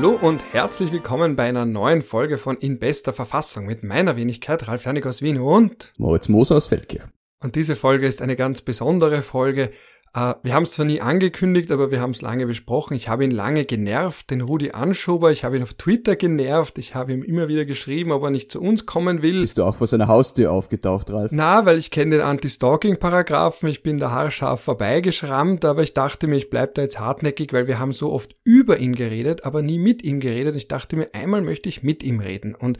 [0.00, 4.66] Hallo und herzlich willkommen bei einer neuen Folge von In bester Verfassung mit meiner Wenigkeit
[4.66, 7.04] Ralf Janik aus Wien und Moritz Moser aus Feldkirch.
[7.42, 9.68] Und diese Folge ist eine ganz besondere Folge,
[10.16, 12.94] Uh, wir haben es zwar nie angekündigt, aber wir haben es lange besprochen.
[12.94, 15.30] Ich habe ihn lange genervt, den Rudi Anschober.
[15.30, 16.78] Ich habe ihn auf Twitter genervt.
[16.78, 19.42] Ich habe ihm immer wieder geschrieben, ob er nicht zu uns kommen will.
[19.42, 21.30] Bist du auch vor seiner Haustür aufgetaucht, Ralf?
[21.32, 23.68] Na, weil ich kenne den Anti-Stalking-Paragraphen.
[23.68, 27.68] Ich bin da haarscharf vorbeigeschrammt, aber ich dachte mir, ich bleib da jetzt hartnäckig, weil
[27.68, 30.56] wir haben so oft über ihn geredet, aber nie mit ihm geredet.
[30.56, 32.56] Ich dachte mir, einmal möchte ich mit ihm reden.
[32.56, 32.78] Und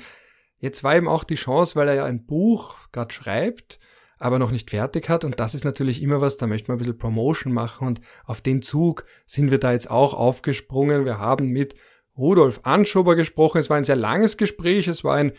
[0.59, 3.78] jetzt war eben auch die Chance, weil er ja ein Buch gerade schreibt,
[4.20, 5.24] aber noch nicht fertig hat.
[5.24, 7.88] Und das ist natürlich immer was, da möchte man ein bisschen Promotion machen.
[7.88, 11.05] Und auf den Zug sind wir da jetzt auch aufgesprungen.
[11.05, 11.74] Wir haben mit
[12.16, 13.59] Rudolf Anschober gesprochen.
[13.59, 14.87] Es war ein sehr langes Gespräch.
[14.87, 15.33] Es war ein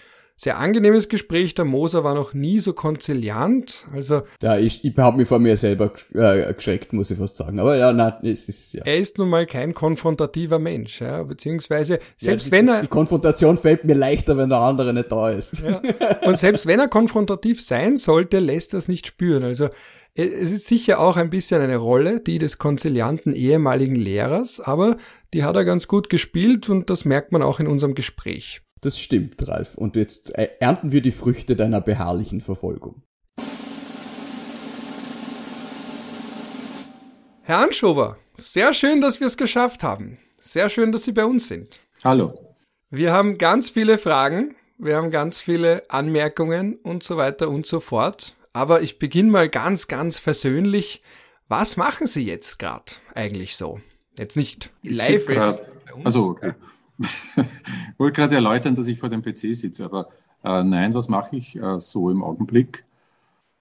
[0.44, 1.54] sehr angenehmes Gespräch.
[1.54, 3.86] Der Moser war noch nie so konziliant.
[3.94, 7.60] Also ja, ich, ich habe mich vor mir selber äh, geschreckt, muss ich fast sagen.
[7.60, 8.82] Aber ja, nein, es ist ja.
[8.84, 13.56] Er ist nun mal kein konfrontativer Mensch, ja, beziehungsweise selbst ja, wenn er die Konfrontation
[13.60, 15.62] fällt mir leichter, wenn der andere nicht da ist.
[15.62, 15.80] Ja.
[16.26, 19.44] Und selbst wenn er konfrontativ sein sollte, lässt er es nicht spüren.
[19.44, 19.70] Also
[20.16, 24.96] es ist sicher auch ein bisschen eine Rolle, die des konzilianten ehemaligen Lehrers, aber
[25.34, 28.62] die hat er ganz gut gespielt und das merkt man auch in unserem Gespräch.
[28.82, 29.76] Das stimmt, Ralf.
[29.76, 33.04] Und jetzt äh, ernten wir die Früchte deiner beharrlichen Verfolgung.
[37.44, 40.18] Herr Anschober, sehr schön, dass wir es geschafft haben.
[40.42, 41.80] Sehr schön, dass Sie bei uns sind.
[42.04, 42.56] Hallo.
[42.90, 47.82] Wir haben ganz viele Fragen, wir haben ganz viele Anmerkungen und so weiter und so
[47.82, 48.36] fort.
[48.52, 51.04] Aber ich beginne mal ganz, ganz versöhnlich.
[51.48, 53.80] Was machen Sie jetzt gerade eigentlich so?
[54.18, 55.28] Jetzt nicht live.
[56.04, 56.54] Also, okay
[57.98, 60.10] wollte gerade erläutern, dass ich vor dem PC sitze, aber
[60.44, 62.86] äh, nein, was mache ich äh, so im Augenblick?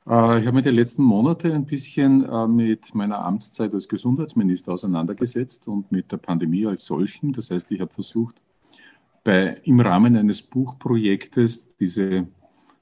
[0.06, 4.72] Äh, ich habe mir die letzten Monate ein bisschen äh, mit meiner Amtszeit als Gesundheitsminister
[4.72, 7.32] auseinandergesetzt und mit der Pandemie als solchen.
[7.32, 8.40] Das heißt, ich habe versucht,
[9.22, 12.26] bei, im Rahmen eines Buchprojektes diese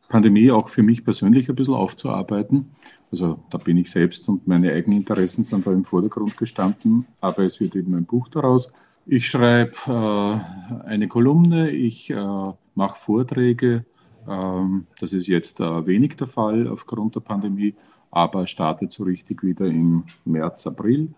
[0.09, 2.71] Pandemie auch für mich persönlich ein bisschen aufzuarbeiten.
[3.11, 7.45] Also da bin ich selbst und meine eigenen Interessen sind da im Vordergrund gestanden, aber
[7.45, 8.73] es wird eben ein Buch daraus.
[9.11, 13.87] Ich schreibe äh, eine Kolumne, ich äh, mache Vorträge.
[14.29, 17.75] Ähm, das ist jetzt äh, wenig der Fall aufgrund der Pandemie,
[18.11, 21.15] aber startet so richtig wieder im März, April.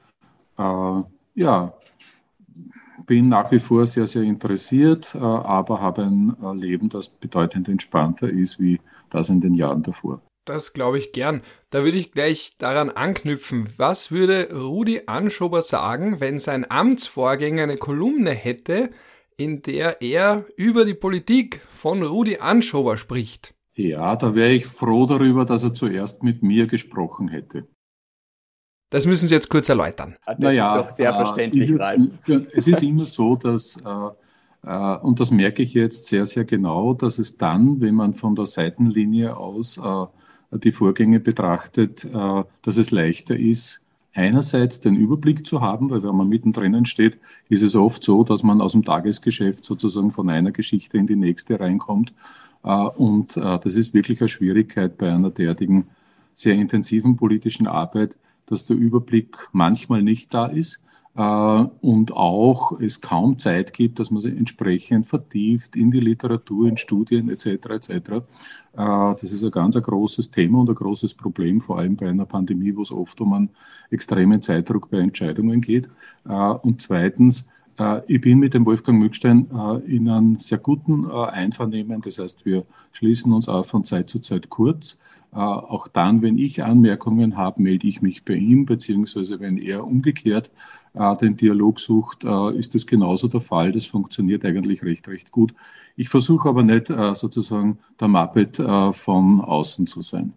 [0.56, 1.02] Äh,
[1.34, 1.74] ja,
[3.06, 7.68] bin nach wie vor sehr, sehr interessiert, äh, aber habe ein äh, Leben, das bedeutend
[7.68, 8.80] entspannter ist wie
[9.10, 10.20] das in den Jahren davor.
[10.44, 11.42] Das glaube ich gern.
[11.70, 13.68] Da würde ich gleich daran anknüpfen.
[13.76, 18.90] Was würde Rudi Anschober sagen, wenn sein Amtsvorgänger eine Kolumne hätte,
[19.36, 23.54] in der er über die Politik von Rudi Anschober spricht?
[23.74, 27.66] Ja, da wäre ich froh darüber, dass er zuerst mit mir gesprochen hätte.
[28.90, 30.16] Das müssen Sie jetzt kurz erläutern.
[30.26, 31.70] Das naja, ist doch sehr äh, verständlich.
[32.18, 36.44] Für, es ist immer so, dass, äh, äh, und das merke ich jetzt sehr, sehr
[36.44, 40.06] genau, dass es dann, wenn man von der Seitenlinie aus äh,
[40.52, 43.80] die Vorgänge betrachtet, äh, dass es leichter ist,
[44.12, 47.18] einerseits den Überblick zu haben, weil wenn man mittendrin steht,
[47.48, 51.16] ist es oft so, dass man aus dem Tagesgeschäft sozusagen von einer Geschichte in die
[51.16, 52.12] nächste reinkommt.
[52.64, 55.86] Äh, und äh, das ist wirklich eine Schwierigkeit bei einer derartigen
[56.34, 60.82] sehr intensiven politischen Arbeit, dass der Überblick manchmal nicht da ist
[61.22, 66.76] und auch es kaum Zeit gibt, dass man sich entsprechend vertieft in die Literatur, in
[66.76, 67.46] Studien etc.
[67.46, 67.90] etc.
[67.90, 68.20] Äh,
[68.74, 72.26] das ist ein ganz ein großes Thema und ein großes Problem, vor allem bei einer
[72.26, 73.50] Pandemie, wo es oft um einen
[73.90, 75.90] extremen Zeitdruck bei Entscheidungen geht.
[76.28, 77.48] Äh, und zweitens,
[78.08, 79.48] ich bin mit dem Wolfgang Mückstein
[79.86, 82.02] in einem sehr guten Einvernehmen.
[82.02, 85.00] Das heißt, wir schließen uns auch von Zeit zu Zeit kurz.
[85.32, 90.50] Auch dann, wenn ich Anmerkungen habe, melde ich mich bei ihm, beziehungsweise wenn er umgekehrt
[90.94, 93.72] äh, den Dialog sucht, äh, ist das genauso der Fall.
[93.72, 95.54] Das funktioniert eigentlich recht, recht gut.
[95.96, 100.32] Ich versuche aber nicht äh, sozusagen der Muppet äh, von außen zu sein.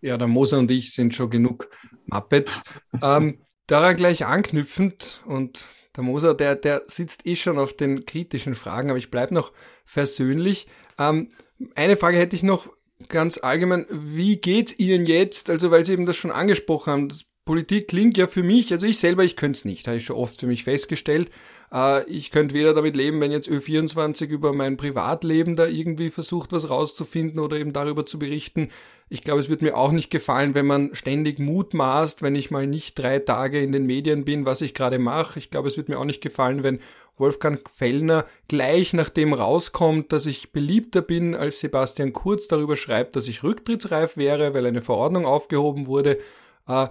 [0.00, 1.68] Ja, der Moser und ich sind schon genug
[2.06, 2.62] Muppets.
[3.02, 5.66] ähm, daran gleich anknüpfend und
[5.96, 9.52] der Moser, der, der sitzt eh schon auf den kritischen Fragen, aber ich bleibe noch
[9.84, 10.66] versöhnlich.
[10.98, 11.28] Ähm,
[11.74, 12.72] eine Frage hätte ich noch
[13.08, 13.86] ganz allgemein.
[13.90, 15.50] Wie geht's Ihnen jetzt?
[15.50, 17.08] Also, weil Sie eben das schon angesprochen haben,
[17.48, 20.16] Politik klingt ja für mich, also ich selber, ich könnte es nicht, habe ich schon
[20.16, 21.30] oft für mich festgestellt.
[21.72, 26.52] Äh, ich könnte weder damit leben, wenn jetzt Ö24 über mein Privatleben da irgendwie versucht,
[26.52, 28.68] was rauszufinden oder eben darüber zu berichten.
[29.08, 32.66] Ich glaube, es wird mir auch nicht gefallen, wenn man ständig mutmaßt, wenn ich mal
[32.66, 35.38] nicht drei Tage in den Medien bin, was ich gerade mache.
[35.38, 36.80] Ich glaube, es wird mir auch nicht gefallen, wenn
[37.18, 43.28] Wolfgang Fellner gleich nachdem rauskommt, dass ich beliebter bin, als Sebastian Kurz darüber schreibt, dass
[43.28, 46.18] ich rücktrittsreif wäre, weil eine Verordnung aufgehoben wurde.
[46.66, 46.88] Äh,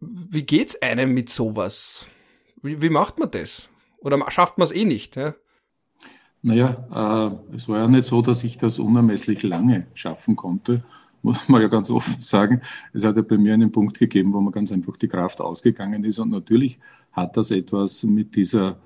[0.00, 2.06] wie geht's einem mit sowas?
[2.62, 3.70] Wie, wie macht man das?
[3.98, 5.16] Oder schafft man es eh nicht?
[5.16, 5.34] Ja?
[6.42, 10.84] Naja, äh, es war ja nicht so, dass ich das unermesslich lange schaffen konnte,
[11.22, 12.60] muss man ja ganz offen sagen.
[12.92, 16.04] Es hat ja bei mir einen Punkt gegeben, wo mir ganz einfach die Kraft ausgegangen
[16.04, 16.18] ist.
[16.18, 16.78] Und natürlich
[17.12, 18.76] hat das etwas mit dieser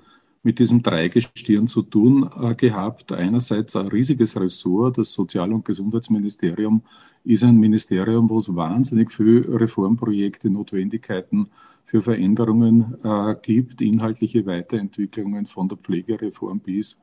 [0.43, 3.11] mit diesem Dreigestirn zu tun äh, gehabt.
[3.11, 6.83] Einerseits ein riesiges Ressort, das Sozial- und Gesundheitsministerium
[7.23, 11.49] ist ein Ministerium, wo es wahnsinnig viele Reformprojekte, Notwendigkeiten
[11.85, 16.97] für Veränderungen äh, gibt, inhaltliche Weiterentwicklungen von der Pflegereform bis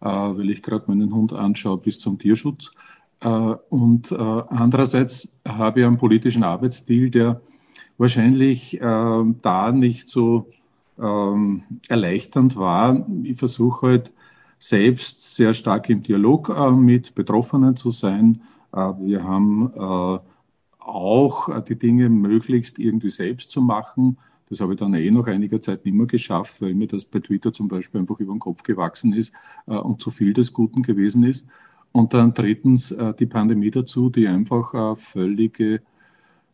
[0.00, 2.72] äh, weil ich gerade meinen Hund anschaue, bis zum Tierschutz.
[3.20, 7.40] Äh, und äh, andererseits habe ich einen politischen Arbeitsstil, der
[7.98, 10.46] wahrscheinlich da nicht so
[11.00, 13.06] ähm, erleichternd war.
[13.22, 14.12] Ich versuche halt
[14.58, 18.42] selbst sehr stark im Dialog mit Betroffenen zu sein.
[18.72, 20.20] wir haben
[20.78, 24.18] auch die Dinge möglichst irgendwie selbst zu machen.
[24.50, 27.20] Das habe ich dann eh nach einiger Zeit nicht mehr geschafft, weil mir das bei
[27.20, 29.32] Twitter zum Beispiel einfach über den Kopf gewachsen ist
[29.66, 31.46] äh, und zu viel des Guten gewesen ist.
[31.92, 35.82] Und dann drittens äh, die Pandemie dazu, die einfach völlige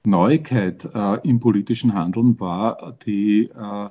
[0.04, 3.88] Neuigkeit äh, im politischen Handeln war, die, äh,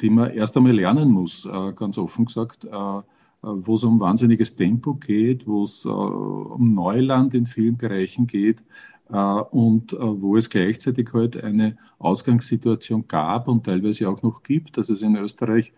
[0.00, 3.02] die man erst einmal lernen muss, äh, ganz offen gesagt, äh,
[3.40, 8.64] wo es um wahnsinniges Tempo geht, wo es um Neuland in vielen Bereichen geht,
[9.10, 14.76] äh, und äh, wo es gleichzeitig halt eine Ausgangssituation gab und teilweise auch noch gibt,
[14.76, 15.72] dass es in Österreich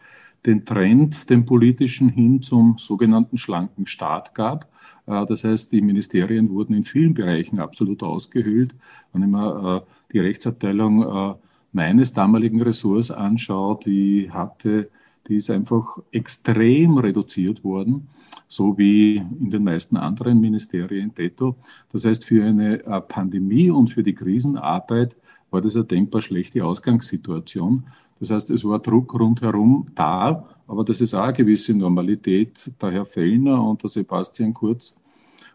[0.47, 4.69] den Trend, den politischen hin zum sogenannten schlanken Staat gab.
[5.07, 8.75] Äh, das heißt, die Ministerien wurden in vielen Bereichen absolut ausgehöhlt.
[9.13, 11.37] Wenn ich mir die Rechtsabteilung
[11.73, 14.91] meines damaligen Ressorts anschaue, die hatte,
[15.29, 18.09] die ist einfach extrem reduziert worden
[18.51, 21.57] so wie in den meisten anderen Ministerien detto.
[21.93, 25.17] Das heißt, für eine äh, Pandemie und für die Krisenarbeit
[25.51, 27.85] war das eine denkbar schlechte Ausgangssituation.
[28.19, 32.73] Das heißt, es war Druck rundherum da, aber das ist auch eine gewisse Normalität.
[32.83, 34.97] Der Herr Fellner und der Sebastian Kurz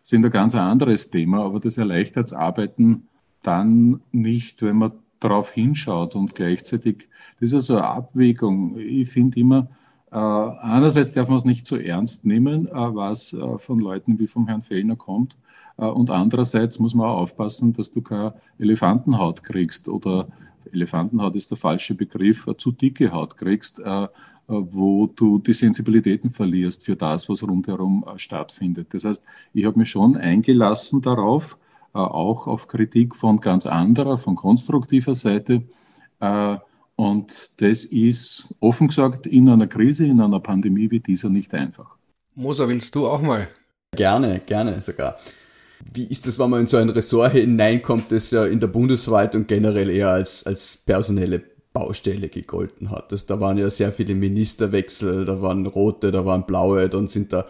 [0.01, 3.09] sind ein ganz anderes Thema, aber das erleichtert das Arbeiten
[3.43, 7.07] dann nicht, wenn man darauf hinschaut und gleichzeitig,
[7.39, 8.77] das ist also eine Abwägung.
[8.77, 9.69] Ich finde immer,
[10.11, 14.27] äh, einerseits darf man es nicht so ernst nehmen, äh, was äh, von Leuten wie
[14.27, 15.37] vom Herrn Fellner kommt.
[15.77, 20.29] Und andererseits muss man auch aufpassen, dass du keine Elefantenhaut kriegst oder
[20.71, 23.81] Elefantenhaut ist der falsche Begriff, zu dicke Haut kriegst,
[24.47, 28.93] wo du die Sensibilitäten verlierst für das, was rundherum stattfindet.
[28.93, 31.57] Das heißt, ich habe mich schon eingelassen darauf,
[31.95, 35.63] auch auf Kritik von ganz anderer, von konstruktiver Seite.
[36.95, 41.95] Und das ist offen gesagt in einer Krise, in einer Pandemie wie dieser nicht einfach.
[42.35, 43.47] Moser, willst du auch mal?
[43.95, 45.17] Gerne, gerne sogar.
[45.93, 49.45] Wie ist das, wenn man in so ein Ressort hineinkommt, das ja in der Bundesverwaltung
[49.47, 51.43] generell eher als, als personelle
[51.73, 53.11] Baustelle gegolten hat?
[53.11, 57.33] Das, da waren ja sehr viele Ministerwechsel, da waren rote, da waren blaue, dann sind
[57.33, 57.45] da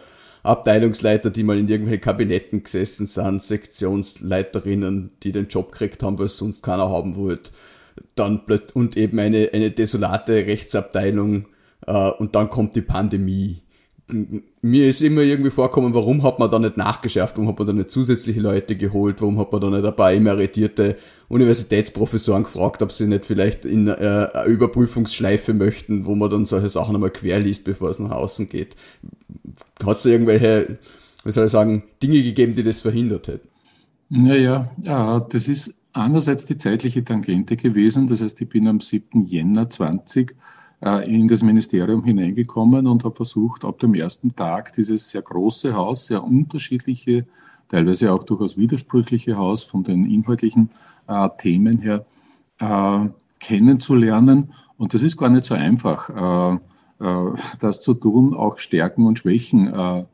[0.46, 6.28] Abteilungsleiter, die mal in irgendwelchen Kabinetten gesessen sind, Sektionsleiterinnen, die den Job gekriegt haben, weil
[6.28, 7.50] sonst keiner haben wollte
[8.14, 8.40] dann
[8.74, 11.46] und eben eine, eine desolate Rechtsabteilung
[11.86, 13.62] äh, und dann kommt die Pandemie.
[14.62, 17.72] Mir ist immer irgendwie vorkommen, warum hat man da nicht nachgeschärft, warum hat man da
[17.72, 20.96] nicht zusätzliche Leute geholt, warum hat man da nicht ein paar emeritierte
[21.28, 23.92] Universitätsprofessoren gefragt, ob sie nicht vielleicht in äh,
[24.32, 28.76] eine Überprüfungsschleife möchten, wo man dann solche Sachen einmal querliest, bevor es nach außen geht.
[29.84, 30.78] Hat es da irgendwelche,
[31.24, 33.48] wie soll ich sagen, Dinge gegeben, die das verhindert hätten?
[34.08, 38.06] Naja, ja, das ist einerseits die zeitliche Tangente gewesen.
[38.06, 39.24] Das heißt, ich bin am 7.
[39.26, 40.36] Jänner 20
[40.82, 45.74] äh, in das Ministerium hineingekommen und habe versucht, ab dem ersten Tag dieses sehr große
[45.74, 47.26] Haus, sehr unterschiedliche,
[47.68, 50.70] teilweise auch durchaus widersprüchliche Haus von den inhaltlichen
[51.08, 52.04] äh, Themen her
[52.58, 53.08] äh,
[53.40, 54.52] kennenzulernen.
[54.76, 56.58] Und das ist gar nicht so einfach, äh,
[56.98, 60.04] das zu tun, auch Stärken und Schwächen äh,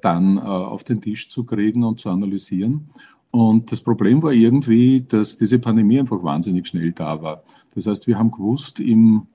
[0.00, 2.88] dann auf den Tisch zu kriegen und zu analysieren.
[3.30, 7.42] Und das Problem war irgendwie, dass diese Pandemie einfach wahnsinnig schnell da war.
[7.74, 9.26] Das heißt, wir haben gewusst, im,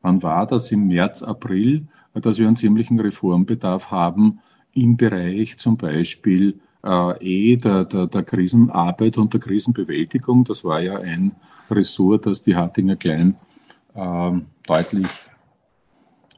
[0.00, 4.40] wann war das, im März, April, dass wir einen ziemlichen Reformbedarf haben
[4.72, 10.44] im Bereich zum Beispiel äh, eh der, der, der Krisenarbeit und der Krisenbewältigung.
[10.44, 11.32] Das war ja ein
[11.70, 13.36] Ressort, das die Hartinger Klein
[13.94, 14.32] äh,
[14.66, 15.08] deutlich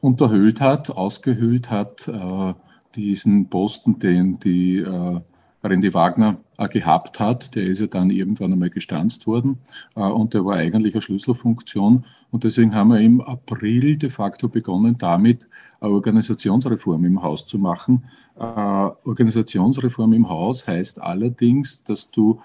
[0.05, 2.53] unterhöhlt hat, ausgehöhlt hat, äh,
[2.95, 5.19] diesen Posten, den die äh,
[5.63, 7.55] Randy Wagner äh, gehabt hat.
[7.55, 9.57] Der ist ja dann irgendwann einmal gestanzt worden
[9.95, 12.05] äh, und der war eigentlich eine Schlüsselfunktion.
[12.29, 17.57] Und deswegen haben wir im April de facto begonnen, damit eine Organisationsreform im Haus zu
[17.57, 18.03] machen.
[18.37, 22.41] Äh, Organisationsreform im Haus heißt allerdings, dass du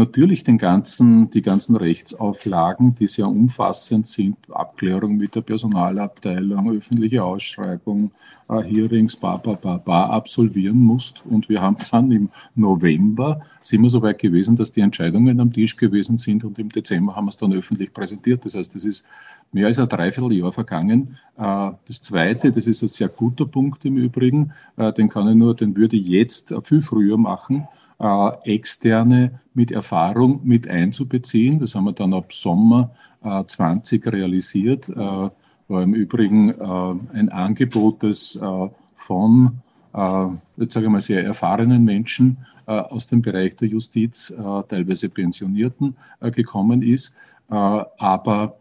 [0.00, 7.22] natürlich den ganzen, die ganzen Rechtsauflagen, die sehr umfassend sind, Abklärung mit der Personalabteilung, öffentliche
[7.22, 8.10] Ausschreibung,
[8.48, 11.24] äh, Hearings, ba, ba, ba, ba, absolvieren musst.
[11.26, 15.52] Und wir haben dann im November, sind wir so weit gewesen, dass die Entscheidungen am
[15.52, 18.44] Tisch gewesen sind und im Dezember haben wir es dann öffentlich präsentiert.
[18.44, 19.06] Das heißt, es ist
[19.52, 21.18] mehr als ein Dreivierteljahr vergangen.
[21.36, 25.36] Äh, das Zweite, das ist ein sehr guter Punkt im Übrigen, äh, den kann ich
[25.36, 27.68] nur, den würde ich jetzt viel früher machen,
[28.00, 31.58] äh, Externe mit Erfahrung mit einzubeziehen.
[31.58, 32.90] Das haben wir dann ab Sommer
[33.22, 34.88] 20 realisiert.
[34.88, 35.32] War
[35.68, 36.58] im Übrigen
[37.12, 38.38] ein Angebot, das
[38.96, 39.58] von,
[40.56, 44.32] jetzt sage ich mal, sehr erfahrenen Menschen aus dem Bereich der Justiz,
[44.68, 47.14] teilweise Pensionierten, gekommen ist.
[47.48, 48.56] Aber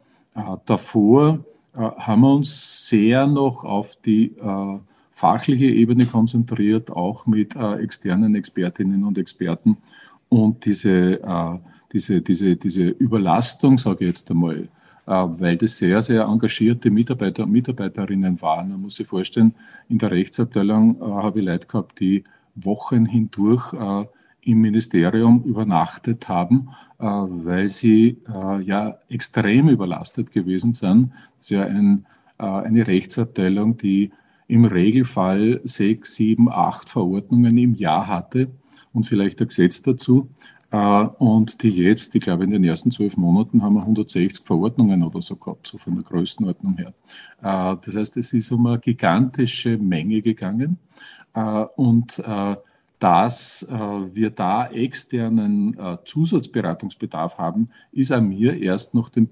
[0.66, 1.40] davor
[1.76, 4.36] haben wir uns sehr noch auf die
[5.20, 9.76] fachliche Ebene konzentriert, auch mit äh, externen Expertinnen und Experten.
[10.30, 11.58] Und diese, äh,
[11.92, 14.70] diese, diese, diese Überlastung, sage ich jetzt einmal,
[15.08, 18.70] äh, weil das sehr, sehr engagierte Mitarbeiter und Mitarbeiterinnen waren.
[18.70, 19.54] Man muss sich vorstellen,
[19.90, 22.24] in der Rechtsabteilung äh, habe ich Leute gehabt, die
[22.56, 24.06] Wochen hindurch äh,
[24.42, 28.18] im Ministerium übernachtet haben, weil sie
[28.64, 31.12] ja extrem überlastet gewesen sind.
[31.38, 32.06] Das ist ja ein,
[32.38, 34.12] eine Rechtsabteilung, die
[34.50, 38.50] im Regelfall sechs, sieben, acht Verordnungen im Jahr hatte
[38.92, 40.30] und vielleicht ein Gesetz dazu.
[40.72, 45.04] Äh, und die jetzt, ich glaube, in den ersten zwölf Monaten haben wir 160 Verordnungen
[45.04, 46.94] oder so gehabt, so von der Größenordnung her.
[47.42, 50.80] Äh, das heißt, es ist um eine gigantische Menge gegangen.
[51.34, 52.22] Äh, und
[53.02, 59.30] dass wir da externen Zusatzberatungsbedarf haben, ist an mir erst noch den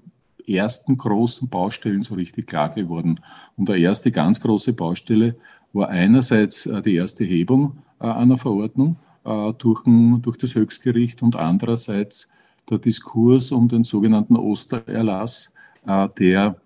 [0.54, 3.20] ersten großen Baustellen so richtig klar geworden.
[3.56, 5.36] Und der erste ganz große Baustelle
[5.72, 12.32] war einerseits äh, die erste Hebung äh, einer Verordnung äh, durch, das Höchstgericht und andererseits
[12.68, 15.54] der Diskurs um den sogenannten Ostererlass,
[16.18, 16.60] der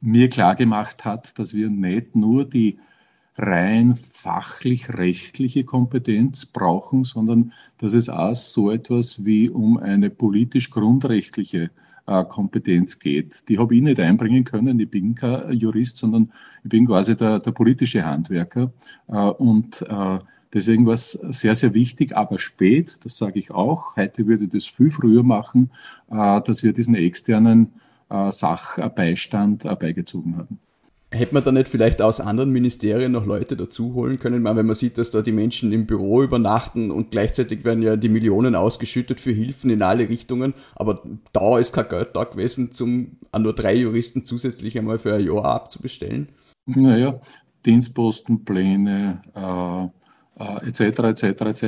[0.00, 2.78] mir klar gemacht hat, dass wir nicht nur die
[3.36, 11.70] rein fachlich-rechtliche Kompetenz brauchen, sondern dass es auch so etwas wie um eine politisch-grundrechtliche
[12.28, 13.48] Kompetenz geht.
[13.48, 14.80] Die habe ich nicht einbringen können.
[14.80, 16.32] Ich bin kein Jurist, sondern
[16.64, 18.72] ich bin quasi der, der politische Handwerker.
[19.08, 20.18] Äh, und äh,
[20.52, 23.96] deswegen war es sehr, sehr wichtig, aber spät, das sage ich auch.
[23.96, 25.70] Heute würde ich das viel früher machen,
[26.08, 27.72] dass wir diesen externen
[28.08, 30.58] Sachbeistand beigezogen haben.
[31.10, 34.42] Hätte man da nicht vielleicht aus anderen Ministerien noch Leute dazu holen können?
[34.42, 37.96] Meine, wenn man sieht, dass da die Menschen im Büro übernachten und gleichzeitig werden ja
[37.96, 42.68] die Millionen ausgeschüttet für Hilfen in alle Richtungen, aber da ist kein Geld da gewesen,
[42.80, 46.28] um an nur drei Juristen zusätzlich einmal für ein Jahr abzubestellen?
[46.66, 47.18] Naja,
[47.64, 49.97] Dienstpostenpläne, äh,
[50.38, 51.62] etc., etc., etc.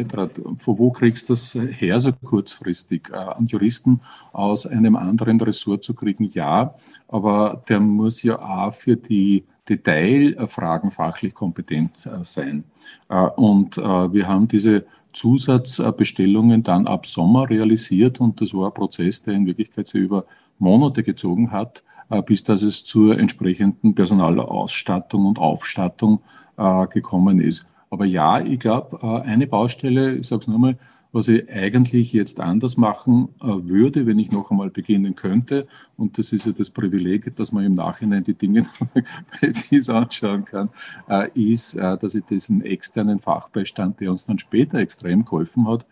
[0.58, 3.08] Von wo kriegst du das her so kurzfristig?
[3.12, 4.00] Äh, einen Juristen
[4.32, 6.74] aus einem anderen Ressort zu kriegen, ja,
[7.08, 12.64] aber der muss ja auch für die Detailfragen fachlich kompetent äh, sein.
[13.08, 18.74] Äh, und äh, wir haben diese Zusatzbestellungen dann ab Sommer realisiert und das war ein
[18.74, 20.24] Prozess, der in Wirklichkeit sich über
[20.58, 21.82] Monate gezogen hat,
[22.26, 26.20] bis dass es zur entsprechenden Personalausstattung und Aufstattung
[26.90, 27.66] gekommen ist.
[27.90, 30.78] Aber ja, ich glaube, eine Baustelle, ich sage es nochmal,
[31.12, 35.66] was ich eigentlich jetzt anders machen äh, würde, wenn ich noch einmal beginnen könnte.
[35.96, 38.64] Und das ist ja das Privileg, dass man im Nachhinein die Dinge
[39.30, 40.70] präzise anschauen kann,
[41.08, 45.86] äh, ist, äh, dass ich diesen externen Fachbeistand, der uns dann später extrem geholfen hat,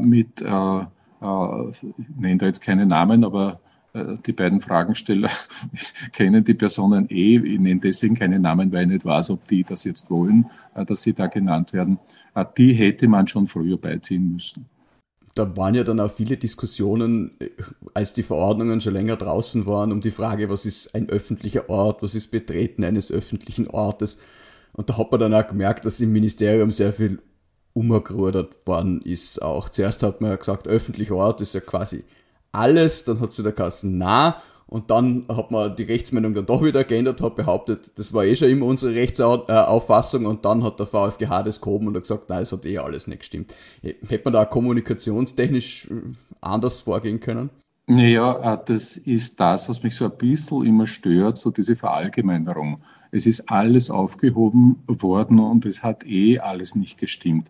[0.00, 3.60] mit, ich nenne da jetzt keine Namen, aber
[3.94, 5.30] die beiden Fragensteller
[6.12, 7.36] kennen die Personen eh.
[7.36, 11.02] Ich nenne deswegen keine Namen, weil ich nicht weiß, ob die das jetzt wollen, dass
[11.02, 11.98] sie da genannt werden.
[12.34, 14.66] Ah, die hätte man schon früher beiziehen müssen.
[15.36, 17.50] Da waren ja dann auch viele Diskussionen, äh,
[17.92, 22.02] als die Verordnungen schon länger draußen waren, um die Frage, was ist ein öffentlicher Ort,
[22.02, 24.16] was ist Betreten eines öffentlichen Ortes.
[24.72, 27.20] Und da hat man dann auch gemerkt, dass im Ministerium sehr viel
[27.72, 29.42] umgerudert worden ist.
[29.42, 32.04] Auch zuerst hat man ja gesagt, öffentlicher Ort ist ja quasi
[32.54, 36.64] alles, dann hat sie der Kassen nah und dann hat man die Rechtsmeinung dann doch
[36.64, 40.86] wieder geändert, hat behauptet, das war eh schon immer unsere Rechtsauffassung und dann hat der
[40.86, 43.54] VfGH das gehoben und hat gesagt, nein, es hat eh alles nicht gestimmt.
[43.82, 47.50] Hätte man da kommunikationstechnisch äh, anders vorgehen können?
[47.86, 52.80] Naja, äh, das ist das, was mich so ein bisschen immer stört, so diese Verallgemeinerung.
[53.10, 57.48] Es ist alles aufgehoben worden und es hat eh alles nicht gestimmt.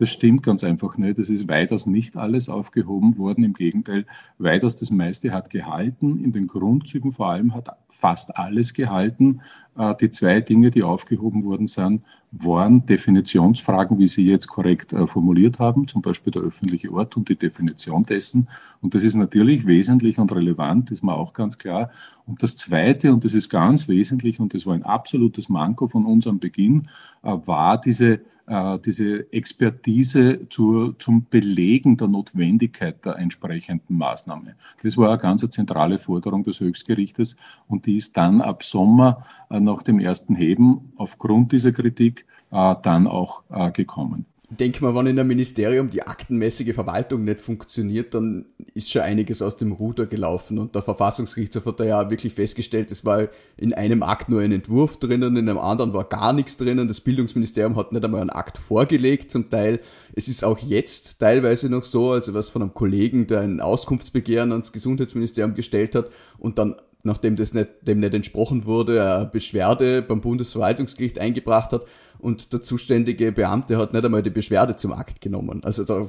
[0.00, 1.18] Das stimmt ganz einfach nicht.
[1.18, 3.44] Es ist weitaus nicht alles aufgehoben worden.
[3.44, 4.06] Im Gegenteil,
[4.38, 6.18] weitaus das meiste hat gehalten.
[6.24, 9.42] In den Grundzügen vor allem hat fast alles gehalten.
[9.76, 12.02] Äh, die zwei Dinge, die aufgehoben worden sind,
[12.32, 17.28] waren Definitionsfragen, wie Sie jetzt korrekt äh, formuliert haben, zum Beispiel der öffentliche Ort und
[17.28, 18.48] die Definition dessen.
[18.80, 21.90] Und das ist natürlich wesentlich und relevant, ist mir auch ganz klar.
[22.26, 26.06] Und das Zweite, und das ist ganz wesentlich, und das war ein absolutes Manko von
[26.06, 26.88] unserem Beginn,
[27.22, 34.56] äh, war diese äh, diese Expertise zur, zum Belegen der Notwendigkeit der entsprechenden Maßnahme.
[34.82, 37.36] Das war eine ganz zentrale Forderung des Höchstgerichtes
[37.68, 43.06] und die ist dann ab Sommer äh, nach dem ersten Heben aufgrund dieser Kritik dann
[43.06, 48.90] auch gekommen denke mal, wenn in einem Ministerium die aktenmäßige Verwaltung nicht funktioniert, dann ist
[48.90, 50.58] schon einiges aus dem Ruder gelaufen.
[50.58, 54.50] Und der Verfassungsgerichtshof hat da ja wirklich festgestellt, es war in einem Akt nur ein
[54.50, 56.88] Entwurf drinnen, in einem anderen war gar nichts drinnen.
[56.88, 59.78] Das Bildungsministerium hat nicht einmal einen Akt vorgelegt zum Teil.
[60.14, 64.50] Es ist auch jetzt teilweise noch so, also was von einem Kollegen, der ein Auskunftsbegehren
[64.50, 70.02] ans Gesundheitsministerium gestellt hat und dann nachdem das nicht, dem nicht entsprochen wurde, eine Beschwerde
[70.02, 71.82] beim Bundesverwaltungsgericht eingebracht hat
[72.18, 75.64] und der zuständige Beamte hat nicht einmal die Beschwerde zum Akt genommen.
[75.64, 76.08] Also da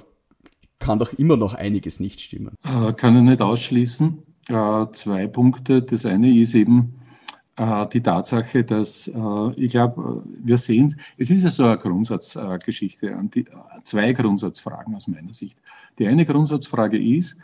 [0.81, 2.55] kann doch immer noch einiges nicht stimmen.
[2.63, 4.23] Äh, kann ich nicht ausschließen.
[4.49, 5.81] Äh, zwei Punkte.
[5.83, 6.95] Das eine ist eben
[7.55, 9.09] äh, die Tatsache, dass
[9.55, 13.15] ich glaube, wir sehen, es ist ja so eine Grundsatzgeschichte,
[13.83, 15.57] zwei Grundsatzfragen aus meiner Sicht.
[15.99, 17.37] Die eine Grundsatzfrage ist,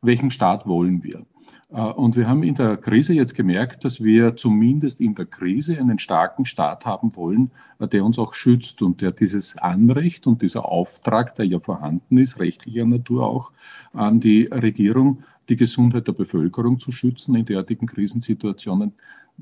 [0.00, 1.26] welchen Staat wollen wir?
[1.70, 5.78] Äh, und wir haben in der Krise jetzt gemerkt, dass wir zumindest in der Krise
[5.78, 10.42] einen starken Staat haben wollen, äh, der uns auch schützt und der dieses Anrecht und
[10.42, 13.52] dieser Auftrag, der ja vorhanden ist, rechtlicher Natur auch,
[13.92, 18.92] an die Regierung, die Gesundheit der Bevölkerung zu schützen in derartigen Krisensituationen,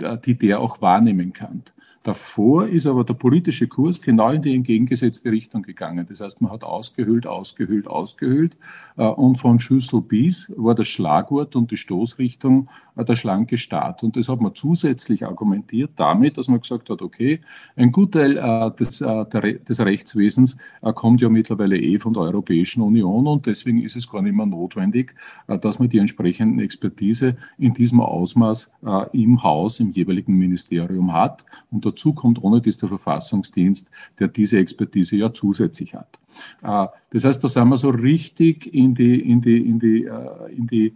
[0.00, 1.62] äh, die der auch wahrnehmen kann.
[2.02, 6.04] Davor ist aber der politische Kurs genau in die entgegengesetzte Richtung gegangen.
[6.08, 8.56] Das heißt, man hat ausgehöhlt, ausgehöhlt, ausgehöhlt.
[8.96, 14.02] Äh, und von Schüssel bis war das Schlagwort und die Stoßrichtung der schlanke Staat.
[14.02, 17.40] Und das hat man zusätzlich argumentiert damit, dass man gesagt hat, okay,
[17.76, 20.56] ein Gutteil äh, des, des Rechtswesens
[20.94, 24.46] kommt ja mittlerweile eh von der Europäischen Union und deswegen ist es gar nicht mehr
[24.46, 25.14] notwendig,
[25.46, 28.74] dass man die entsprechenden Expertise in diesem Ausmaß
[29.12, 31.44] im Haus, im jeweiligen Ministerium hat.
[31.70, 36.18] Und dazu kommt ohne dies der Verfassungsdienst, der diese Expertise ja zusätzlich hat.
[36.62, 40.52] Äh, das heißt, da sind wir so richtig in die, in die, in die, äh,
[40.56, 40.92] in die äh,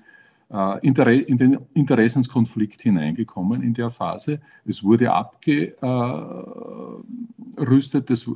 [0.83, 4.41] in den Interessenskonflikt hineingekommen in der Phase.
[4.65, 8.31] Es wurde abgerüstet, das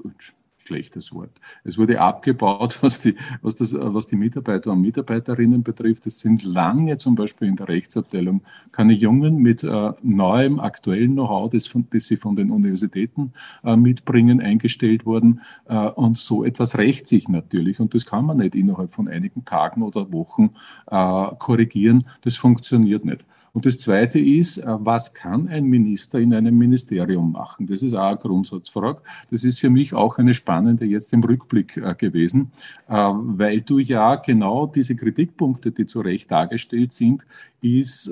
[0.70, 1.40] schlechtes Wort.
[1.64, 6.06] Es wurde abgebaut, was die, was das, was die Mitarbeiter und Mitarbeiterinnen betrifft.
[6.06, 11.50] Es sind lange zum Beispiel in der Rechtsabteilung keine Jungen mit äh, neuem, aktuellen Know-how,
[11.50, 13.32] das, das, sie von den Universitäten
[13.64, 15.40] äh, mitbringen, eingestellt worden.
[15.66, 17.80] Äh, und so etwas rächt sich natürlich.
[17.80, 20.50] Und das kann man nicht innerhalb von einigen Tagen oder Wochen
[20.86, 22.06] äh, korrigieren.
[22.22, 23.26] Das funktioniert nicht.
[23.52, 27.66] Und das Zweite ist, äh, was kann ein Minister in einem Ministerium machen?
[27.66, 29.00] Das ist auch eine Grundsatzfrage.
[29.30, 32.52] Das ist für mich auch eine spannende jetzt im Rückblick äh, gewesen,
[32.88, 37.26] äh, weil du ja genau diese Kritikpunkte, die zu Recht dargestellt sind,
[37.62, 38.10] ist,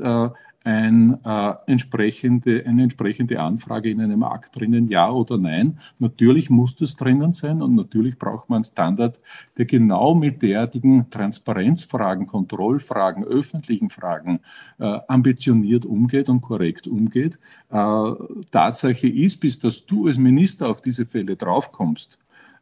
[0.64, 5.78] ein, äh, entsprechende, eine entsprechende Anfrage in einem Akt drinnen, ja oder nein.
[5.98, 9.20] Natürlich muss das drinnen sein und natürlich braucht man einen Standard,
[9.56, 14.40] der genau mit derartigen Transparenzfragen, Kontrollfragen, öffentlichen Fragen
[14.78, 17.38] äh, ambitioniert umgeht und korrekt umgeht.
[17.70, 18.12] Äh,
[18.50, 22.18] Tatsache ist, bis dass du als Minister auf diese Fälle draufkommst,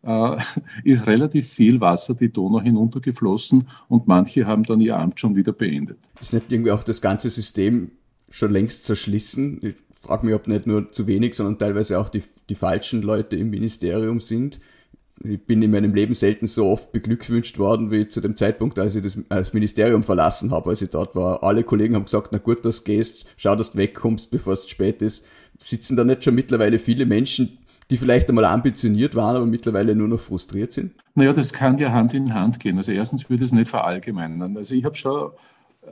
[0.07, 0.37] äh,
[0.85, 5.53] ist relativ viel Wasser die Donau hinuntergeflossen und manche haben dann ihr Amt schon wieder
[5.53, 5.99] beendet.
[6.21, 7.91] Ist nicht irgendwie auch das ganze System
[8.31, 9.59] schon längst zerschlissen?
[9.63, 13.37] Ich frage mich, ob nicht nur zu wenig, sondern teilweise auch die, die falschen Leute
[13.37, 14.61] im Ministerium sind.
[15.25, 18.95] Ich bin in meinem Leben selten so oft beglückwünscht worden wie zu dem Zeitpunkt, als
[18.95, 21.43] ich das, das Ministerium verlassen habe, als ich dort war.
[21.43, 24.69] Alle Kollegen haben gesagt, na gut, dass du gehst, schau, dass du wegkommst, bevor es
[24.69, 25.25] spät ist.
[25.59, 27.59] Sitzen da nicht schon mittlerweile viele Menschen,
[27.91, 30.95] die vielleicht einmal ambitioniert waren, aber mittlerweile nur noch frustriert sind?
[31.15, 32.77] Naja, das kann ja Hand in Hand gehen.
[32.77, 34.57] Also erstens würde ich es nicht verallgemeinern.
[34.57, 35.31] Also ich habe schon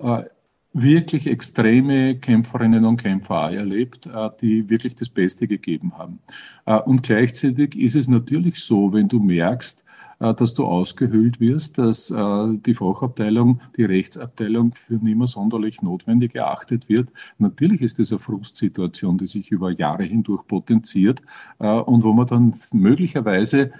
[0.00, 0.24] äh,
[0.72, 6.18] wirklich extreme Kämpferinnen und Kämpfer erlebt, äh, die wirklich das Beste gegeben haben.
[6.66, 9.83] Äh, und gleichzeitig ist es natürlich so, wenn du merkst,
[10.18, 16.88] dass du ausgehöhlt wirst, dass die Fachabteilung, die Rechtsabteilung für nicht mehr sonderlich notwendig erachtet
[16.88, 17.09] wird.
[17.38, 21.22] Natürlich ist das eine Frustsituation, die sich über Jahre hindurch potenziert
[21.59, 23.72] und wo man dann möglicherweise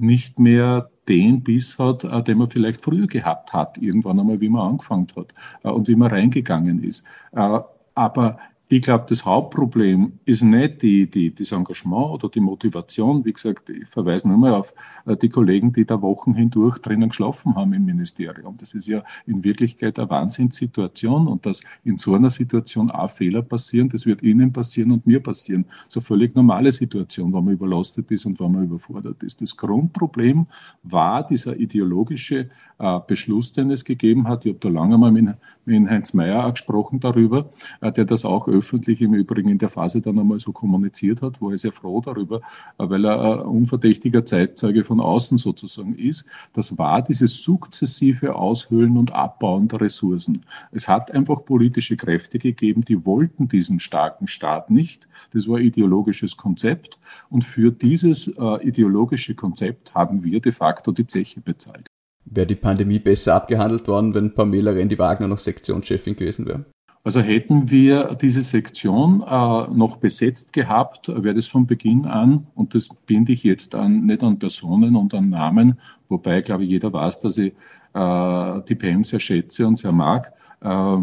[0.00, 4.48] nicht mehr den Biss hat, äh, den man vielleicht früher gehabt hat, irgendwann einmal, wie
[4.48, 7.06] man angefangen hat äh, und wie man reingegangen ist.
[7.32, 7.60] Äh,
[7.94, 8.38] aber
[8.72, 13.24] ich glaube, das Hauptproblem ist nicht die, die, das Engagement oder die Motivation.
[13.24, 14.72] Wie gesagt, ich verweise nur mal auf
[15.06, 18.56] äh, die Kollegen, die da Wochen hindurch drinnen geschlafen haben im Ministerium.
[18.58, 23.42] Das ist ja in Wirklichkeit eine Wahnsinnssituation und dass in so einer Situation auch Fehler
[23.42, 25.64] passieren, das wird Ihnen passieren und mir passieren.
[25.88, 29.42] So völlig normale Situation, wenn man überlastet ist und wenn man überfordert ist.
[29.42, 30.46] Das Grundproblem
[30.84, 34.46] war dieser ideologische äh, Beschluss, den es gegeben hat.
[34.46, 35.26] Ich habe da lange mal mit,
[35.64, 39.70] mit Heinz Mayer auch gesprochen darüber, äh, der das auch öffentlich im Übrigen in der
[39.70, 42.36] Phase dann einmal so kommuniziert hat, wo er sehr froh darüber,
[42.78, 46.26] äh, weil er ein unverdächtiger Zeitzeuge von außen sozusagen ist.
[46.52, 50.44] Das war dieses sukzessive Aushöhlen und Abbauen der Ressourcen.
[50.72, 55.08] Es hat einfach politische Kräfte gegeben, die wollten diesen starken Staat nicht.
[55.32, 56.98] Das war ein ideologisches Konzept.
[57.30, 61.86] Und für dieses äh, ideologische Konzept haben wir de facto die Zeche bezahlt.
[62.24, 66.64] Wäre die Pandemie besser abgehandelt worden, wenn Pamela Rendi-Wagner noch Sektionschefin gewesen wäre?
[67.02, 69.26] Also hätten wir diese Sektion äh,
[69.74, 74.22] noch besetzt gehabt, wäre das von Beginn an, und das binde ich jetzt an, nicht
[74.22, 77.54] an Personen und an Namen, wobei, glaube ich, jeder weiß, dass ich
[77.94, 80.34] äh, die PM sehr schätze und sehr mag.
[80.60, 80.98] Äh,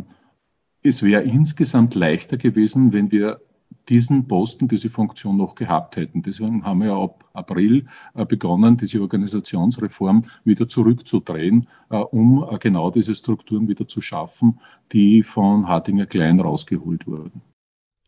[0.83, 3.41] es wäre insgesamt leichter gewesen, wenn wir
[3.89, 6.21] diesen Posten, diese Funktion noch gehabt hätten.
[6.21, 12.58] Deswegen haben wir ja ab April äh, begonnen, diese Organisationsreform wieder zurückzudrehen, äh, um äh,
[12.60, 14.60] genau diese Strukturen wieder zu schaffen,
[14.91, 17.41] die von Hartinger Klein rausgeholt wurden.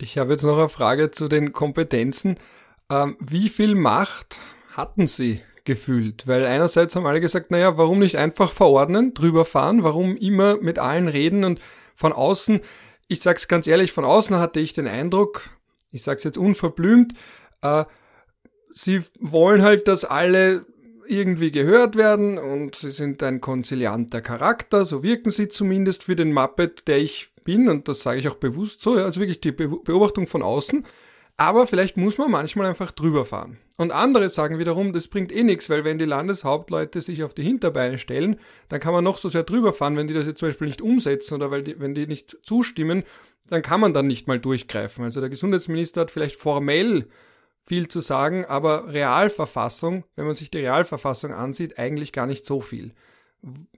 [0.02, 2.36] Ich habe jetzt noch eine Frage zu den Kompetenzen.
[2.89, 4.39] Ähm, wie viel Macht
[4.76, 6.28] hatten Sie gefühlt?
[6.28, 10.80] Weil einerseits haben alle gesagt, naja, warum nicht einfach verordnen, drüber fahren, warum immer mit
[10.80, 11.60] allen reden und
[11.96, 12.62] von außen,
[13.10, 15.59] ich sage es ganz ehrlich, von außen hatte ich den Eindruck,
[15.91, 17.13] ich sage es jetzt unverblümt,
[17.62, 17.86] äh,
[18.69, 20.65] sie wollen halt, dass alle
[21.08, 26.34] irgendwie gehört werden und sie sind ein konzilianter Charakter, so wirken sie zumindest für den
[26.34, 30.28] Muppet, der ich bin und das sage ich auch bewusst so, also wirklich die Beobachtung
[30.28, 30.86] von außen.
[31.36, 33.60] Aber vielleicht muss man manchmal einfach drüber fahren.
[33.78, 37.43] Und andere sagen wiederum, das bringt eh nichts, weil wenn die Landeshauptleute sich auf die
[37.43, 38.36] Hinterbeine stellen,
[38.67, 40.82] dann kann man noch so sehr drüber fahren, wenn die das jetzt zum Beispiel nicht
[40.82, 43.04] umsetzen oder weil die, wenn die nicht zustimmen,
[43.49, 45.03] dann kann man dann nicht mal durchgreifen.
[45.03, 47.07] Also der Gesundheitsminister hat vielleicht formell
[47.65, 52.62] viel zu sagen, aber Realverfassung, wenn man sich die Realverfassung ansieht, eigentlich gar nicht so
[52.62, 52.93] viel.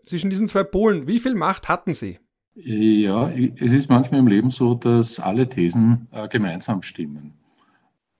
[0.06, 2.20] Zwischen diesen zwei Polen, wie viel Macht hatten sie?
[2.56, 7.34] Ja, es ist manchmal im Leben so, dass alle Thesen äh, gemeinsam stimmen.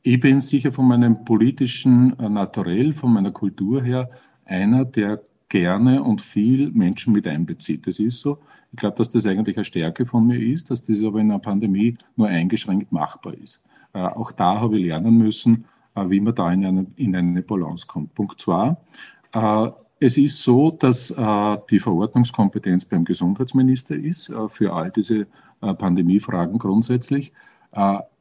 [0.04, 4.10] Ich bin sicher von meinem politischen äh, Naturell, von meiner Kultur her,
[4.46, 7.86] einer, der gerne und viel Menschen mit einbezieht.
[7.86, 8.40] Das ist so.
[8.72, 11.40] Ich glaube, dass das eigentlich eine Stärke von mir ist, dass das aber in einer
[11.40, 13.64] Pandemie nur eingeschränkt machbar ist.
[13.94, 17.42] Äh, auch da habe ich lernen müssen, äh, wie man da in eine, in eine
[17.42, 18.16] Balance kommt.
[18.16, 18.78] Punkt zwei.
[19.34, 25.28] Äh, es ist so, dass äh, die Verordnungskompetenz beim Gesundheitsminister ist äh, für all diese
[25.62, 27.32] äh, Pandemiefragen grundsätzlich.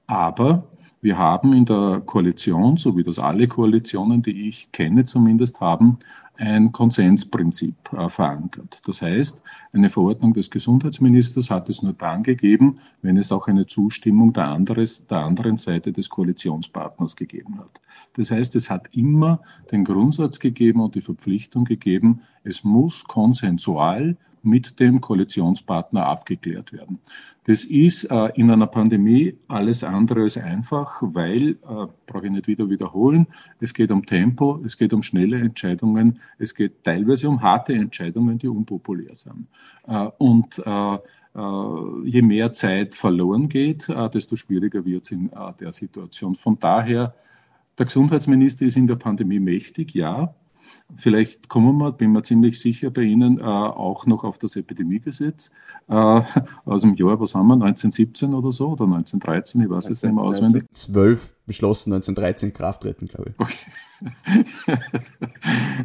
[0.06, 0.64] aber
[1.02, 5.98] wir haben in der Koalition, so wie das alle Koalitionen, die ich kenne zumindest haben,
[6.40, 8.81] ein Konsensprinzip äh, verankert.
[8.87, 13.66] Das heißt, eine Verordnung des Gesundheitsministers hat es nur dann gegeben, wenn es auch eine
[13.66, 17.81] Zustimmung der, anderes, der anderen Seite des Koalitionspartners gegeben hat.
[18.14, 24.16] Das heißt, es hat immer den Grundsatz gegeben und die Verpflichtung gegeben, es muss konsensual
[24.42, 26.98] mit dem Koalitionspartner abgeklärt werden.
[27.44, 32.46] Das ist äh, in einer Pandemie alles andere als einfach, weil, äh, brauche ich nicht
[32.46, 33.26] wieder wiederholen,
[33.61, 38.38] es geht um Tempo, es geht um schnelle Entscheidungen, es geht teilweise um harte Entscheidungen,
[38.38, 39.46] die unpopulär sind.
[39.87, 45.31] Äh, und äh, äh, je mehr Zeit verloren geht, äh, desto schwieriger wird es in
[45.61, 46.35] der Situation.
[46.35, 47.14] Von daher,
[47.79, 50.35] der Gesundheitsminister ist in der Pandemie mächtig, ja,
[50.96, 55.52] Vielleicht kommen wir, bin mir ziemlich sicher bei Ihnen, äh, auch noch auf das Epidemiegesetz
[55.88, 56.20] äh,
[56.64, 60.14] aus dem Jahr, was haben wir, 1917 oder so, oder 1913, ich weiß es nicht
[60.14, 60.64] mehr auswendig.
[60.72, 63.35] 12 beschlossen, 1913 Kraft treten, glaube ich.
[63.38, 64.78] Okay.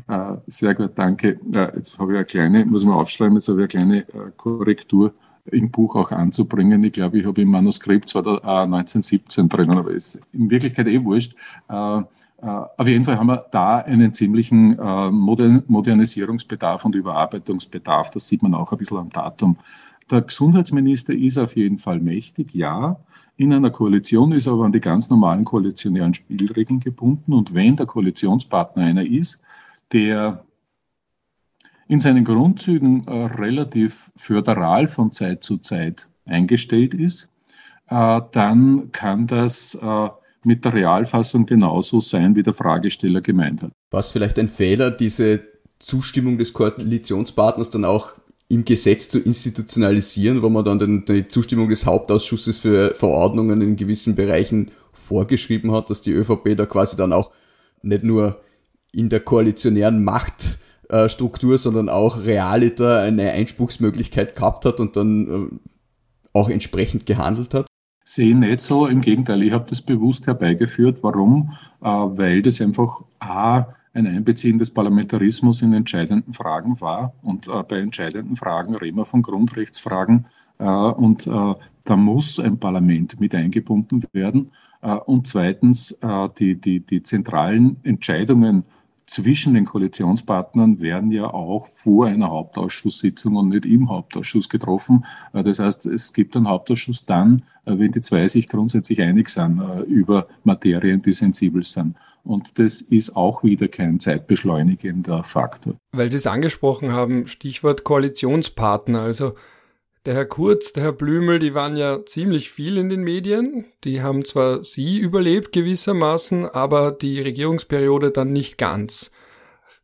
[0.07, 1.39] äh, sehr gut, danke.
[1.75, 5.13] jetzt habe ich eine kleine, muss man aufschreiben, jetzt habe ich eine kleine äh, Korrektur
[5.51, 6.83] im Buch auch anzubringen.
[6.83, 11.03] Ich glaube, ich habe im Manuskript zwar da, 1917 drinnen, aber ist in Wirklichkeit eh
[11.03, 11.35] wurscht.
[11.69, 12.03] Äh, äh,
[12.41, 18.11] auf jeden Fall haben wir da einen ziemlichen äh, Modernisierungsbedarf und Überarbeitungsbedarf.
[18.11, 19.57] Das sieht man auch ein bisschen am Datum.
[20.11, 22.97] Der Gesundheitsminister ist auf jeden Fall mächtig, ja.
[23.37, 27.33] In einer Koalition ist er aber an die ganz normalen koalitionären Spielregeln gebunden.
[27.33, 29.41] Und wenn der Koalitionspartner einer ist,
[29.91, 30.45] der
[31.87, 37.29] in seinen Grundzügen äh, relativ föderal von Zeit zu Zeit eingestellt ist,
[37.87, 39.77] dann kann das
[40.45, 43.71] mit der Realfassung genauso sein, wie der Fragesteller gemeint hat.
[43.91, 45.41] Was vielleicht ein Fehler, diese
[45.79, 48.13] Zustimmung des Koalitionspartners dann auch
[48.47, 53.75] im Gesetz zu institutionalisieren, wo man dann den, die Zustimmung des Hauptausschusses für Verordnungen in
[53.75, 57.31] gewissen Bereichen vorgeschrieben hat, dass die ÖVP da quasi dann auch
[57.81, 58.41] nicht nur
[58.91, 65.55] in der koalitionären Machtstruktur, sondern auch realiter eine Einspruchsmöglichkeit gehabt hat und dann äh,
[66.33, 67.65] auch entsprechend gehandelt hat?
[68.07, 70.99] Sehe nicht so, im Gegenteil, ich habe das bewusst herbeigeführt.
[71.01, 71.53] Warum?
[71.81, 73.65] Äh, weil das einfach A,
[73.95, 77.15] ein Einbeziehen des Parlamentarismus in entscheidenden Fragen war.
[77.23, 80.27] Und äh, bei entscheidenden Fragen reden wir von Grundrechtsfragen.
[80.59, 84.51] Äh, und da muss ein Parlament mit eingebunden werden.
[85.05, 85.99] Und zweitens,
[86.39, 88.63] die, die, die zentralen Entscheidungen
[89.07, 95.05] zwischen den Koalitionspartnern werden ja auch vor einer Hauptausschusssitzung und nicht im Hauptausschuss getroffen.
[95.33, 99.29] Äh, das heißt, es gibt einen Hauptausschuss dann, äh, wenn die zwei sich grundsätzlich einig
[99.29, 101.95] sind äh, über Materien, die sensibel sind.
[102.23, 105.75] Und das ist auch wieder kein zeitbeschleunigender Faktor.
[105.91, 109.01] Weil Sie es angesprochen haben, Stichwort Koalitionspartner.
[109.01, 109.33] Also
[110.05, 113.65] der Herr Kurz, der Herr Blümel, die waren ja ziemlich viel in den Medien.
[113.83, 119.11] Die haben zwar sie überlebt gewissermaßen, aber die Regierungsperiode dann nicht ganz.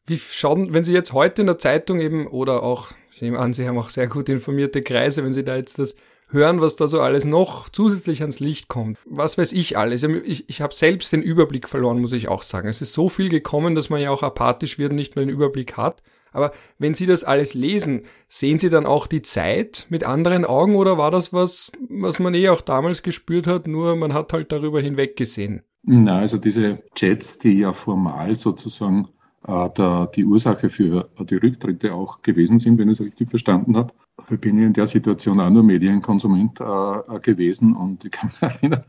[0.06, 3.54] Wie schauen, wenn Sie jetzt heute in der Zeitung eben oder auch, ich nehme an,
[3.54, 5.96] Sie haben auch sehr gut informierte Kreise, wenn Sie da jetzt das
[6.30, 8.98] hören, was da so alles noch zusätzlich ans Licht kommt.
[9.06, 10.04] Was weiß ich alles.
[10.04, 12.68] Ich, ich habe selbst den Überblick verloren, muss ich auch sagen.
[12.68, 15.34] Es ist so viel gekommen, dass man ja auch apathisch wird und nicht mehr den
[15.34, 16.02] Überblick hat.
[16.32, 20.76] Aber wenn Sie das alles lesen, sehen Sie dann auch die Zeit mit anderen Augen
[20.76, 24.52] oder war das was, was man eh auch damals gespürt hat, nur man hat halt
[24.52, 25.62] darüber hinweggesehen?
[25.84, 29.10] Na, also diese Chats, die ja formal sozusagen
[29.48, 33.76] äh, der, die Ursache für die Rücktritte auch gewesen sind, wenn ich es richtig verstanden
[33.76, 33.94] habe.
[34.30, 38.84] Ich bin in der Situation auch nur Medienkonsument äh, gewesen und ich kann mich erinnern,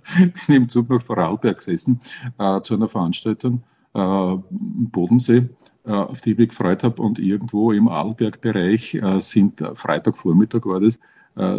[0.46, 2.00] bin im Zug nach Vorarlberg gesessen
[2.38, 3.62] äh, zu einer Veranstaltung
[3.94, 5.48] äh, Bodensee äh,
[5.84, 7.02] auf die ich mich gefreut habe.
[7.02, 10.98] Und irgendwo im Arlberg-Bereich äh, sind, äh, Freitagvormittag war das,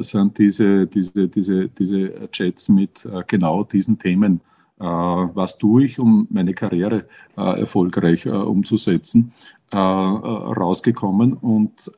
[0.02, 4.40] sind diese, diese, diese, diese Chats mit genau diesen Themen
[4.78, 7.06] was tue ich, um meine Karriere
[7.38, 9.32] äh, erfolgreich äh, umzusetzen,
[9.72, 11.34] äh, rausgekommen.
[11.34, 11.92] Und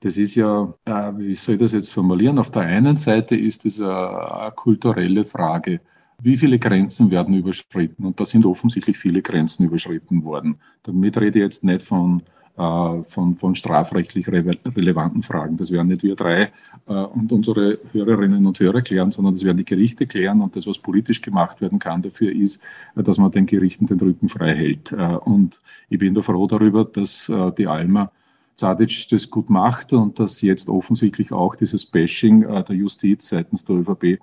[0.00, 0.72] das ist ja,
[1.16, 2.38] wie soll ich das jetzt formulieren?
[2.38, 5.80] Auf der einen Seite ist es eine kulturelle Frage
[6.22, 8.04] wie viele Grenzen werden überschritten?
[8.04, 10.56] Und da sind offensichtlich viele Grenzen überschritten worden.
[10.82, 12.22] Damit rede ich jetzt nicht von,
[12.56, 15.56] äh, von, von strafrechtlich re relevanten Fragen.
[15.56, 16.50] Das werden nicht wir drei
[16.86, 20.40] äh, und unsere Hörerinnen und Hörer klären, sondern das werden die Gerichte klären.
[20.40, 22.62] Und das, was politisch gemacht werden kann dafür, ist,
[22.96, 24.92] dass man den Gerichten den Rücken frei hält.
[24.92, 28.10] Äh, und ich bin da froh darüber, dass äh, die Alma
[28.56, 33.64] Zadic das gut macht und dass jetzt offensichtlich auch dieses Bashing äh, der Justiz seitens
[33.64, 34.18] der ÖVP äh,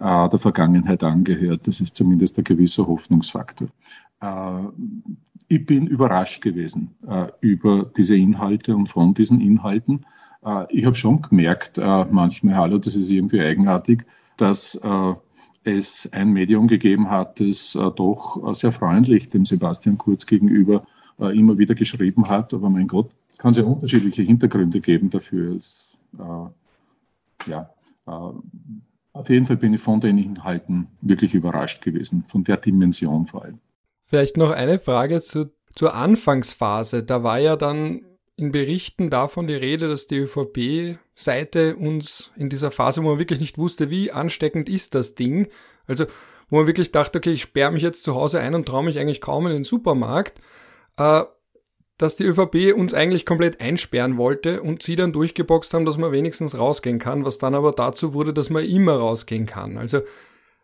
[0.00, 1.66] der Vergangenheit angehört.
[1.66, 3.68] Das ist zumindest ein gewisser Hoffnungsfaktor.
[4.20, 4.62] Äh,
[5.48, 10.06] ich bin überrascht gewesen äh, über diese Inhalte und von diesen Inhalten.
[10.44, 14.04] Äh, ich habe schon gemerkt, äh, manchmal, hallo, das ist irgendwie eigenartig,
[14.36, 15.14] dass äh,
[15.64, 20.86] es ein Medium gegeben hat, das doch sehr freundlich dem Sebastian Kurz gegenüber
[21.18, 22.54] immer wieder geschrieben hat.
[22.54, 25.56] Aber mein Gott, kann es ja unterschiedliche Hintergründe geben dafür.
[25.56, 25.98] Es,
[27.46, 27.68] ja,
[29.12, 33.44] auf jeden Fall bin ich von den Inhalten wirklich überrascht gewesen, von der Dimension vor
[33.44, 33.58] allem.
[34.06, 37.02] Vielleicht noch eine Frage zu, zur Anfangsphase.
[37.02, 38.02] Da war ja dann
[38.36, 43.40] in Berichten davon die Rede, dass die ÖVP-Seite uns in dieser Phase, wo man wirklich
[43.40, 45.48] nicht wusste, wie ansteckend ist das Ding,
[45.86, 46.06] also
[46.48, 48.98] wo man wirklich dachte, okay, ich sperre mich jetzt zu Hause ein und traue mich
[48.98, 50.40] eigentlich kaum in den Supermarkt,
[50.96, 51.22] äh,
[52.00, 56.12] dass die ÖVP uns eigentlich komplett einsperren wollte und sie dann durchgeboxt haben, dass man
[56.12, 59.76] wenigstens rausgehen kann, was dann aber dazu wurde, dass man immer rausgehen kann.
[59.76, 60.00] Also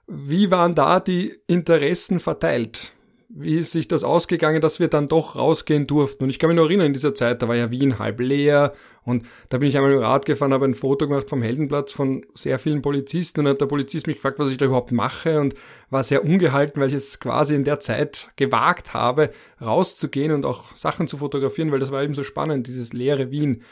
[0.06, 2.92] wie waren da die Interessen verteilt?
[3.38, 6.24] Wie ist sich das ausgegangen, dass wir dann doch rausgehen durften.
[6.24, 8.72] Und ich kann mich noch erinnern, in dieser Zeit, da war ja Wien halb leer
[9.04, 12.24] und da bin ich einmal dem Rad gefahren, habe ein Foto gemacht vom Heldenplatz von
[12.34, 15.54] sehr vielen Polizisten und hat der Polizist mich gefragt, was ich da überhaupt mache und
[15.90, 20.74] war sehr ungehalten, weil ich es quasi in der Zeit gewagt habe, rauszugehen und auch
[20.74, 23.62] Sachen zu fotografieren, weil das war eben so spannend, dieses leere Wien.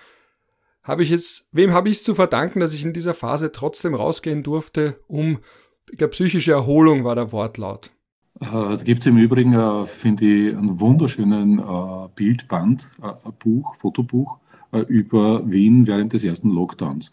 [0.83, 3.95] Habe ich jetzt, wem habe ich es zu verdanken, dass ich in dieser Phase trotzdem
[3.95, 5.39] rausgehen durfte, um,
[5.91, 7.94] ich glaube, psychische Erholung war der Wortlaut.
[8.41, 12.89] Äh, da gibt es im Übrigen, äh, finde ich, einen wunderschönen äh, Bildband,
[13.39, 14.39] Buch, Fotobuch
[14.89, 17.13] über Wien während des ersten Lockdowns.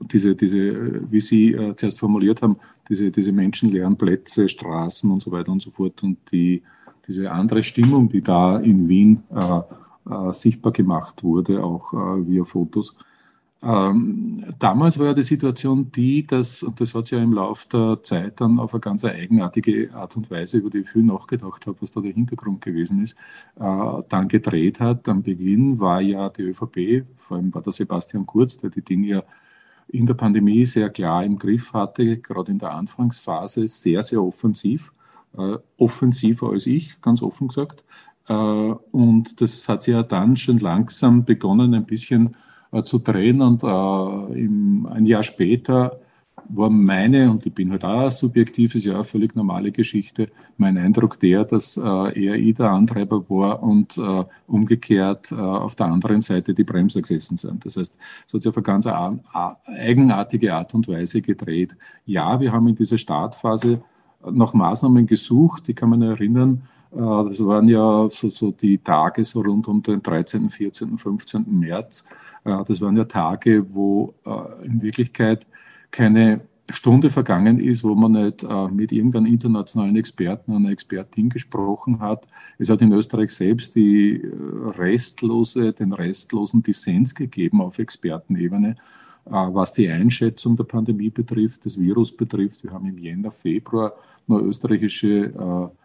[0.00, 2.56] Diese, diese wie Sie zuerst formuliert haben,
[2.88, 6.64] diese, diese menschenleeren Plätze, Straßen und so weiter und so fort und die,
[7.06, 9.22] diese andere Stimmung, die da in Wien
[10.32, 12.96] sichtbar gemacht wurde, auch via Fotos
[13.62, 17.68] Ähm, damals war ja die Situation die, dass, und das hat sich ja im Laufe
[17.68, 21.66] der Zeit dann auf eine ganz eigenartige Art und Weise, über die ich viel nachgedacht
[21.66, 23.18] habe, was da der Hintergrund gewesen ist,
[23.56, 25.08] äh, dann gedreht hat.
[25.10, 29.06] Am Beginn war ja die ÖVP, vor allem war der Sebastian Kurz, der die Dinge
[29.06, 29.22] ja
[29.88, 34.92] in der Pandemie sehr klar im Griff hatte, gerade in der Anfangsphase sehr, sehr offensiv,
[35.36, 37.84] äh, offensiver als ich, ganz offen gesagt.
[38.26, 42.36] Äh, und das hat sich ja dann schon langsam begonnen, ein bisschen
[42.84, 43.40] zu drehen.
[43.40, 46.00] Und äh, im, ein Jahr später
[46.48, 50.76] war meine, und ich bin halt auch subjektiv, ist ja eine völlig normale Geschichte, mein
[50.78, 55.86] Eindruck der, dass äh, eher ich der Antreiber war und äh, umgekehrt äh, auf der
[55.86, 57.64] anderen Seite die Bremser gesessen sind.
[57.64, 61.76] Das heißt, es hat sich auf eine ganz eigenartige Art und Weise gedreht.
[62.04, 63.82] Ja, wir haben in dieser Startphase
[64.28, 69.22] nach Maßnahmen gesucht, die kann man erinnern, äh, das waren ja so, so die Tage
[69.22, 71.46] so rund um den 13., 14., 15.
[71.48, 72.06] März.
[72.44, 75.46] Äh, das waren ja Tage, wo äh, in Wirklichkeit
[75.90, 82.28] keine Stunde vergangen ist, wo man nicht mit irgendeinem internationalen Experten, einer Expertin gesprochen hat.
[82.58, 84.22] Es hat in Österreich selbst die
[84.78, 88.76] restlose, den restlosen Dissens gegeben auf Expertenebene,
[89.24, 92.62] was die Einschätzung der Pandemie betrifft, des Virus betrifft.
[92.62, 93.94] Wir haben im Jänner, Februar
[94.28, 95.79] nur österreichische äh,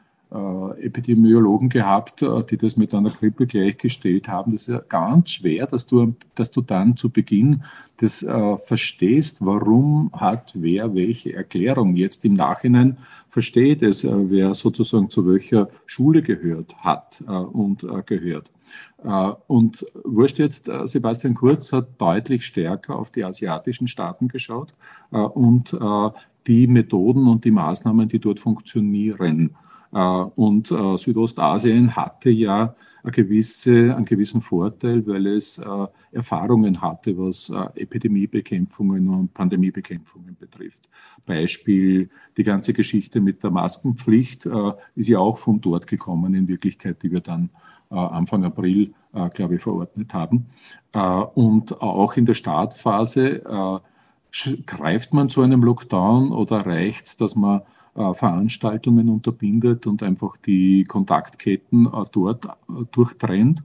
[0.81, 4.53] Epidemiologen gehabt, äh, die das mit einer Grippe gleichgestellt haben.
[4.53, 7.63] Das ist ja ganz schwer, dass du, dass du dann zu Beginn
[7.97, 11.95] das äh, verstehst, warum hat wer welche Erklärung.
[11.95, 12.97] Jetzt im Nachhinein
[13.29, 18.51] versteht es, äh, wer sozusagen zu welcher Schule gehört hat äh, und äh, gehört.
[19.47, 24.73] Und wurscht jetzt, Sebastian Kurz hat deutlich stärker auf die asiatischen Staaten geschaut
[25.11, 25.77] und
[26.47, 29.55] die Methoden und die Maßnahmen, die dort funktionieren.
[29.95, 29.99] Äh,
[30.35, 37.17] und äh, Südostasien hatte ja eine gewisse, einen gewissen Vorteil, weil es äh, Erfahrungen hatte,
[37.17, 40.89] was Epidemiebekämpfungen und Pandemiebekämpfungen betrifft.
[41.25, 44.47] Beispiel die ganze Geschichte mit der Maskenpflicht
[44.95, 47.49] ist ja auch von dort gekommen, in Wirklichkeit, die wir dann
[47.89, 48.93] Anfang April,
[49.33, 50.45] glaube ich, verordnet haben.
[51.33, 53.81] Und auch in der Startphase
[54.65, 57.61] greift man zu einem Lockdown oder reicht es, dass man
[57.95, 62.49] Veranstaltungen unterbindet und einfach die Kontaktketten äh, dort äh,
[62.91, 63.63] durchtrennt?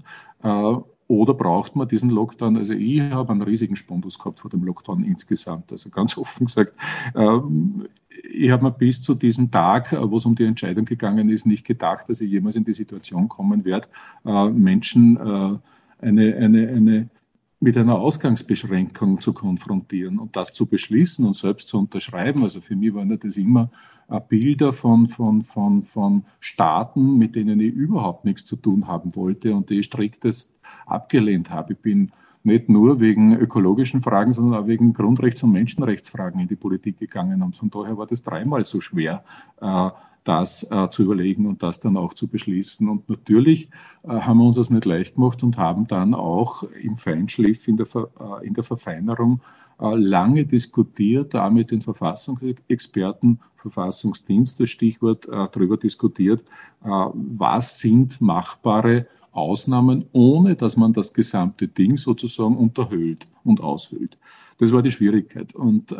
[1.06, 2.56] Oder braucht man diesen Lockdown?
[2.56, 5.70] Also ich habe einen riesigen Spondus gehabt vor dem Lockdown insgesamt.
[5.70, 6.72] Also ganz offen gesagt,
[7.14, 7.86] ähm,
[8.32, 11.66] ich habe mir bis zu diesem Tag, wo es um die Entscheidung gegangen ist, nicht
[11.66, 13.88] gedacht, dass ich jemals in die Situation kommen werde,
[14.24, 15.60] Menschen eine,
[16.00, 17.08] eine, eine
[17.62, 22.42] mit einer Ausgangsbeschränkung zu konfrontieren und das zu beschließen und selbst zu unterschreiben.
[22.42, 23.70] Also für mich waren das immer
[24.08, 29.14] äh, Bilder von, von, von, von Staaten, mit denen ich überhaupt nichts zu tun haben
[29.14, 31.74] wollte und die ich striktest abgelehnt habe.
[31.74, 36.56] Ich bin nicht nur wegen ökologischen Fragen, sondern auch wegen Grundrechts- und Menschenrechtsfragen in die
[36.56, 37.42] Politik gegangen.
[37.42, 39.22] Und von daher war das dreimal so schwer,
[39.60, 39.90] äh,
[40.24, 42.88] das äh, zu überlegen und das dann auch zu beschließen.
[42.88, 43.70] Und natürlich
[44.02, 47.76] äh, haben wir uns das nicht leicht gemacht und haben dann auch im Feinschliff, in
[47.76, 49.40] der, äh, in der Verfeinerung
[49.80, 56.42] äh, lange diskutiert, da mit den Verfassungsexperten, Verfassungsdienst, das Stichwort, äh, darüber diskutiert,
[56.84, 64.18] äh, was sind machbare Ausnahmen, ohne dass man das gesamte Ding sozusagen unterhöhlt und aushöhlt.
[64.58, 65.54] Das war die Schwierigkeit.
[65.54, 65.94] Und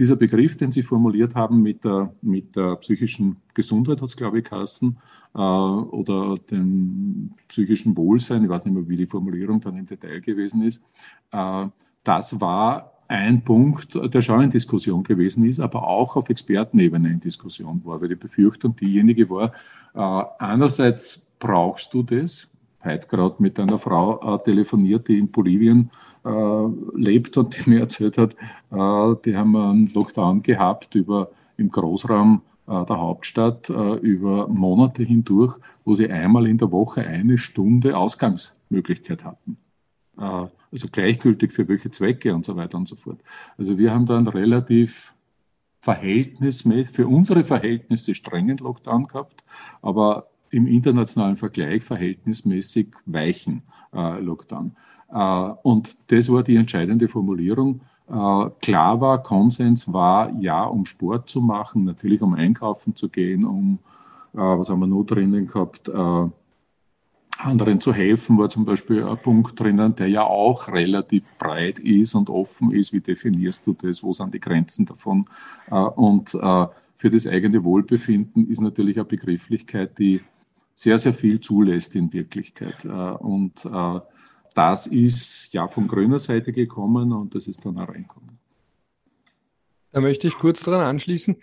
[0.00, 4.38] dieser Begriff, den Sie formuliert haben mit der, mit der psychischen Gesundheit, hat es, glaube
[4.38, 4.96] ich, geheißen,
[5.34, 10.22] äh, oder dem psychischen Wohlsein, ich weiß nicht mehr, wie die Formulierung dann im Detail
[10.22, 10.82] gewesen ist,
[11.32, 11.66] äh,
[12.02, 17.20] das war ein Punkt, der schon in Diskussion gewesen ist, aber auch auf Expertenebene in
[17.20, 19.52] Diskussion war, weil die Befürchtung diejenige war,
[19.94, 22.48] äh, einerseits brauchst du das,
[22.82, 25.90] heute gerade mit einer Frau äh, telefoniert, die in Bolivien
[26.22, 28.34] lebt und die mir erzählt hat,
[28.70, 35.02] äh, die haben einen Lockdown gehabt über im Großraum äh, der Hauptstadt äh, über Monate
[35.02, 39.56] hindurch, wo sie einmal in der Woche eine Stunde Ausgangsmöglichkeit hatten.
[40.18, 43.20] Äh, also gleichgültig für welche Zwecke und so weiter und so fort.
[43.58, 45.14] Also wir haben da einen relativ
[45.80, 49.44] verhältnismäßig, für unsere Verhältnisse strengen Lockdown gehabt,
[49.82, 54.76] aber im internationalen Vergleich verhältnismäßig weichen äh, Lockdown.
[55.12, 57.80] Äh, und das war die entscheidende Formulierung.
[58.08, 63.44] Äh, klar war, Konsens war, ja, um Sport zu machen, natürlich um einkaufen zu gehen,
[63.44, 63.78] um,
[64.34, 65.90] äh, was haben wir noch drinnen gehabt,
[67.42, 72.14] anderen zu helfen, war zum Beispiel ein Punkt drinnen, der ja auch relativ breit ist
[72.14, 72.92] und offen ist.
[72.92, 74.02] Wie definierst du das?
[74.02, 75.24] Wo sind die Grenzen davon?
[75.70, 80.20] Und für das eigene Wohlbefinden ist natürlich eine Begrifflichkeit, die
[80.74, 82.84] sehr, sehr viel zulässt in Wirklichkeit.
[82.84, 83.64] Und
[84.54, 88.38] das ist ja von grüner Seite gekommen und das ist dann auch reinkommen.
[89.92, 91.36] Da möchte ich kurz daran anschließen.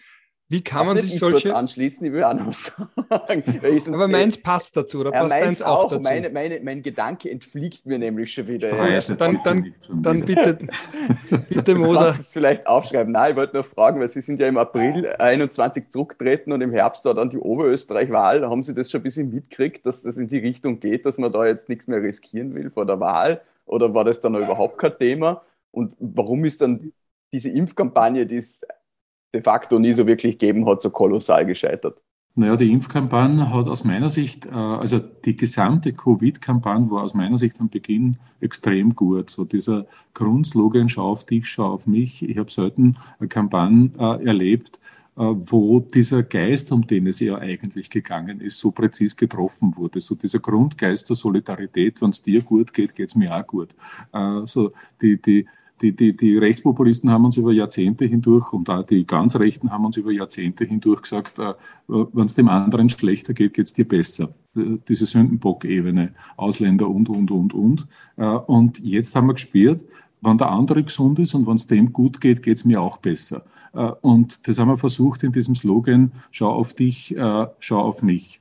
[0.50, 1.54] Wie kann man sich solche.
[1.54, 3.44] anschließen, ich will auch noch sagen.
[3.94, 6.04] Aber meins passt dazu, oder passt deins auch, auch dazu?
[6.04, 8.70] Meine, meine, mein Gedanke entfliegt mir nämlich schon wieder.
[8.90, 10.60] Ja, dann, dann, dann bitte,
[11.50, 12.06] bitte Moser.
[12.06, 13.12] Kannst es vielleicht aufschreiben.
[13.12, 16.72] Nein, ich wollte noch fragen, weil Sie sind ja im April 21 zurückgetreten und im
[16.72, 18.40] Herbst war dann die Oberösterreich-Wahl.
[18.40, 21.18] Da haben Sie das schon ein bisschen mitgekriegt, dass das in die Richtung geht, dass
[21.18, 23.42] man da jetzt nichts mehr riskieren will vor der Wahl?
[23.66, 25.42] Oder war das dann überhaupt kein Thema?
[25.72, 26.94] Und warum ist dann
[27.34, 28.54] diese Impfkampagne, die es
[29.34, 32.02] de facto nie so wirklich gegeben hat, so kolossal gescheitert?
[32.40, 37.40] Naja, die Impfkampagne hat aus meiner Sicht, äh, also die gesamte Covid-Kampagne war aus meiner
[37.40, 39.32] Sicht am Beginn extrem gut.
[39.32, 42.22] So dieser Grundslogan, schau auf dich, schau auf mich.
[42.22, 44.80] Ich habe selten eine Kampagne äh, erlebt,
[45.18, 50.00] äh, wo dieser Geist, um den es ja eigentlich gegangen ist, so präzis getroffen wurde.
[50.00, 53.70] So dieser Grundgeist der Solidarität, wenn es dir gut geht, geht es mir auch gut.
[54.44, 55.48] So die, die,
[55.82, 59.86] die, die, die Rechtspopulisten haben uns über Jahrzehnte hindurch und auch die ganz Rechten haben
[59.86, 61.54] uns über Jahrzehnte hindurch gesagt, äh,
[61.88, 64.30] wenn es dem anderen schlechter geht, geht es dir besser.
[64.56, 67.88] Äh, diese Sündenbock-Ebene, Ausländer und, und, und, und.
[68.16, 69.86] Äh, und jetzt haben wir gespürt,
[70.22, 72.98] wenn der andere gesund ist und wenn es dem gut geht, geht es mir auch
[72.98, 73.44] besser.
[74.02, 77.16] Und das haben wir versucht in diesem Slogan, schau auf dich,
[77.60, 78.40] schau auf mich,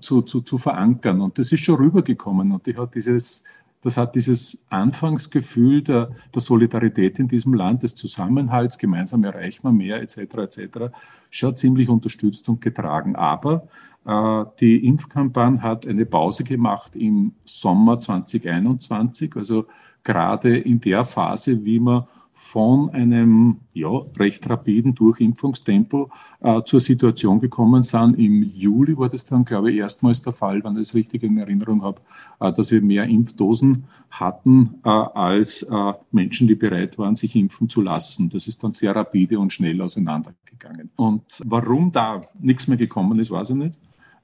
[0.00, 1.20] zu, zu, zu verankern.
[1.20, 3.44] Und das ist schon rübergekommen und ich hat dieses,
[3.82, 9.72] das hat dieses Anfangsgefühl der, der, Solidarität in diesem Land, des Zusammenhalts, gemeinsam erreichen wir
[9.72, 10.92] mehr, etc., etc.,
[11.30, 13.14] schon ziemlich unterstützt und getragen.
[13.14, 13.68] Aber
[14.04, 19.66] äh, die Impfkampagne hat eine Pause gemacht im Sommer 2021, also
[20.02, 22.06] gerade in der Phase, wie man
[22.40, 26.08] von einem ja, recht rapiden Durchimpfungstempo
[26.40, 28.14] äh, zur Situation gekommen sind.
[28.16, 31.36] Im Juli war das dann, glaube ich, erstmals der Fall, wenn ich das richtig in
[31.36, 32.00] Erinnerung habe,
[32.38, 37.68] äh, dass wir mehr Impfdosen hatten äh, als äh, Menschen, die bereit waren, sich impfen
[37.68, 38.30] zu lassen.
[38.30, 40.90] Das ist dann sehr rapide und schnell auseinandergegangen.
[40.94, 43.74] Und warum da nichts mehr gekommen ist, weiß ich nicht.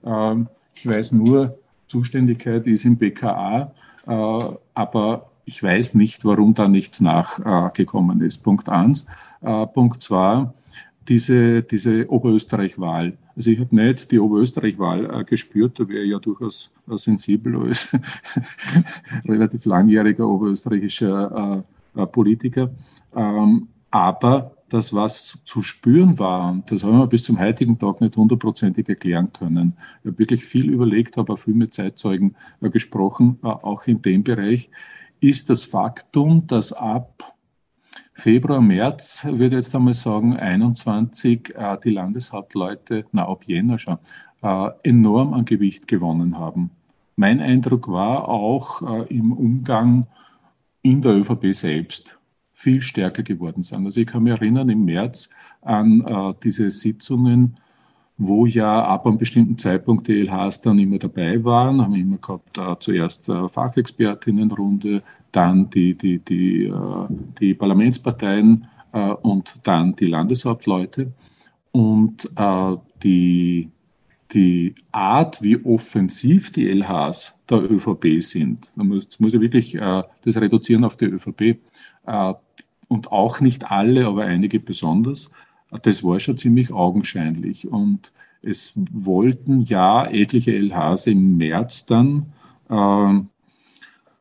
[0.04, 1.58] Ähm, ich weiß nur,
[1.88, 3.74] Zuständigkeit ist im BKA,
[4.06, 4.40] äh,
[4.72, 8.42] aber ich weiß nicht, warum da nichts nachgekommen ist.
[8.42, 9.06] Punkt eins.
[9.42, 10.50] Äh, Punkt zwei,
[11.08, 13.18] diese, diese Oberösterreich-Wahl.
[13.36, 17.96] Also ich habe nicht die Oberösterreich-Wahl äh, gespürt, da wäre ja durchaus äh, sensibel als
[19.28, 21.64] relativ langjähriger oberösterreichischer
[22.10, 22.70] Politiker.
[23.14, 28.16] Ähm, aber das, was zu spüren war, das haben wir bis zum heutigen Tag nicht
[28.16, 29.74] hundertprozentig erklären können.
[30.00, 34.70] Ich habe wirklich viel überlegt, habe auch viel mit Zeitzeugen gesprochen, auch in dem Bereich
[35.28, 37.34] ist das Faktum, dass ab
[38.12, 43.98] Februar, März, würde ich jetzt einmal sagen, 21 äh, die Landeshauptleute, na ab Jänner schon,
[44.42, 46.70] äh, enorm an Gewicht gewonnen haben.
[47.16, 50.06] Mein Eindruck war auch äh, im Umgang
[50.82, 52.18] in der ÖVP selbst
[52.52, 53.84] viel stärker geworden sind.
[53.86, 55.30] Also ich kann mich erinnern im März
[55.62, 57.56] an diese Sitzungen
[58.16, 62.58] wo ja ab einem bestimmten Zeitpunkt die LHs dann immer dabei waren, haben immer gehabt,
[62.58, 65.02] äh, zuerst äh, Fachexpertinnenrunde,
[65.32, 67.06] dann die, die, die, äh,
[67.40, 71.12] die Parlamentsparteien äh, und dann die Landeshauptleute.
[71.72, 73.70] Und äh, die,
[74.32, 80.02] die Art, wie offensiv die LHs der ÖVP sind, man muss, muss ja wirklich äh,
[80.24, 81.58] das reduzieren auf die ÖVP,
[82.86, 85.32] und auch nicht alle, aber einige besonders,
[85.82, 87.68] das war schon ziemlich augenscheinlich.
[87.68, 88.12] Und
[88.42, 92.32] es wollten ja etliche LHs im März dann,
[92.68, 93.20] äh,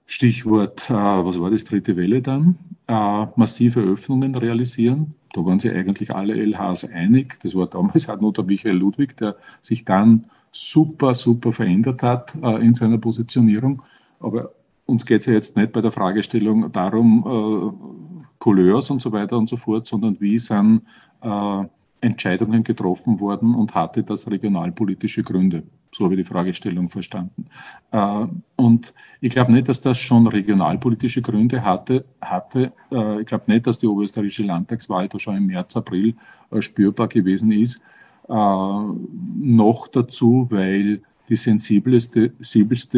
[0.06, 5.16] Stichwort, äh, was war das, dritte Welle dann, äh, massive Öffnungen realisieren.
[5.34, 7.40] Da waren sich eigentlich alle LHs einig.
[7.42, 12.36] Das war damals halt nur der Michael Ludwig, der sich dann super, super verändert hat
[12.42, 13.82] äh, in seiner Positionierung.
[14.20, 14.52] Aber
[14.86, 19.48] uns geht es ja jetzt nicht bei der Fragestellung darum, Couleurs und so weiter und
[19.48, 20.82] so fort, sondern wie sind
[21.24, 21.64] äh,
[22.02, 25.64] Entscheidungen getroffen worden und hatte das regionalpolitische Gründe.
[25.92, 27.46] So habe ich die Fragestellung verstanden.
[27.92, 32.06] Äh, und ich glaube nicht, dass das schon regionalpolitische Gründe hatte.
[32.20, 32.74] hatte.
[32.92, 36.16] Äh, ich glaube nicht, dass die oberösterreichische Landtagswahl da schon im März, April
[36.52, 37.82] äh, spürbar gewesen ist.
[38.26, 42.32] Noch dazu, weil die sensibelste,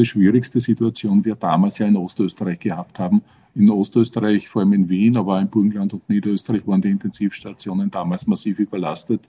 [0.05, 3.23] schwierigste Situation wir damals ja in Ostösterreich gehabt haben,
[3.55, 7.89] in Ostösterreich, vor allem in Wien, aber auch in Burgenland und Niederösterreich waren die Intensivstationen
[7.89, 9.27] damals massiv überlastet.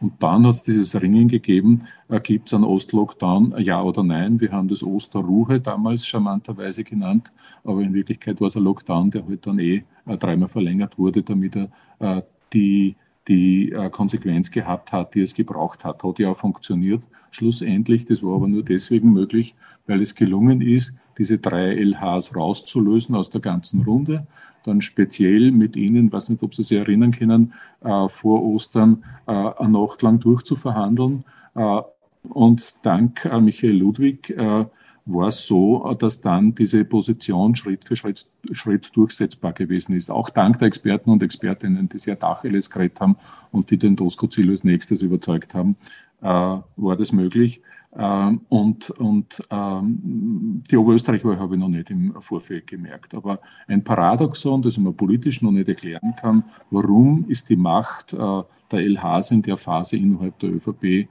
[0.00, 4.40] Und dann hat es dieses Ringen gegeben, äh, gibt es einen Ostlockdown, ja oder nein.
[4.40, 7.32] Wir haben das Osterruhe damals charmanterweise genannt,
[7.64, 11.22] aber in Wirklichkeit war es ein Lockdown, der halt dann eh äh, dreimal verlängert wurde,
[11.22, 12.22] damit er äh,
[12.52, 12.96] die,
[13.26, 16.02] die äh, Konsequenz gehabt hat, die es gebraucht hat.
[16.02, 18.04] Hat ja auch funktioniert schlussendlich.
[18.04, 19.54] Das war aber nur deswegen möglich,
[19.86, 24.26] weil es gelungen ist, diese drei LHs rauszulösen aus der ganzen Runde.
[24.64, 27.52] Dann speziell mit Ihnen, weiß nicht, ob Sie sich erinnern können,
[27.82, 31.24] äh, vor Ostern äh, eine Nacht lang durchzuverhandeln.
[31.54, 31.80] Äh,
[32.28, 34.66] und dank äh, Michael Ludwig äh,
[35.06, 40.10] war es so, dass dann diese Position Schritt für Schritt, Schritt durchsetzbar gewesen ist.
[40.10, 43.16] Auch dank der Experten und Expertinnen, die sehr Tacheles geredet haben
[43.52, 45.76] und die den Doskozil als nächstes überzeugt haben,
[46.22, 47.62] äh, war das möglich.
[47.98, 53.14] Ähm, und und ähm, die Oberösterreich-Wahl habe ich noch nicht im Vorfeld gemerkt.
[53.14, 58.42] Aber ein Paradoxon, das man politisch noch nicht erklären kann, warum ist die Macht äh,
[58.70, 61.08] der LHs in der Phase innerhalb der ÖVP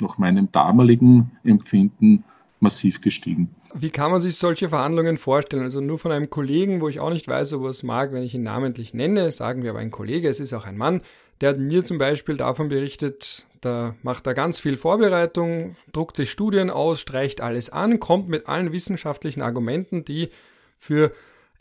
[0.00, 2.24] nach meinem damaligen Empfinden
[2.60, 3.54] massiv gestiegen.
[3.72, 5.62] Wie kann man sich solche Verhandlungen vorstellen?
[5.62, 8.22] Also nur von einem Kollegen, wo ich auch nicht weiß, ob er es mag, wenn
[8.22, 11.02] ich ihn namentlich nenne, sagen wir aber ein Kollege, es ist auch ein Mann,
[11.40, 16.30] der hat mir zum Beispiel davon berichtet, da macht er ganz viel Vorbereitung, druckt sich
[16.30, 20.30] Studien aus, streicht alles an, kommt mit allen wissenschaftlichen Argumenten, die
[20.78, 21.12] für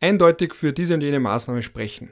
[0.02, 2.12] eindeutig für diese und jene Maßnahme sprechen.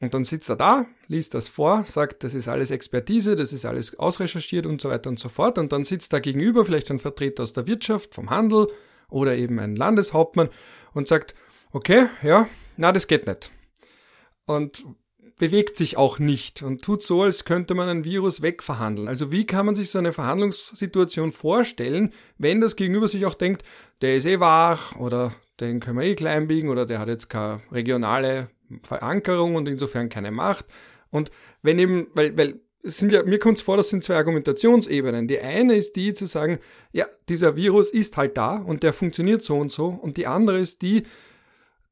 [0.00, 3.64] Und dann sitzt er da, liest das vor, sagt, das ist alles Expertise, das ist
[3.64, 5.58] alles ausrecherchiert und so weiter und so fort.
[5.58, 8.66] Und dann sitzt da gegenüber vielleicht ein Vertreter aus der Wirtschaft, vom Handel
[9.08, 10.48] oder eben ein Landeshauptmann
[10.92, 11.34] und sagt,
[11.70, 13.52] okay, ja, na, das geht nicht.
[14.44, 14.84] Und
[15.38, 19.08] bewegt sich auch nicht und tut so, als könnte man ein Virus wegverhandeln.
[19.08, 23.62] Also wie kann man sich so eine Verhandlungssituation vorstellen, wenn das Gegenüber sich auch denkt,
[24.00, 27.28] der ist eh wach oder den können wir eh klein biegen oder der hat jetzt
[27.28, 28.50] keine regionale
[28.82, 30.66] Verankerung und insofern keine Macht.
[31.10, 31.30] Und
[31.62, 35.28] wenn eben, weil, weil es sind ja, mir kommt es vor, das sind zwei Argumentationsebenen.
[35.28, 36.58] Die eine ist die zu sagen,
[36.92, 39.86] ja, dieser Virus ist halt da und der funktioniert so und so.
[39.86, 41.04] Und die andere ist die,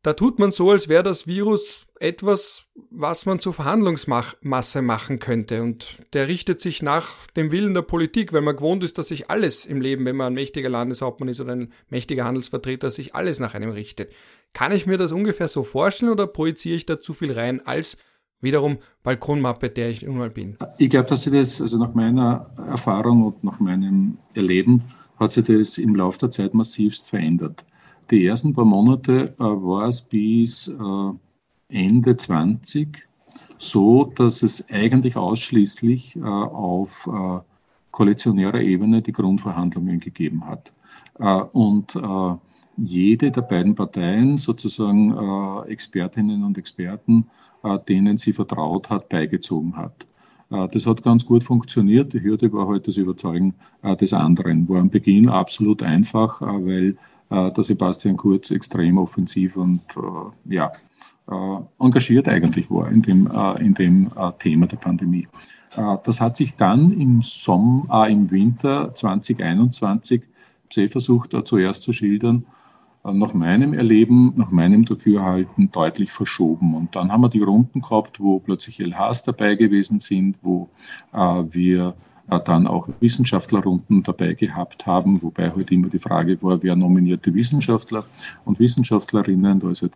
[0.02, 5.62] da tut man so, als wäre das Virus etwas, was man zur Verhandlungsmasse machen könnte.
[5.62, 9.30] Und der richtet sich nach dem Willen der Politik, weil man gewohnt ist, dass sich
[9.30, 13.38] alles im Leben, wenn man ein mächtiger Landeshauptmann ist oder ein mächtiger Handelsvertreter, sich alles
[13.38, 14.12] nach einem richtet.
[14.54, 17.98] Kann ich mir das ungefähr so vorstellen oder projiziere ich da zu viel rein als
[18.40, 20.56] wiederum Balkonmappe, der ich nun mal bin?
[20.78, 24.84] Ich glaube, dass sie das, also nach meiner Erfahrung und nach meinem Erleben,
[25.18, 27.66] hat sich das im Laufe der Zeit massivst verändert.
[28.10, 31.12] Die ersten paar Monate äh, war es bis äh,
[31.70, 33.08] Ende 20
[33.60, 37.40] so, dass es eigentlich ausschließlich äh, auf äh,
[37.90, 40.72] koalitionärer Ebene die Grundverhandlungen gegeben hat.
[41.18, 42.34] Äh, und äh,
[42.76, 47.26] jede der beiden Parteien sozusagen äh, Expertinnen und Experten,
[47.62, 50.06] äh, denen sie vertraut hat, beigezogen hat.
[50.72, 52.12] Das hat ganz gut funktioniert.
[52.12, 53.54] Die Hürde war heute halt das Überzeugen
[53.84, 54.68] des anderen.
[54.68, 56.96] War am Beginn absolut einfach, weil
[57.30, 59.80] der Sebastian Kurz extrem offensiv und
[60.46, 60.72] ja,
[61.78, 65.28] engagiert eigentlich war in dem, äh, in dem äh, Thema der Pandemie.
[65.76, 70.22] Das hat sich dann im Sommer, im Winter 2021
[70.68, 72.44] sehr versucht zuerst zu schildern,
[73.04, 76.74] nach meinem Erleben, nach meinem Dafürhalten deutlich verschoben.
[76.74, 80.70] Und dann haben wir die Runden gehabt, wo plötzlich LHs dabei gewesen sind, wo
[81.12, 81.94] wir
[82.38, 88.04] dann auch Wissenschaftlerrunden dabei gehabt haben, wobei halt immer die Frage war, wer nominierte Wissenschaftler
[88.44, 89.60] und Wissenschaftlerinnen.
[89.60, 89.92] Da ist halt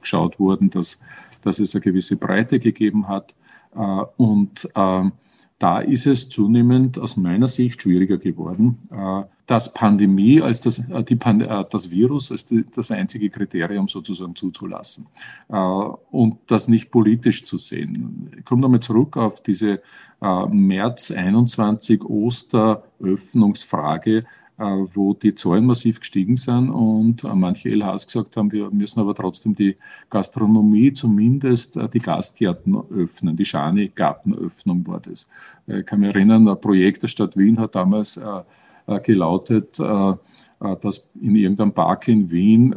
[0.00, 1.00] geschaut worden, dass,
[1.42, 3.34] dass es eine gewisse Breite gegeben hat.
[3.74, 5.12] Äh, und ähm,
[5.58, 11.02] da ist es zunehmend aus meiner Sicht schwieriger geworden, äh, das Pandemie als das, äh,
[11.02, 15.06] die Pand das Virus als die, das einzige Kriterium sozusagen zuzulassen
[15.48, 18.30] und das nicht politisch zu sehen.
[18.38, 19.80] Ich komme nochmal zurück auf diese
[20.20, 24.24] äh, März 21 Osteröffnungsfrage, äh,
[24.58, 29.14] wo die Zahlen massiv gestiegen sind und äh, manche LHs gesagt haben, wir müssen aber
[29.14, 29.76] trotzdem die
[30.10, 33.36] Gastronomie, zumindest die Gastgärten öffnen.
[33.36, 35.28] Die Schani-Gartenöffnung war das.
[35.66, 38.20] Ich kann mich erinnern, ein Projekt der Stadt Wien hat damals
[39.04, 42.74] gelautet, dass in irgendeinem Park in Wien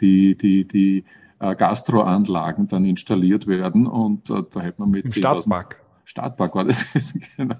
[0.00, 1.04] die, die, die
[1.38, 5.82] Gastroanlagen dann installiert werden und da hätte man mit Im Stadtpark.
[6.08, 6.82] Stadtpark war das
[7.36, 7.56] genau.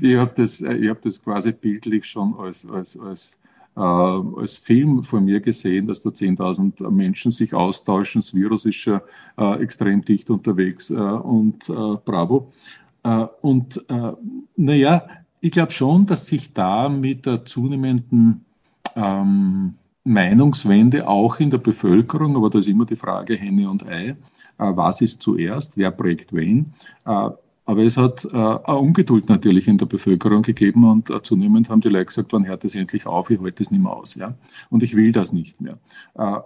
[0.00, 3.36] Ich habe das, hab das quasi bildlich schon als, als, als,
[3.76, 8.22] äh, als Film vor mir gesehen, dass da 10.000 Menschen sich austauschen.
[8.22, 9.00] Das Virus ist schon
[9.36, 12.50] äh, extrem dicht unterwegs äh, und äh, bravo.
[13.02, 14.12] Äh, und äh,
[14.56, 15.06] naja,
[15.42, 18.46] ich glaube schon, dass sich da mit der zunehmenden
[18.96, 24.08] ähm, Meinungswende auch in der Bevölkerung, aber da ist immer die Frage Henne und Ei,
[24.08, 24.14] äh,
[24.58, 26.72] was ist zuerst, wer prägt wen.
[27.06, 27.30] Äh,
[27.66, 31.88] aber es hat äh, eine Ungeduld natürlich in der Bevölkerung gegeben und zunehmend haben die
[31.88, 34.16] Leute gesagt, wann hört das endlich auf, ich halte das nicht mehr aus.
[34.16, 34.34] Ja?
[34.68, 35.78] Und ich will das nicht mehr.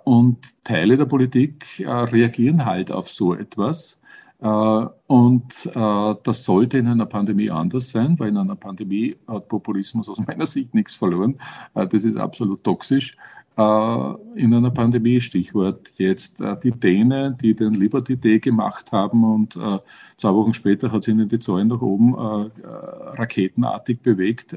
[0.04, 4.00] und Teile der Politik reagieren halt auf so etwas.
[4.38, 10.20] und das sollte in einer Pandemie anders sein, weil in einer Pandemie hat Populismus aus
[10.24, 11.40] meiner Sicht nichts verloren.
[11.74, 13.16] das ist absolut toxisch.
[13.58, 15.20] Äh, in einer Pandemie.
[15.20, 19.80] Stichwort jetzt äh, die Dänen, die den Liberty Day gemacht haben und äh,
[20.16, 24.56] zwei Wochen später hat sich ihnen die Zahlen nach oben raketenartig bewegt,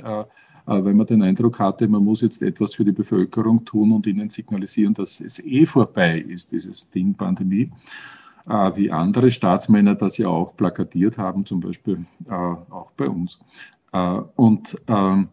[0.66, 4.30] weil man den Eindruck hatte, man muss jetzt etwas für die Bevölkerung tun und ihnen
[4.30, 7.72] signalisieren, dass es eh vorbei ist, dieses Ding Pandemie.
[8.76, 13.39] Wie andere Staatsmänner das ja auch plakatiert haben, zum Beispiel auch bei uns.
[14.36, 15.28] Und ähm,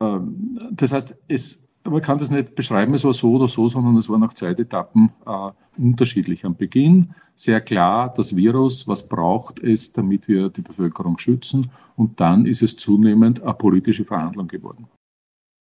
[0.00, 3.96] ähm, das heißt, es man kann das nicht beschreiben, es war so oder so, sondern
[3.96, 6.44] es war nach Zeitetappen äh, unterschiedlich.
[6.44, 11.70] Am Beginn sehr klar, das Virus, was braucht es, damit wir die Bevölkerung schützen.
[11.96, 14.86] Und dann ist es zunehmend eine politische Verhandlung geworden.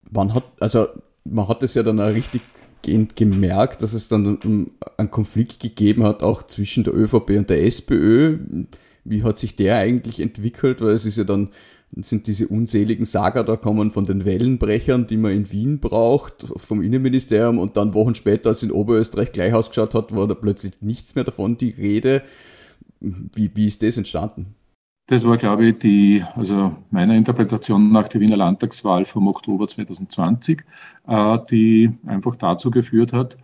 [0.10, 0.88] Man hat, also
[1.24, 2.42] man hat es ja dann auch richtig
[2.82, 8.38] gemerkt, dass es dann einen Konflikt gegeben hat, auch zwischen der ÖVP und der SPÖ.
[9.04, 10.82] Wie hat sich der eigentlich entwickelt?
[10.82, 11.50] Weil es ist ja dann
[11.98, 16.82] sind diese unseligen Saga da kommen von den Wellenbrechern, die man in Wien braucht, vom
[16.82, 21.16] Innenministerium und dann Wochen später, als in Oberösterreich gleich ausgeschaut hat, war da plötzlich nichts
[21.16, 22.24] mehr davon die Rede.
[23.00, 24.56] Wie, wie ist das entstanden?
[25.08, 30.64] Das war, glaube ich, die, also meiner Interpretation nach der Wiener Landtagswahl vom Oktober 2020,
[31.08, 33.38] äh, die einfach dazu geführt hat,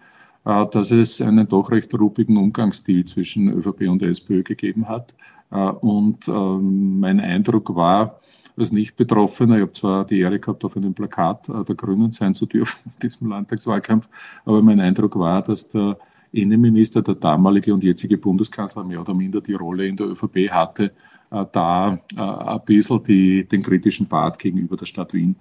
[0.43, 5.13] äh, dass es einen doch recht ruppigen Umgangsstil zwischen ÖVP und SPÖ gegeben hat.
[5.51, 8.19] Äh, und ähm, mein Eindruck war,
[8.57, 12.33] als Nicht-Betroffener, ich habe zwar die Ehre gehabt, auf einem Plakat äh, der Grünen sein
[12.33, 14.09] zu dürfen in diesem Landtagswahlkampf,
[14.45, 15.97] aber mein Eindruck war, dass der
[16.31, 20.93] Innenminister, der damalige und jetzige Bundeskanzler, mehr oder minder die Rolle in der ÖVP hatte,
[21.29, 25.35] äh, da ein bisschen die, den kritischen Part gegenüber der Stadt Wien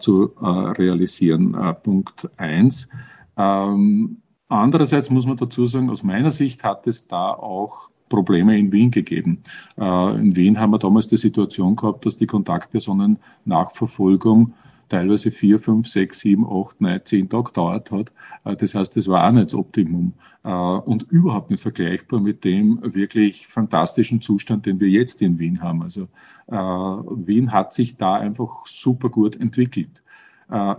[0.00, 1.56] zu realisieren.
[1.82, 2.90] Punkt eins.
[3.36, 8.70] Ähm, andererseits muss man dazu sagen, aus meiner Sicht hat es da auch Probleme in
[8.72, 9.42] Wien gegeben.
[9.78, 14.52] Äh, in Wien haben wir damals die Situation gehabt, dass die Kontaktpersonen Nachverfolgung
[14.90, 18.12] teilweise vier, fünf, sechs, sieben, acht, neun, zehn Tage dauert hat.
[18.44, 20.12] Äh, das heißt, das war auch nicht das Optimum
[20.44, 25.62] äh, und überhaupt nicht vergleichbar mit dem wirklich fantastischen Zustand, den wir jetzt in Wien
[25.62, 25.82] haben.
[25.82, 26.08] Also
[26.48, 30.02] Wien hat sich da einfach super gut entwickelt.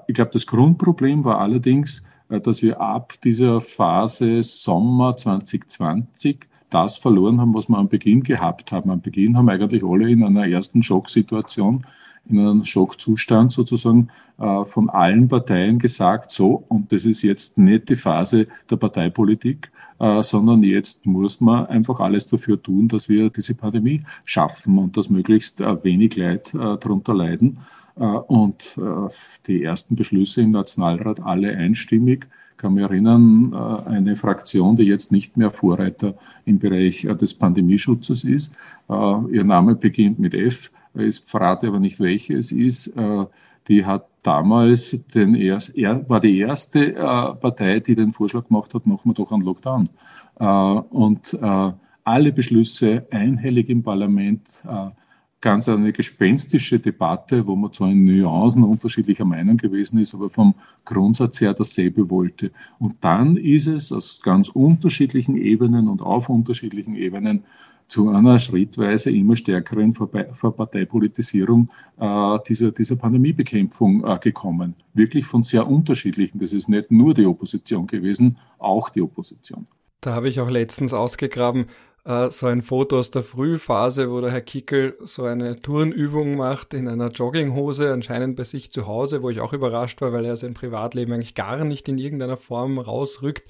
[0.08, 7.40] Ich glaube, das Grundproblem war allerdings, dass wir ab dieser Phase Sommer 2020 das verloren
[7.40, 8.90] haben, was wir am Beginn gehabt haben.
[8.90, 11.86] Am Beginn haben eigentlich alle in einer ersten Schocksituation,
[12.28, 14.10] in einem Schockzustand sozusagen
[14.40, 19.72] äh, von allen Parteien gesagt, so, und das ist jetzt nicht die Phase der Parteipolitik,
[20.00, 24.98] äh, sondern jetzt muss man einfach alles dafür tun, dass wir diese Pandemie schaffen und
[24.98, 27.60] dass möglichst äh, wenig Leid darunter leiden.
[27.94, 28.80] Und
[29.48, 32.28] die ersten Beschlüsse im Nationalrat alle einstimmig
[32.62, 36.14] kann mich erinnern, äh, eine Fraktion, die jetzt nicht mehr Vorreiter
[36.46, 38.56] im Bereich äh, des Pandemieschutzes ist.
[38.88, 38.94] Äh,
[39.32, 42.94] ihr Name beginnt mit F, ich verrate aber nicht, welche es ist.
[43.70, 48.86] Die hat damals den erst, er war die erste Partei, die den Vorschlag gemacht hat,
[48.86, 49.88] machen wir doch einen Lockdown.
[50.90, 51.40] Und
[52.04, 54.42] alle Beschlüsse einhellig im Parlament
[55.42, 60.54] ganz eine gespenstische Debatte, wo man zwar in Nuancen unterschiedlicher Meinung gewesen ist, aber vom
[60.86, 62.52] Grundsatz her dasselbe wollte.
[62.80, 67.44] Und dann ist es aus ganz unterschiedlichen Ebenen und auf unterschiedlichen Ebenen
[67.88, 71.70] zu einer schrittweise immer stärkeren Verparteipolitisierung
[72.00, 74.76] äh, dieser, dieser Pandemiebekämpfung äh, gekommen.
[74.94, 76.40] Wirklich von sehr unterschiedlichen.
[76.40, 79.68] Das ist nicht nur die Opposition gewesen, auch die Opposition.
[80.00, 81.66] Da habe ich auch letztens ausgegraben,
[82.04, 86.74] äh, so ein Foto aus der Frühphase, wo der Herr Kickel so eine Turnübung macht
[86.74, 90.38] in einer Jogginghose, anscheinend bei sich zu Hause, wo ich auch überrascht war, weil er
[90.38, 93.44] sein Privatleben eigentlich gar nicht in irgendeiner Form rausrückt,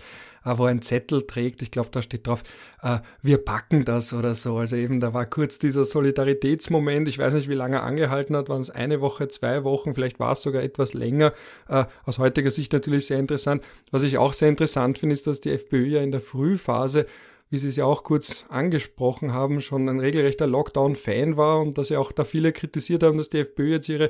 [0.43, 1.62] äh, wo er einen Zettel trägt.
[1.62, 2.43] Ich glaube, da steht drauf,
[2.82, 4.58] äh, wir packen das oder so.
[4.58, 7.08] Also eben, da war kurz dieser Solidaritätsmoment.
[7.08, 8.49] Ich weiß nicht, wie lange er angehalten hat.
[8.49, 11.32] Waren es eine Woche, zwei Wochen, vielleicht war es sogar etwas länger.
[11.70, 13.64] Äh, aus heutiger Sicht natürlich sehr interessant.
[13.91, 17.06] Was ich auch sehr interessant finde, ist, dass die FPÖ ja in der Frühphase
[17.52, 21.89] wie Sie es ja auch kurz angesprochen haben, schon ein regelrechter Lockdown-Fan war und dass
[21.89, 24.10] ja auch da viele kritisiert haben, dass die FPÖ jetzt ihre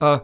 [0.00, 0.18] äh,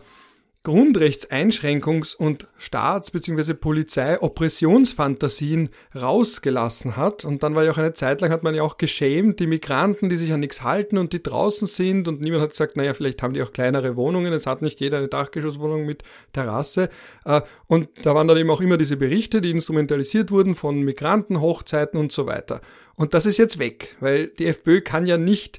[0.64, 3.54] Grundrechtseinschränkungs- und Staats- bzw.
[3.54, 7.24] Polizei-Oppressionsfantasien rausgelassen hat.
[7.24, 10.08] Und dann war ja auch eine Zeit lang, hat man ja auch geschämt, die Migranten,
[10.08, 12.06] die sich an nichts halten und die draußen sind.
[12.06, 14.32] Und niemand hat gesagt, naja, vielleicht haben die auch kleinere Wohnungen.
[14.32, 16.90] Es hat nicht jeder eine Dachgeschosswohnung mit Terrasse.
[17.24, 21.40] Äh, und da waren dann eben auch immer diese Berichte, die instrumentalisiert wurden von Migranten,
[21.40, 22.60] Hochzeiten und so weiter.
[22.96, 25.58] Und das ist jetzt weg, weil die FPÖ kann ja nicht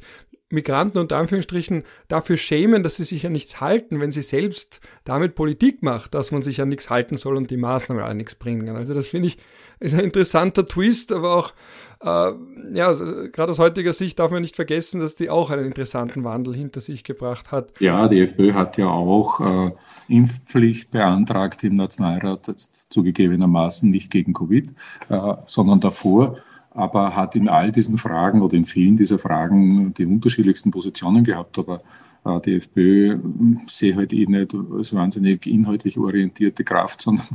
[0.54, 5.36] Migranten unter Anführungsstrichen dafür schämen, dass sie sich ja nichts halten, wenn sie selbst damit
[5.36, 8.76] Politik macht, dass man sich ja nichts halten soll und die Maßnahmen alle nichts bringen.
[8.76, 9.38] Also das finde ich
[9.80, 11.54] ist ein interessanter Twist, aber auch
[12.04, 12.34] äh,
[12.74, 16.24] ja, also gerade aus heutiger Sicht darf man nicht vergessen, dass die auch einen interessanten
[16.24, 17.74] Wandel hinter sich gebracht hat.
[17.80, 19.72] Ja, die FPÖ hat ja auch äh,
[20.08, 24.70] Impfpflicht beantragt im Nationalrat, jetzt zugegebenermaßen nicht gegen Covid,
[25.10, 26.38] äh, sondern davor
[26.74, 31.59] aber hat in all diesen Fragen oder in vielen dieser Fragen die unterschiedlichsten Positionen gehabt.
[31.59, 31.82] Aber
[32.26, 37.28] äh, die FPÖ hm, sehe halt eh nicht als wahnsinnig inhaltlich orientierte Kraft, sondern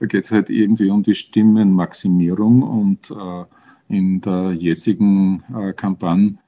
[0.00, 3.44] da geht es halt irgendwie um die Stimmenmaximierung und äh,
[3.88, 6.38] in der jetzigen äh, Kampagne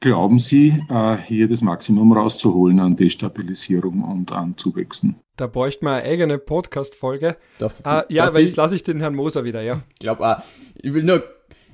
[0.00, 5.16] glauben Sie, äh, hier das Maximum rauszuholen an Destabilisierung und an Zuwächsen?
[5.36, 7.36] Da bräuchte man eine eigene Podcast-Folge.
[7.60, 9.82] Äh, ja, weil jetzt lasse ich den Herrn Moser wieder, ja.
[9.94, 10.42] Ich glaube,
[10.74, 11.22] ich will nur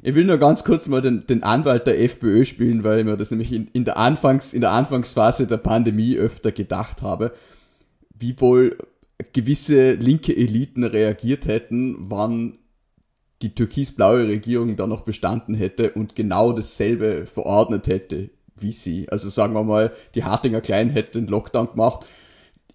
[0.04, 3.16] ich will nur ganz kurz mal den, den Anwalt der FPÖ spielen, weil ich mir
[3.16, 7.32] das nämlich in, in, der Anfangs, in der Anfangsphase der Pandemie öfter gedacht habe,
[8.16, 8.78] wie wohl
[9.32, 12.58] gewisse linke Eliten reagiert hätten, wann
[13.42, 19.08] die türkis-blaue Regierung da noch bestanden hätte und genau dasselbe verordnet hätte wie sie.
[19.08, 22.06] Also sagen wir mal, die Hartinger Klein hätte den Lockdown gemacht.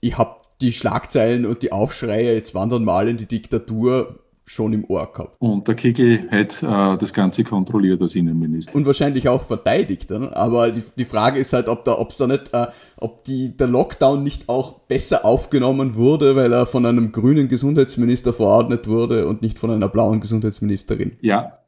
[0.02, 4.20] Ich habe die Schlagzeilen und die Aufschreie, jetzt wandern mal in die Diktatur,
[4.50, 5.36] schon im Ohr gehabt.
[5.40, 8.76] Und der Kickel hat äh, das Ganze kontrolliert als Innenminister.
[8.76, 10.10] Und wahrscheinlich auch verteidigt.
[10.10, 10.36] Ne?
[10.36, 12.66] Aber die, die Frage ist halt, ob da, ob's da nicht, äh,
[12.98, 18.34] ob die, der Lockdown nicht auch besser aufgenommen wurde, weil er von einem grünen Gesundheitsminister
[18.34, 21.12] verordnet wurde und nicht von einer blauen Gesundheitsministerin.
[21.22, 21.60] Ja,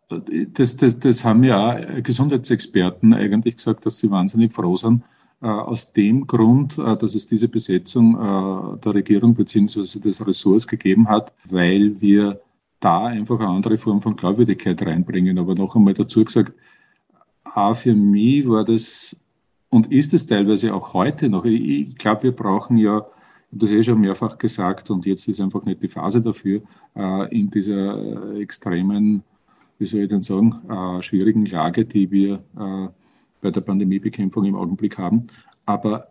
[0.54, 5.04] das, das, das haben ja Gesundheitsexperten eigentlich gesagt, dass sie wahnsinnig froh sind,
[5.42, 10.68] äh, aus dem Grund, äh, dass es diese Besetzung äh, der Regierung beziehungsweise des Ressorts
[10.68, 12.42] gegeben hat, weil wir
[12.82, 15.40] da einfach eine andere Form von Glaubwürdigkeit reinbringen.
[15.40, 16.54] Aber noch einmal dazu gesagt,
[17.44, 19.16] auch für mich war das
[19.70, 21.46] und ist es teilweise auch heute noch.
[21.46, 23.10] Ich, ich glaube, wir brauchen ja, ich habe
[23.52, 26.62] das eh schon mehrfach gesagt und jetzt ist einfach nicht die Phase dafür,
[26.96, 29.24] äh, in dieser extremen,
[29.80, 32.88] wie soll ich denn sagen, äh, schwierigen Lage, die wir äh,
[33.42, 35.28] bei der Pandemiebekämpfung im Augenblick haben.
[35.66, 36.08] Aber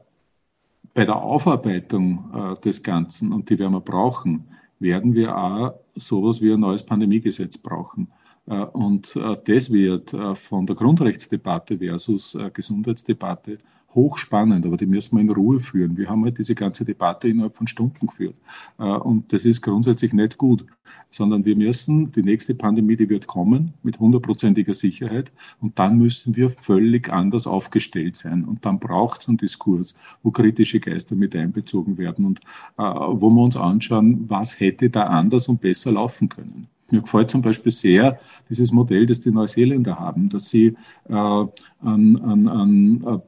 [0.95, 4.45] bei der Aufarbeitung des Ganzen, und die werden wir brauchen,
[4.81, 8.09] werden wir auch sowas wie ein neues Pandemiegesetz brauchen.
[8.51, 13.59] Äh, und äh, das wird äh, von der Grundrechtsdebatte versus Gesundheitsdebatte
[13.95, 15.97] hochspannend, aber die müssen wir in Ruhe führen.
[15.97, 18.37] Wir haben halt diese ganze Debatte innerhalb von Stunden geführt.
[18.79, 20.65] Und das ist grundsätzlich nicht gut,
[21.11, 26.37] sondern wir müssen, die nächste Pandemie, die wird kommen mit hundertprozentiger Sicherheit und dann müssen
[26.37, 28.45] wir völlig anders aufgestellt sein.
[28.45, 32.41] Und dann braucht es einen Diskurs, wo kritische Geister mit einbezogen werden und
[32.77, 36.69] wo wir uns anschauen, was hätte da anders und besser laufen können.
[36.91, 38.19] Mir gefällt zum Beispiel sehr
[38.49, 40.77] dieses Modell, das die Neuseeländer haben, dass sie
[41.09, 41.49] äh, an,
[41.81, 43.23] an, an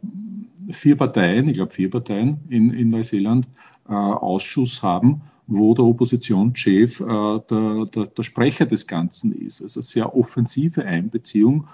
[0.68, 3.48] äh, vier Parteien, ich glaube vier Parteien in, in Neuseeland,
[3.88, 9.62] äh, Ausschuss haben, wo der Oppositionschef äh, der, der, der Sprecher des Ganzen ist.
[9.62, 11.66] Also sehr offensive Einbeziehung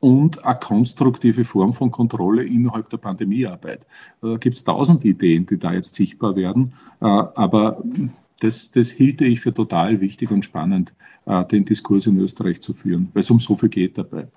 [0.00, 3.86] und eine konstruktive Form von Kontrolle innerhalb der Pandemiearbeit.
[4.22, 7.82] Da gibt es tausend Ideen, die da jetzt sichtbar werden, äh, aber
[8.40, 10.94] das, das hielte ich für total wichtig und spannend,
[11.26, 14.28] äh, den Diskurs in Österreich zu führen, weil es um so viel geht dabei.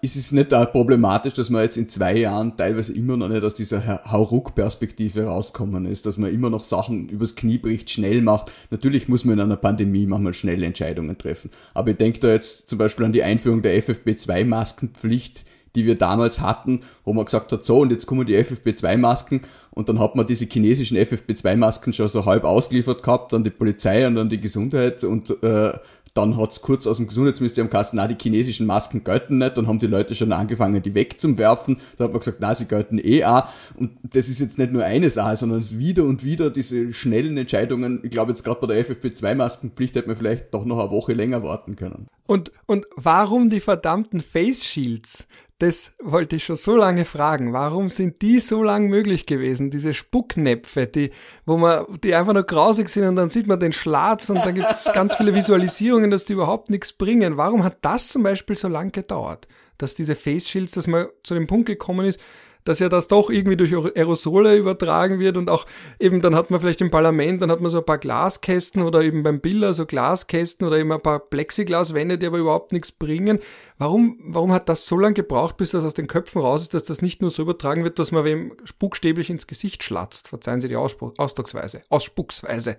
[0.00, 3.44] Ist es nicht auch problematisch, dass man jetzt in zwei Jahren teilweise immer noch nicht
[3.44, 8.50] aus dieser Hauruck-Perspektive rauskommen ist, dass man immer noch Sachen übers Knie bricht, schnell macht?
[8.70, 11.50] Natürlich muss man in einer Pandemie manchmal schnelle Entscheidungen treffen.
[11.74, 15.44] Aber ich denke da jetzt zum Beispiel an die Einführung der FFP2-Maskenpflicht,
[15.74, 19.88] die wir damals hatten, wo man gesagt hat, so und jetzt kommen die FFP2-Masken und
[19.88, 24.16] dann hat man diese chinesischen FFP2-Masken schon so halb ausgeliefert gehabt an die Polizei und
[24.18, 25.72] an die Gesundheit und äh,
[26.14, 29.56] dann hat's kurz aus dem Gesundheitsministerium geheißen, na die chinesischen Masken gelten nicht.
[29.56, 31.78] Dann haben die Leute schon angefangen, die wegzuwerfen.
[31.98, 33.48] Da hat man gesagt, na sie gelten eh auch.
[33.74, 37.36] Und das ist jetzt nicht nur eine Sache, sondern es wieder und wieder diese schnellen
[37.36, 37.98] Entscheidungen.
[38.04, 41.42] Ich glaube jetzt gerade bei der FFP2-Maskenpflicht hätte man vielleicht doch noch eine Woche länger
[41.42, 42.06] warten können.
[42.26, 45.26] Und, und warum die verdammten Face Shields?
[45.64, 47.54] Das wollte ich schon so lange fragen.
[47.54, 49.70] Warum sind die so lang möglich gewesen?
[49.70, 51.10] Diese Spucknäpfe, die,
[51.46, 54.54] wo man, die einfach nur grausig sind und dann sieht man den Schlatz und dann
[54.54, 57.38] gibt es ganz viele Visualisierungen, dass die überhaupt nichts bringen.
[57.38, 59.48] Warum hat das zum Beispiel so lang gedauert?
[59.78, 62.20] Dass diese Face Shields, dass man zu dem Punkt gekommen ist,
[62.64, 65.66] dass ja das doch irgendwie durch Aerosole übertragen wird und auch
[66.00, 69.02] eben dann hat man vielleicht im Parlament, dann hat man so ein paar Glaskästen oder
[69.02, 73.38] eben beim Biller so Glaskästen oder eben ein paar Plexiglaswände, die aber überhaupt nichts bringen.
[73.78, 76.84] Warum, warum hat das so lange gebraucht, bis das aus den Köpfen raus ist, dass
[76.84, 80.28] das nicht nur so übertragen wird, dass man wem spuckstäblich ins Gesicht schlatzt?
[80.28, 82.76] Verzeihen Sie die Ausspruch, Ausdrucksweise, Ausspucksweise.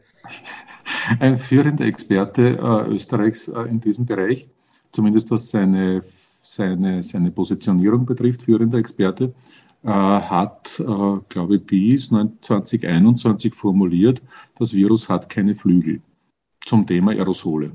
[1.19, 4.49] Ein führender Experte äh, Österreichs äh, in diesem Bereich,
[4.91, 6.03] zumindest was seine,
[6.41, 9.33] seine, seine Positionierung betrifft, führender Experte,
[9.91, 14.21] hat, äh, glaube ich, bis 2021 formuliert,
[14.57, 16.01] das Virus hat keine Flügel
[16.65, 17.73] zum Thema Aerosole.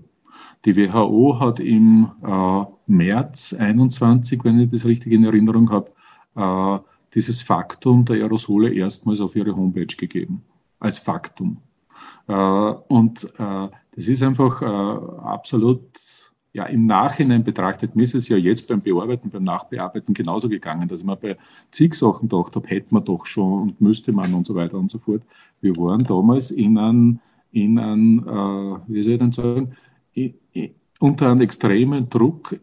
[0.65, 5.91] Die WHO hat im äh, März 21, wenn ich das richtig in Erinnerung habe,
[6.35, 6.85] äh,
[7.15, 10.43] dieses Faktum der Aerosole erstmals auf ihre Homepage gegeben.
[10.79, 11.59] Als Faktum.
[12.27, 14.65] Äh, und äh, das ist einfach äh,
[15.25, 15.89] absolut
[16.53, 20.89] ja, im Nachhinein betrachtet, mir ist es ja jetzt beim Bearbeiten, beim Nachbearbeiten genauso gegangen,
[20.89, 21.37] dass ich mir bei
[21.71, 24.91] zig Sachen gedacht habe, hätte man doch schon und müsste man und so weiter und
[24.91, 25.23] so fort.
[25.61, 27.21] Wir waren damals in einem,
[27.53, 29.77] in einem äh, wie soll ich denn sagen,
[30.99, 32.59] unter einem extremen Druck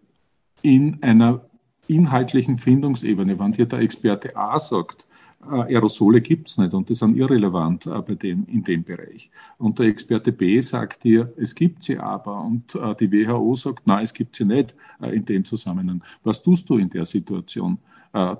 [0.61, 1.41] in einer
[1.87, 3.39] inhaltlichen Findungsebene.
[3.39, 5.06] Wenn dir der Experte A sagt,
[5.39, 9.29] Aerosole gibt es nicht und die sind irrelevant äh, bei dem, in dem Bereich.
[9.57, 13.87] Und der Experte B sagt dir, es gibt sie aber und äh, die WHO sagt,
[13.87, 16.01] nein, es gibt sie nicht in dem Zusammenhang.
[16.23, 17.77] Was tust du in der Situation?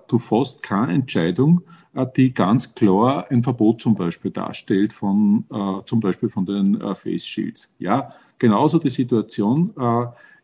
[0.08, 1.62] Du fasst keine Entscheidung,
[2.16, 5.46] die ganz klar ein Verbot zum Beispiel darstellt von
[5.86, 7.76] zum Beispiel von den Face Shields.
[7.78, 9.72] Ja, genauso die Situation.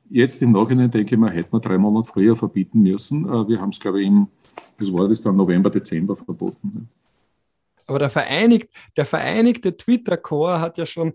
[0.08, 3.26] Jetzt im Nachhinein denke ich mir, hätte man drei Monate früher verbieten müssen.
[3.48, 4.28] Wir haben es, glaube ich, im
[4.78, 6.90] das war das dann November, Dezember verboten.
[7.86, 11.14] Aber der, vereinigt, der vereinigte Twitter-Core hat ja schon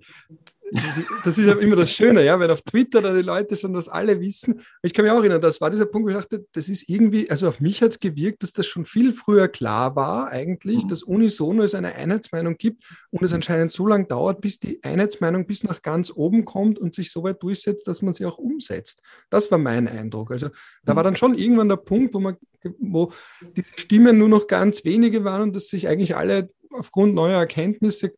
[1.24, 3.88] das ist ja immer das Schöne, ja, wenn auf Twitter da die Leute schon das
[3.88, 4.60] alle wissen.
[4.82, 7.30] Ich kann mich auch erinnern, das war dieser Punkt, wo ich dachte, das ist irgendwie,
[7.30, 10.88] also auf mich hat es gewirkt, dass das schon viel früher klar war, eigentlich, mhm.
[10.88, 15.46] dass unisono es eine Einheitsmeinung gibt und es anscheinend so lange dauert, bis die Einheitsmeinung
[15.46, 19.00] bis nach ganz oben kommt und sich so weit durchsetzt, dass man sie auch umsetzt.
[19.30, 20.32] Das war mein Eindruck.
[20.32, 20.48] Also
[20.84, 21.06] da war mhm.
[21.06, 22.36] dann schon irgendwann der Punkt, wo man,
[22.78, 23.12] wo
[23.56, 28.12] die Stimmen nur noch ganz wenige waren und dass sich eigentlich alle aufgrund neuer Erkenntnisse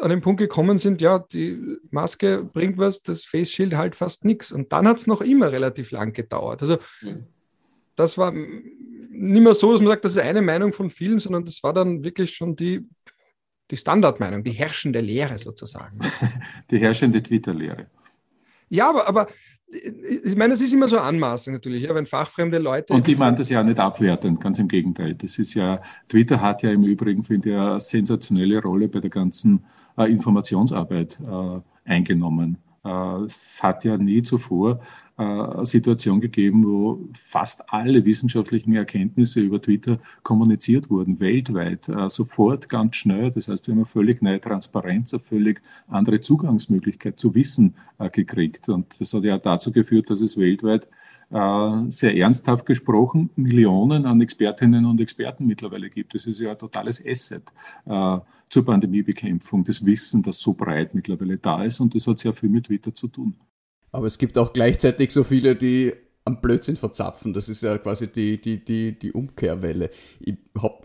[0.00, 4.24] an den Punkt gekommen sind, ja, die Maske bringt was, das Face Shield halt fast
[4.24, 4.52] nichts.
[4.52, 6.62] Und dann hat es noch immer relativ lang gedauert.
[6.62, 6.78] Also
[7.96, 11.44] das war nicht mehr so, dass man sagt, das ist eine Meinung von vielen, sondern
[11.44, 12.86] das war dann wirklich schon die,
[13.70, 15.98] die Standardmeinung, die herrschende Lehre sozusagen.
[16.70, 17.86] Die herrschende Twitter-Lehre.
[18.68, 19.28] Ja, aber, aber
[19.72, 22.92] ich meine, es ist immer so Anmaßung natürlich, ja, wenn fachfremde Leute.
[22.92, 25.14] Und die meinen das ja nicht abwertend, ganz im Gegenteil.
[25.14, 29.10] Das ist ja, Twitter hat ja im Übrigen, finde ich, eine sensationelle Rolle bei der
[29.10, 29.64] ganzen
[29.96, 32.58] Informationsarbeit äh, eingenommen.
[32.84, 34.80] Äh, es hat ja nie zuvor
[35.14, 42.96] eine Situation gegeben, wo fast alle wissenschaftlichen Erkenntnisse über Twitter kommuniziert wurden, weltweit, sofort, ganz
[42.96, 43.30] schnell.
[43.30, 47.74] Das heißt, wir haben eine völlig neue Transparenz, eine völlig andere Zugangsmöglichkeit zu Wissen
[48.10, 48.70] gekriegt.
[48.70, 50.88] Und das hat ja dazu geführt, dass es weltweit
[51.32, 56.14] äh, sehr ernsthaft gesprochen Millionen an Expertinnen und Experten mittlerweile gibt.
[56.14, 57.44] Das ist ja ein totales Asset
[57.86, 58.18] äh,
[58.52, 62.50] zur Pandemiebekämpfung, das Wissen, das so breit mittlerweile da ist und das hat sehr viel
[62.50, 63.34] mit Twitter zu tun.
[63.92, 65.94] Aber es gibt auch gleichzeitig so viele, die
[66.26, 67.32] am Blödsinn verzapfen.
[67.32, 69.90] Das ist ja quasi die, die, die, die Umkehrwelle.
[70.20, 70.82] Ich habe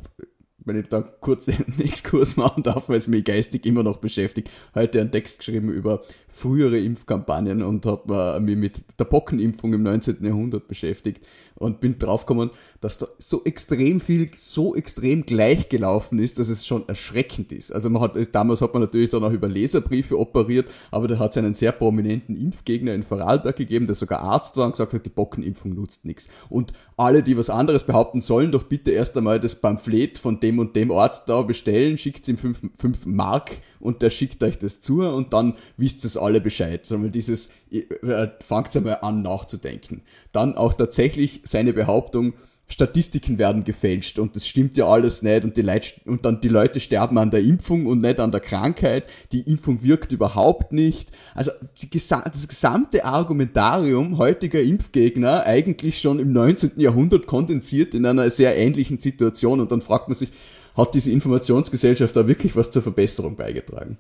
[0.67, 4.49] wenn ich da kurz einen Exkurs machen darf, weil es mich geistig immer noch beschäftigt,
[4.75, 9.83] heute einen Text geschrieben über frühere Impfkampagnen und habe äh, mich mit der Pockenimpfung im
[9.83, 10.23] 19.
[10.23, 11.25] Jahrhundert beschäftigt
[11.57, 12.51] und bin draufgekommen,
[12.81, 17.71] dass da so extrem viel, so extrem gleich gelaufen ist, dass es schon erschreckend ist.
[17.71, 21.31] Also man hat, damals hat man natürlich dann auch über Leserbriefe operiert, aber da hat
[21.31, 25.05] es einen sehr prominenten Impfgegner in Vorarlberg gegeben, der sogar Arzt war und gesagt hat,
[25.05, 26.27] die Pockenimpfung nutzt nichts.
[26.49, 30.59] Und alle, die was anderes behaupten, sollen doch bitte erst einmal das Pamphlet von dem
[30.59, 35.01] und dem Arzt da bestellen, schickt ihm 5 Mark und der schickt euch das zu
[35.01, 36.85] und dann wisst es alle Bescheid.
[36.85, 40.01] Sondern dieses, äh, fangt einmal an nachzudenken.
[40.31, 42.33] Dann auch tatsächlich seine Behauptung,
[42.69, 46.49] Statistiken werden gefälscht und das stimmt ja alles nicht und die Leute, und dann die
[46.49, 49.05] Leute sterben an der Impfung und nicht an der Krankheit.
[49.31, 51.09] Die Impfung wirkt überhaupt nicht.
[51.33, 51.51] Also
[51.93, 56.71] das gesamte Argumentarium heutiger Impfgegner eigentlich schon im 19.
[56.75, 60.29] Jahrhundert kondensiert in einer sehr ähnlichen Situation und dann fragt man sich,
[60.77, 63.97] hat diese Informationsgesellschaft da wirklich was zur Verbesserung beigetragen?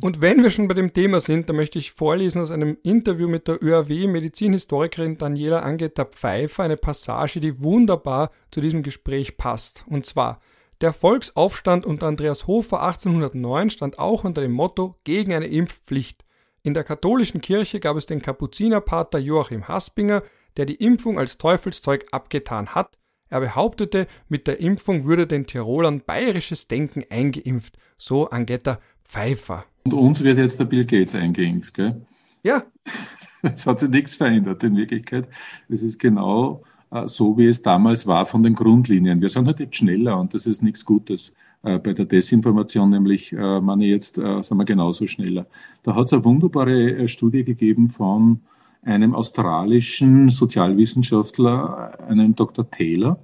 [0.00, 3.28] Und wenn wir schon bei dem Thema sind, da möchte ich vorlesen aus einem Interview
[3.28, 9.84] mit der ÖAW Medizinhistorikerin Daniela Angeta Pfeiffer eine Passage, die wunderbar zu diesem Gespräch passt.
[9.88, 10.40] Und zwar,
[10.80, 16.24] der Volksaufstand unter Andreas Hofer 1809 stand auch unter dem Motto gegen eine Impfpflicht.
[16.64, 20.22] In der katholischen Kirche gab es den Kapuzinerpater Joachim Haspinger,
[20.56, 22.98] der die Impfung als Teufelszeug abgetan hat.
[23.32, 29.64] Er behauptete, mit der Impfung würde den Tirolern bayerisches Denken eingeimpft, so Angetta Pfeiffer.
[29.84, 32.04] Und uns wird jetzt der Bill Gates eingeimpft, gell?
[32.42, 32.64] Ja.
[33.44, 35.28] Es hat sich nichts verändert in Wirklichkeit.
[35.68, 36.62] Es ist genau
[36.92, 39.20] äh, so, wie es damals war von den Grundlinien.
[39.20, 41.34] Wir sind halt jetzt schneller und das ist nichts Gutes.
[41.64, 45.46] Äh, bei der Desinformation nämlich, äh, meine jetzt, sind wir genauso schneller.
[45.82, 48.42] Da hat es eine wunderbare Studie gegeben von
[48.84, 52.68] einem australischen Sozialwissenschaftler, einem Dr.
[52.70, 53.18] Taylor,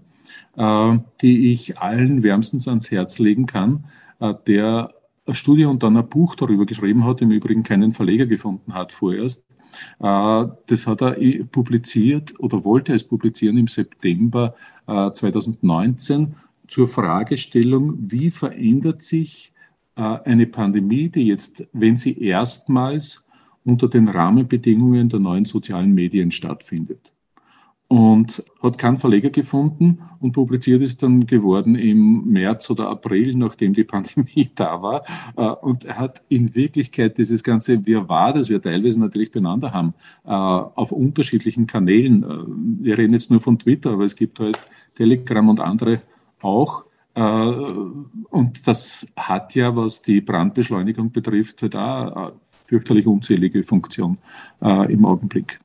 [0.56, 3.84] äh, die ich allen wärmstens ans Herz legen kann,
[4.20, 4.94] äh, der
[5.26, 8.92] eine Studie und dann ein Buch darüber geschrieben hat, im Übrigen keinen Verleger gefunden hat
[8.92, 9.44] vorerst.
[10.00, 14.54] Äh, das hat er publiziert oder wollte es publizieren im September
[14.86, 16.36] 2019
[16.66, 19.52] zur Fragestellung, wie verändert sich
[19.94, 23.27] eine Pandemie, die jetzt, wenn sie erstmals
[23.68, 27.12] unter den Rahmenbedingungen der neuen sozialen Medien stattfindet
[27.88, 33.72] und hat keinen Verleger gefunden und publiziert ist dann geworden im März oder April, nachdem
[33.72, 35.04] die Pandemie da war.
[35.36, 39.94] Äh, und er hat in Wirklichkeit dieses ganze Wirrwarr, das wir teilweise natürlich beieinander haben,
[40.24, 42.22] äh, auf unterschiedlichen Kanälen.
[42.22, 44.58] Äh, wir reden jetzt nur von Twitter, aber es gibt halt
[44.94, 46.02] Telegram und andere
[46.40, 46.84] auch.
[47.14, 52.32] Und das hat ja, was die Brandbeschleunigung betrifft, halt auch eine
[52.68, 54.18] fürchterlich unzählige Funktion
[54.60, 55.58] im Augenblick.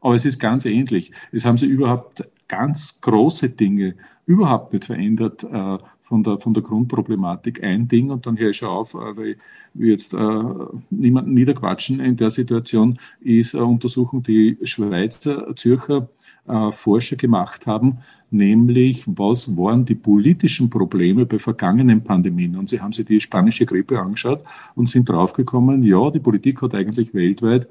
[0.00, 1.10] Aber es ist ganz ähnlich.
[1.32, 6.62] Es haben sich überhaupt ganz große Dinge überhaupt nicht verändert äh, von, der, von der
[6.62, 7.62] Grundproblematik.
[7.62, 9.36] Ein Ding, und dann höre ich schon auf, äh, weil
[9.74, 10.42] wir jetzt äh,
[10.90, 16.08] niemanden niederquatschen in der Situation, ist eine Untersuchung, die Schweizer, Zürcher
[16.48, 17.98] äh, Forscher gemacht haben,
[18.30, 22.56] nämlich was waren die politischen Probleme bei vergangenen Pandemien.
[22.56, 24.42] Und sie haben sich die spanische Grippe angeschaut
[24.74, 27.68] und sind draufgekommen, ja, die Politik hat eigentlich weltweit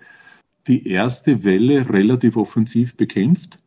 [0.68, 3.60] die erste Welle relativ offensiv bekämpft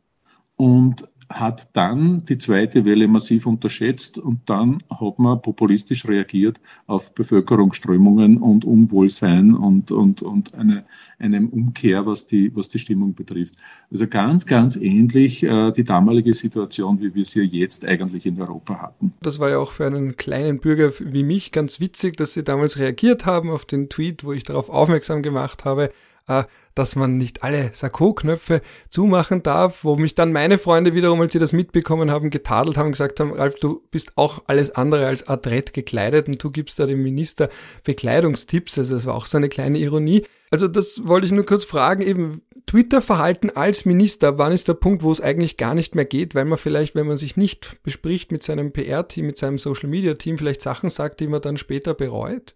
[0.57, 7.15] und hat dann die zweite Welle massiv unterschätzt und dann hat man populistisch reagiert auf
[7.15, 10.85] Bevölkerungsströmungen und Unwohlsein und, und, und eine,
[11.19, 13.57] eine Umkehr, was die, was die Stimmung betrifft.
[13.91, 18.81] Also ganz, ganz ähnlich äh, die damalige Situation, wie wir sie jetzt eigentlich in Europa
[18.81, 19.13] hatten.
[19.21, 22.79] Das war ja auch für einen kleinen Bürger wie mich ganz witzig, dass Sie damals
[22.79, 25.91] reagiert haben auf den Tweet, wo ich darauf aufmerksam gemacht habe,
[26.29, 26.45] äh,
[26.79, 31.39] dass man nicht alle Sakko-Knöpfe zumachen darf, wo mich dann meine Freunde wiederum, als sie
[31.39, 35.73] das mitbekommen haben, getadelt haben, gesagt haben, Ralf, du bist auch alles andere als adrett
[35.73, 37.49] gekleidet und du gibst da dem Minister
[37.85, 38.79] Bekleidungstipps.
[38.79, 40.25] Also das war auch so eine kleine Ironie.
[40.51, 45.03] Also das wollte ich nur kurz fragen, eben Twitter-Verhalten als Minister, wann ist der Punkt,
[45.03, 48.31] wo es eigentlich gar nicht mehr geht, weil man vielleicht, wenn man sich nicht bespricht
[48.31, 52.55] mit seinem PR-Team, mit seinem Social-Media-Team, vielleicht Sachen sagt, die man dann später bereut?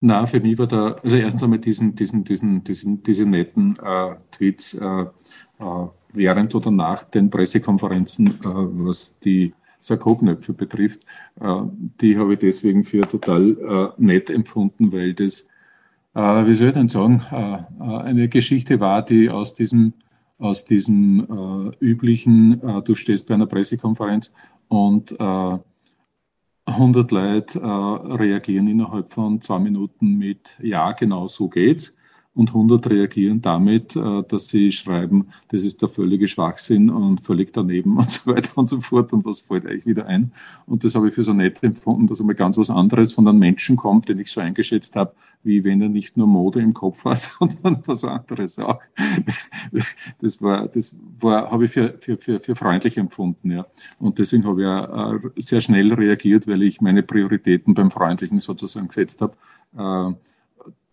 [0.00, 4.14] Na, für mich war da, also erstens einmal diesen, diesen, diesen, diesen, diese netten äh,
[4.30, 5.06] Tweets äh,
[5.58, 11.04] äh, während oder nach den Pressekonferenzen, äh, was die Sakko-Knöpfe betrifft,
[11.40, 11.62] äh,
[12.00, 15.48] die habe ich deswegen für total äh, nett empfunden, weil das,
[16.14, 17.20] wie soll ich denn sagen,
[17.78, 19.92] eine Geschichte war, die aus diesem,
[20.38, 24.32] aus diesem üblichen, du stehst bei einer Pressekonferenz
[24.68, 25.14] und
[26.66, 31.96] 100 Leute äh, reagieren innerhalb von zwei Minuten mit Ja, genau so geht's
[32.36, 37.52] und 100 reagieren damit, äh, dass sie schreiben, das ist der völlige Schwachsinn und völlig
[37.52, 40.32] daneben und so weiter und so fort und was fällt euch wieder ein.
[40.66, 43.38] Und das habe ich für so nett empfunden, dass einmal ganz was anderes von einem
[43.38, 47.06] Menschen kommt, den ich so eingeschätzt habe, wie wenn er nicht nur Mode im Kopf
[47.06, 48.80] hat, sondern was anderes auch.
[50.20, 53.66] Das war, das war, habe ich für, für, für, für freundlich empfunden, ja.
[53.98, 58.88] Und deswegen habe ich auch sehr schnell reagiert, weil ich meine Prioritäten beim Freundlichen sozusagen
[58.88, 59.36] gesetzt habe
[59.76, 60.14] äh,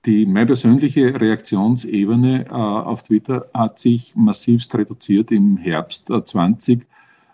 [0.05, 6.85] die, meine persönliche Reaktionsebene äh, auf Twitter hat sich massivst reduziert im Herbst äh, 20,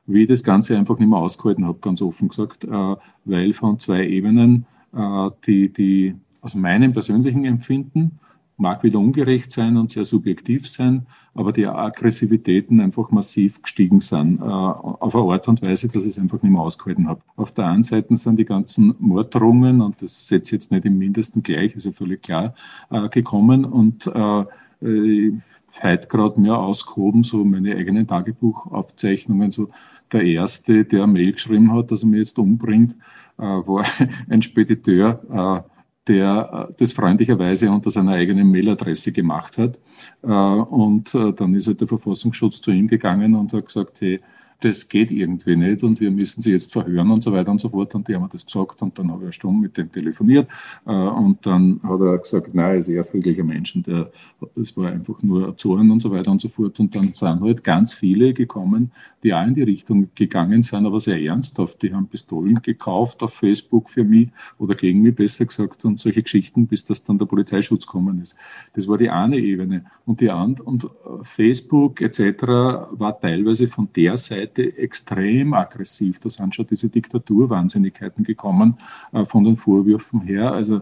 [0.05, 2.95] wie ich das Ganze einfach nicht mehr ausgehalten habe, ganz offen gesagt, äh,
[3.25, 8.19] weil von zwei Ebenen, äh, die, die aus meinem persönlichen Empfinden
[8.59, 14.41] mag wieder ungerecht sein und sehr subjektiv sein, aber die Aggressivitäten einfach massiv gestiegen sind,
[14.41, 17.21] äh, auf eine Art und Weise, dass ich es einfach nicht mehr ausgehalten habe.
[17.35, 21.41] Auf der einen Seite sind die ganzen Morddrohungen, und das setzt jetzt nicht im Mindesten
[21.41, 22.53] gleich, ist ja völlig klar,
[22.89, 24.45] äh, gekommen und äh,
[24.85, 25.33] äh
[25.81, 29.69] heute gerade mehr ausgehoben, so meine eigenen Tagebuchaufzeichnungen, so
[30.11, 32.95] der erste, der eine Mail geschrieben hat, dass er mich jetzt umbringt,
[33.37, 33.85] äh, war
[34.29, 39.79] ein Spediteur, äh, der äh, das freundlicherweise unter seiner eigenen Mailadresse gemacht hat.
[40.23, 44.19] Äh, und äh, dann ist halt der Verfassungsschutz zu ihm gegangen und hat gesagt, hey,
[44.61, 47.69] das geht irgendwie nicht und wir müssen sie jetzt verhören und so weiter und so
[47.69, 47.95] fort.
[47.95, 50.49] Und die haben mir das gesagt und dann habe ich Stunde mit dem telefoniert
[50.85, 54.11] äh, und dann hat er gesagt, nein, er ist eher friedlicher Mensch und der,
[54.55, 56.79] das war einfach nur Zorn und so weiter und so fort.
[56.79, 58.91] Und dann sind halt ganz viele gekommen,
[59.23, 61.81] die auch in die Richtung gegangen sind, aber sehr ernsthaft.
[61.81, 66.23] Die haben Pistolen gekauft auf Facebook für mich oder gegen mich besser gesagt und solche
[66.23, 68.37] Geschichten, bis das dann der Polizeischutz gekommen ist.
[68.73, 69.85] Das war die eine Ebene.
[70.05, 70.87] Und die andere, und äh,
[71.23, 72.43] Facebook etc.
[72.91, 76.19] war teilweise von der Seite Seite extrem aggressiv.
[76.19, 78.77] Da sind schon diese Diktaturwahnsinnigkeiten gekommen
[79.11, 80.51] äh, von den Vorwürfen her.
[80.51, 80.81] Also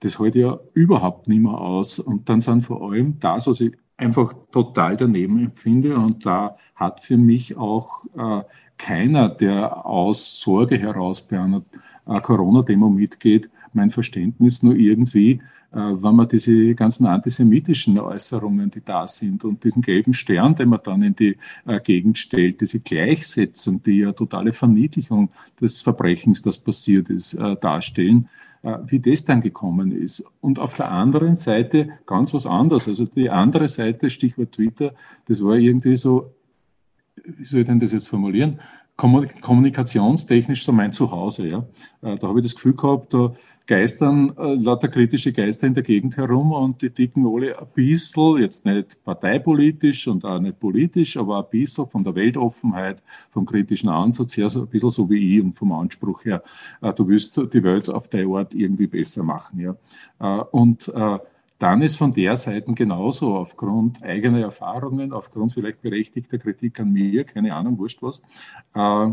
[0.00, 1.98] das halte ja überhaupt nicht mehr aus.
[1.98, 5.96] Und dann sind vor allem das, was ich einfach total daneben empfinde.
[5.96, 8.42] Und da hat für mich auch äh,
[8.78, 11.62] keiner, der aus Sorge heraus bei einer
[12.06, 15.40] äh, Corona-Demo mitgeht, mein Verständnis nur irgendwie,
[15.72, 20.80] wenn man diese ganzen antisemitischen Äußerungen, die da sind und diesen gelben Stern, den man
[20.82, 26.58] dann in die äh, Gegend stellt, diese Gleichsetzung, die ja totale Verniedlichung des Verbrechens, das
[26.58, 28.28] passiert ist, äh, darstellen,
[28.84, 30.22] wie das dann gekommen ist.
[30.42, 32.88] Und auf der anderen Seite ganz was anderes.
[32.88, 34.92] Also die andere Seite, Stichwort Twitter,
[35.26, 36.34] das war irgendwie so,
[37.24, 38.60] wie soll ich denn das jetzt formulieren?
[39.40, 41.48] kommunikationstechnisch so mein Zuhause.
[41.48, 41.58] Ja.
[42.02, 43.32] Äh, da habe ich das Gefühl gehabt, da
[43.70, 48.38] geistern äh, lauter kritische Geister in der Gegend herum und die dicken alle ein bisschen,
[48.38, 53.00] jetzt nicht parteipolitisch und auch nicht politisch, aber ein bisschen von der Weltoffenheit,
[53.30, 56.42] vom kritischen Ansatz her, so ein bisschen so wie ich und vom Anspruch her,
[56.82, 59.60] äh, du willst die Welt auf deine Art irgendwie besser machen.
[59.60, 59.76] Ja.
[60.50, 60.92] Und
[61.60, 67.24] dann ist von der Seite genauso aufgrund eigener Erfahrungen, aufgrund vielleicht berechtigter Kritik an mir,
[67.24, 68.22] keine Ahnung, wurscht was,
[68.74, 69.12] äh,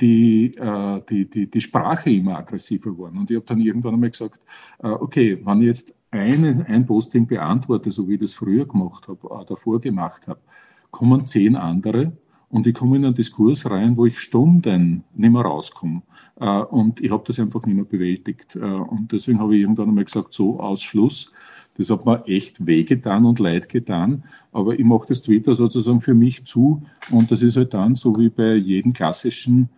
[0.00, 3.18] die, äh, die, die, die Sprache immer aggressiver geworden.
[3.18, 4.40] Und ich habe dann irgendwann einmal gesagt,
[4.82, 9.08] äh, okay, wenn ich jetzt einen, ein Posting beantworte, so wie ich das früher gemacht
[9.08, 10.40] habe, äh, davor gemacht habe,
[10.90, 12.12] kommen zehn andere
[12.48, 16.02] und ich komme in einen Diskurs rein, wo ich Stunden nicht mehr rauskomme.
[16.40, 18.56] Äh, und ich habe das einfach nicht mehr bewältigt.
[18.56, 21.32] Äh, und deswegen habe ich irgendwann einmal gesagt, so, Ausschluss.
[21.76, 24.24] Das hat mir echt wehgetan und leid getan.
[24.52, 26.82] Aber ich mache das Twitter sozusagen für mich zu.
[27.10, 29.68] Und das ist halt dann so wie bei jedem klassischen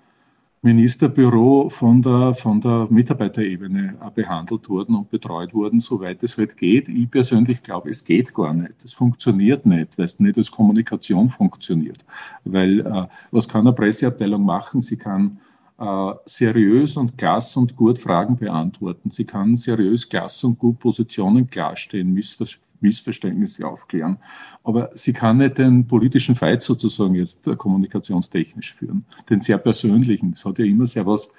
[0.62, 6.88] Ministerbüro von der, von der Mitarbeiterebene behandelt worden und betreut worden, soweit es halt geht.
[6.88, 8.84] Ich persönlich glaube, es geht gar nicht.
[8.84, 12.04] Es funktioniert nicht, weil es nicht als Kommunikation funktioniert.
[12.44, 14.82] Weil äh, was kann eine Presseabteilung machen?
[14.82, 15.38] Sie kann
[15.79, 19.11] äh, seriös und klass und gut Fragen beantworten.
[19.11, 22.47] Sie kann seriös, klass und gut Positionen klarstellen, Missver
[22.81, 24.18] Missverständnisse aufklären.
[24.62, 30.33] Aber sie kann nicht den politischen Fight sozusagen jetzt äh, kommunikationstechnisch führen, den sehr persönlichen.
[30.33, 31.33] Das hat ja immer sehr was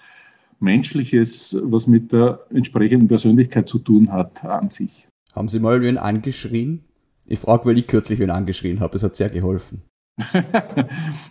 [0.60, 5.08] Menschliches, was mit der entsprechenden Persönlichkeit zu tun hat an sich.
[5.34, 6.84] Haben Sie mal wen angeschrien?
[7.26, 8.98] Ich frage, weil ich kürzlich wen angeschrien habe.
[8.98, 9.84] Es hat sehr geholfen.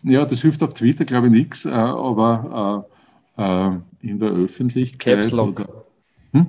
[0.03, 2.87] ja, das hilft auf Twitter, glaube ich, nichts, äh, aber
[3.39, 3.71] äh,
[4.01, 5.21] in der Öffentlichkeit.
[5.21, 5.61] Caps Lock.
[5.61, 5.85] Oder,
[6.33, 6.47] hm?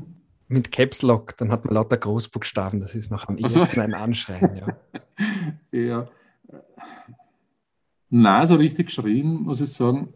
[0.48, 3.94] Mit Caps Lock, dann hat man lauter Großbuchstaben, das ist noch am also, ehesten ein
[3.94, 4.56] Anschreien.
[4.56, 4.78] Ja.
[5.80, 6.08] ja.
[8.10, 10.12] Na, so richtig geschrien, muss ich sagen,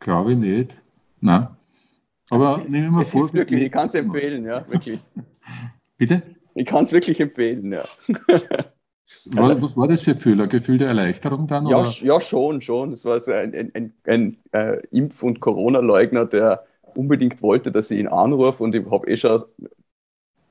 [0.00, 0.80] glaube ich nicht.
[1.20, 1.58] Na.
[2.30, 3.32] Aber nehme ich mal vor.
[3.32, 5.00] Wirklich, ich kann es empfehlen, ja, wirklich.
[5.98, 6.22] Bitte?
[6.54, 7.86] Ich kann es wirklich empfehlen, ja.
[9.36, 10.40] Also, was war das für ein Gefühl?
[10.40, 11.66] Ein Gefühl der Erleichterung dann?
[11.66, 11.94] Ja, oder?
[12.00, 12.92] ja schon, schon.
[12.92, 17.90] Es war so ein, ein, ein, ein äh, Impf- und Corona-Leugner, der unbedingt wollte, dass
[17.90, 19.44] ich ihn anrufe und ich habe eh schon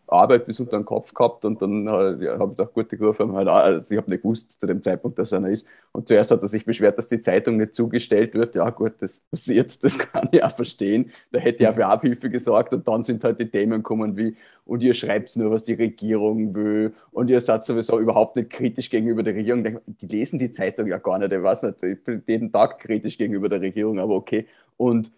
[0.07, 3.33] Arbeit bis unter den Kopf gehabt und dann äh, ja, habe ich auch gute gerufen,
[3.33, 5.65] halt, also ich habe nicht gewusst zu dem Zeitpunkt, dass einer ist.
[5.91, 8.55] Und zuerst hat er sich beschwert, dass die Zeitung nicht zugestellt wird.
[8.55, 11.11] Ja gut, das passiert, das kann ich auch verstehen.
[11.31, 14.35] Da hätte ich auch für Abhilfe gesorgt und dann sind halt die Themen gekommen wie,
[14.65, 18.89] und ihr schreibt nur, was die Regierung will und ihr seid sowieso überhaupt nicht kritisch
[18.89, 19.79] gegenüber der Regierung.
[19.85, 23.17] Die lesen die Zeitung ja gar nicht, ich weiß nicht, ich bin jeden Tag kritisch
[23.17, 24.47] gegenüber der Regierung, aber okay.
[24.77, 25.11] Und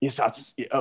[0.00, 0.34] ihr seid,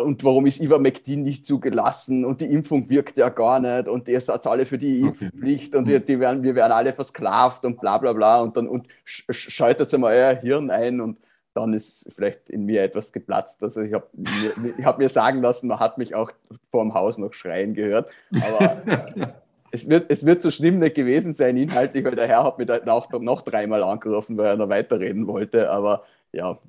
[0.03, 3.87] und warum ist Ivermectin nicht zugelassen und die Impfung wirkt ja gar nicht.
[3.87, 5.77] Und ihr seid alle für die Impfpflicht okay.
[5.77, 8.41] und wir, die werden, wir werden alle versklavt und bla bla bla.
[8.41, 11.17] Und dann und schaltet mal euer Hirn ein und
[11.55, 13.63] dann ist vielleicht in mir etwas geplatzt.
[13.63, 16.31] Also ich habe mir, hab mir sagen lassen, man hat mich auch
[16.69, 19.33] vor dem Haus noch schreien gehört, aber
[19.71, 22.67] es wird, es wird so schlimm nicht gewesen sein inhaltlich, weil der Herr hat mich
[22.67, 26.59] dann auch noch dreimal angerufen, weil er noch weiterreden wollte, aber ja,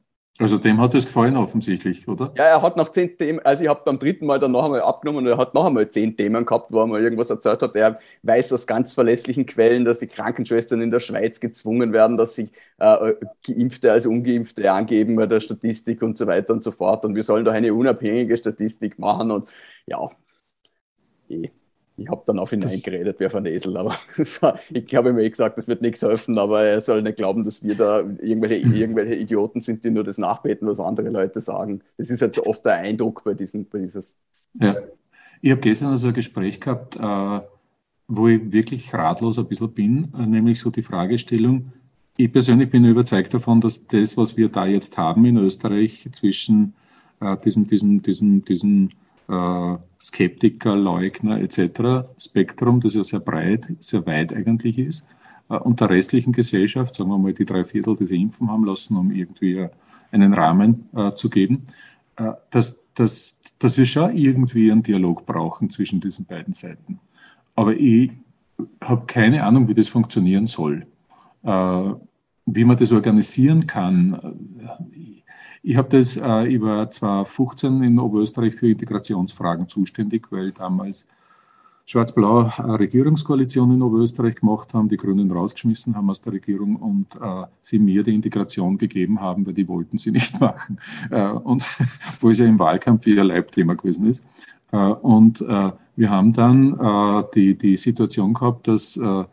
[0.40, 2.32] also dem hat es gefallen offensichtlich, oder?
[2.36, 4.82] Ja, er hat nach zehn Themen, also ich habe beim dritten Mal dann noch einmal
[4.82, 7.74] abgenommen und er hat noch einmal zehn Themen gehabt, wo er mal irgendwas erzählt hat.
[7.74, 12.34] Er weiß aus ganz verlässlichen Quellen, dass die Krankenschwestern in der Schweiz gezwungen werden, dass
[12.34, 13.14] sie äh,
[13.44, 17.04] Geimpfte als Ungeimpfte angeben bei der Statistik und so weiter und so fort.
[17.04, 19.48] Und wir sollen doch eine unabhängige Statistik machen und
[19.86, 20.08] ja,
[21.28, 21.50] eh.
[21.98, 23.94] Ich habe dann auf ihn das eingeredet, wer von Esel, aber
[24.70, 27.62] ich habe ihm eh gesagt, das wird nichts helfen, aber er soll nicht glauben, dass
[27.62, 31.80] wir da irgendwelche, irgendwelche Idioten sind, die nur das nachbeten, was andere Leute sagen.
[31.96, 34.16] Das ist halt so oft der Eindruck bei, diesen, bei dieses.
[34.60, 34.76] Ja.
[35.42, 37.40] Ich habe gestern also ein Gespräch gehabt, äh,
[38.06, 41.72] wo ich wirklich ratlos ein bisschen bin, äh, nämlich so die Fragestellung,
[42.20, 46.74] ich persönlich bin überzeugt davon, dass das, was wir da jetzt haben in Österreich zwischen
[47.20, 48.90] äh, diesem, diesem, diesem, diesem
[49.28, 52.08] äh, Skeptiker, Leugner etc.
[52.18, 55.08] Spektrum, das ja sehr breit, sehr weit eigentlich ist,
[55.48, 58.64] äh, und der restlichen Gesellschaft, sagen wir mal, die drei Viertel, die sie impfen haben
[58.64, 59.68] lassen, um irgendwie äh,
[60.10, 61.64] einen Rahmen äh, zu geben,
[62.16, 67.00] äh, dass, dass, dass wir schon irgendwie einen Dialog brauchen zwischen diesen beiden Seiten.
[67.54, 68.10] Aber ich,
[68.80, 70.86] habe keine Ahnung, wie das funktionieren soll.
[71.44, 71.92] Äh,
[72.50, 74.18] wie man das organisieren kann.
[75.68, 81.06] Ich habe das, äh, ich war 2015 in Oberösterreich für Integrationsfragen zuständig, weil damals
[81.84, 87.14] Schwarz-Blau eine Regierungskoalition in Oberösterreich gemacht haben, die Grünen rausgeschmissen haben aus der Regierung und
[87.20, 90.80] äh, sie mir die Integration gegeben haben, weil die wollten sie nicht machen.
[91.10, 91.62] Äh, und
[92.22, 94.24] wo es ja im Wahlkampf ihr Leibthema gewesen ist.
[94.72, 99.24] Äh, und äh, wir haben dann äh, die, die Situation gehabt, dass äh, äh,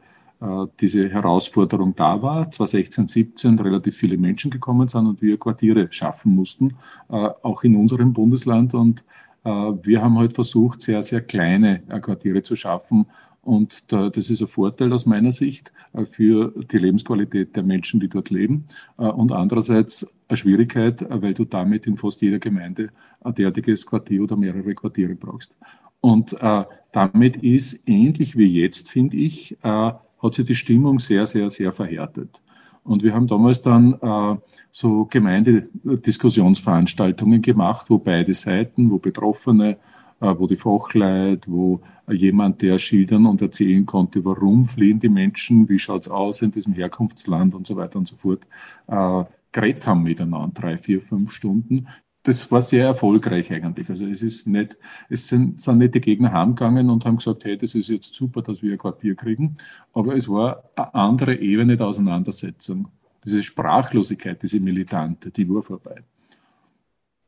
[0.80, 2.50] diese Herausforderung da war.
[2.52, 6.76] 2016, 17 relativ viele Menschen gekommen sind und wir Quartiere schaffen mussten,
[7.10, 8.74] äh, auch in unserem Bundesland.
[8.74, 9.06] Und
[9.44, 13.06] äh, wir haben halt versucht, sehr, sehr kleine Quartiere zu schaffen.
[13.42, 15.72] Und das ist ein Vorteil aus meiner Sicht
[16.10, 18.66] für die Lebensqualität der Menschen, die dort leben.
[18.98, 22.90] Und andererseits eine Schwierigkeit, weil du damit in fast jeder Gemeinde
[23.22, 25.54] ein derartiges Quartier oder mehrere Quartiere brauchst.
[26.02, 26.36] Und
[26.92, 29.56] damit ist ähnlich wie jetzt, finde ich,
[30.26, 32.42] hat sich die Stimmung sehr, sehr, sehr verhärtet.
[32.84, 34.36] Und wir haben damals dann äh,
[34.72, 39.78] so Gemeindediskussionsveranstaltungen gemacht, wo beide Seiten, wo Betroffene,
[40.20, 45.68] äh, wo die Fachleute, wo jemand, der schildern und erzählen konnte, warum fliehen die Menschen,
[45.68, 48.46] wie schaut's aus in diesem Herkunftsland und so weiter und so fort,
[48.88, 51.88] äh, geredet haben miteinander, drei, vier, fünf Stunden,
[52.26, 53.88] das war sehr erfolgreich eigentlich.
[53.88, 54.78] Also es ist nicht,
[55.10, 58.42] es sind, sind nicht die Gegner heimgegangen und haben gesagt, hey, das ist jetzt super,
[58.42, 59.56] dass wir ein Quartier kriegen.
[59.94, 62.88] Aber es war eine andere Ebene der Auseinandersetzung.
[63.24, 66.02] Diese Sprachlosigkeit, diese Militante, die war vorbei.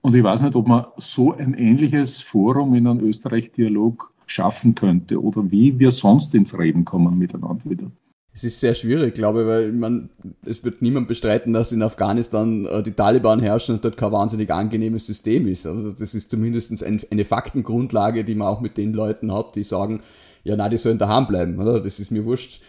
[0.02, 5.22] Und ich weiß nicht, ob man so ein ähnliches Forum in einem Österreich-Dialog schaffen könnte
[5.22, 7.92] oder wie wir sonst ins Reden kommen miteinander wieder.
[8.38, 10.10] Es ist sehr schwierig, glaube ich, weil man,
[10.46, 14.52] es wird niemand bestreiten, dass in Afghanistan äh, die Taliban herrschen und dort kein wahnsinnig
[14.52, 15.66] angenehmes System ist.
[15.66, 19.64] Also das ist zumindest ein, eine Faktengrundlage, die man auch mit den Leuten hat, die
[19.64, 20.02] sagen,
[20.44, 21.80] ja, na, die sollen daheim bleiben, oder?
[21.80, 22.62] Das ist mir wurscht.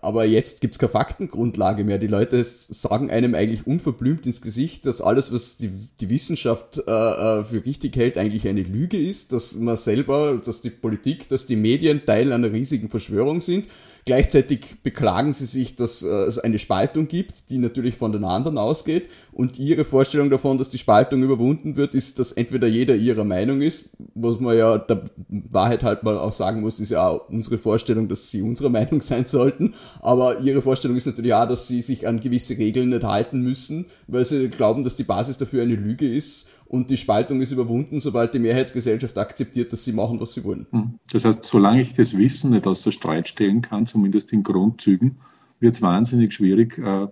[0.00, 1.98] Aber jetzt gibt's keine Faktengrundlage mehr.
[1.98, 5.70] Die Leute sagen einem eigentlich unverblümt ins Gesicht, dass alles, was die,
[6.00, 10.60] die Wissenschaft äh, äh für richtig hält, eigentlich eine Lüge ist, dass man selber, dass
[10.60, 13.66] die Politik, dass die Medien Teil einer riesigen Verschwörung sind
[14.04, 18.58] Gleichzeitig beklagen sie sich, dass äh, es eine Spaltung gibt, die natürlich von den anderen
[18.58, 19.08] ausgeht.
[19.30, 23.62] Und ihre Vorstellung davon, dass die Spaltung überwunden wird, ist, dass entweder jeder ihrer Meinung
[23.62, 27.58] ist, was man ja der Wahrheit halt mal auch sagen muss, ist ja auch unsere
[27.58, 29.74] Vorstellung, dass sie unserer Meinung sein sollten.
[30.00, 33.86] Aber ihre Vorstellung ist natürlich auch, dass sie sich an gewisse Regeln nicht halten müssen,
[34.06, 38.00] weil sie glauben, dass die Basis dafür eine Lüge ist und die Spaltung ist überwunden,
[38.00, 40.66] sobald die Mehrheitsgesellschaft akzeptiert, dass sie machen, was sie wollen.
[40.70, 40.98] Hm.
[41.12, 45.18] Das heißt, solange ich das Wissen nicht außer Streit stellen kann, zumindest in Grundzügen,
[45.60, 47.08] wird es wahnsinnig schwierig, äh,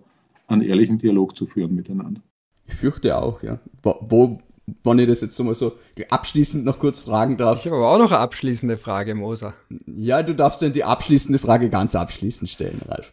[0.46, 2.22] einen ehrlichen Dialog zu führen miteinander.
[2.66, 3.60] Ich fürchte auch, ja.
[3.82, 4.38] Wo,
[4.84, 5.76] wenn ich das jetzt so mal so
[6.08, 7.60] abschließend noch kurz fragen darf.
[7.60, 9.54] Ich habe aber auch noch eine abschließende Frage, Moser.
[9.86, 13.12] Ja, du darfst dann die abschließende Frage ganz abschließend stellen, Ralf.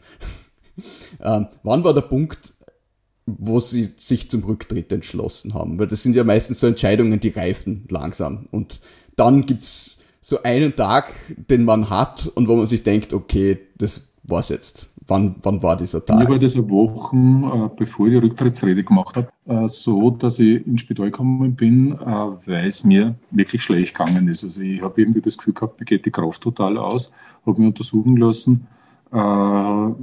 [1.22, 2.54] ähm, wann war der Punkt,
[3.28, 5.78] wo sie sich zum Rücktritt entschlossen haben.
[5.78, 8.48] Weil das sind ja meistens so Entscheidungen, die reifen langsam.
[8.52, 8.80] Und
[9.18, 14.02] dann gibt's so einen Tag, den man hat und wo man sich denkt, okay, das
[14.24, 14.90] war's jetzt.
[15.10, 16.22] Wann, wann war dieser Tag?
[16.24, 20.68] Ich war diese Wochen, äh, bevor ich die Rücktrittsrede gemacht habe, äh, so, dass ich
[20.68, 24.44] ins Spital gekommen bin, äh, weil es mir wirklich schlecht gegangen ist.
[24.44, 27.12] Also ich habe irgendwie das Gefühl gehabt, mir geht die Kraft total aus,
[27.46, 28.68] habe mich untersuchen lassen,
[29.10, 29.96] habe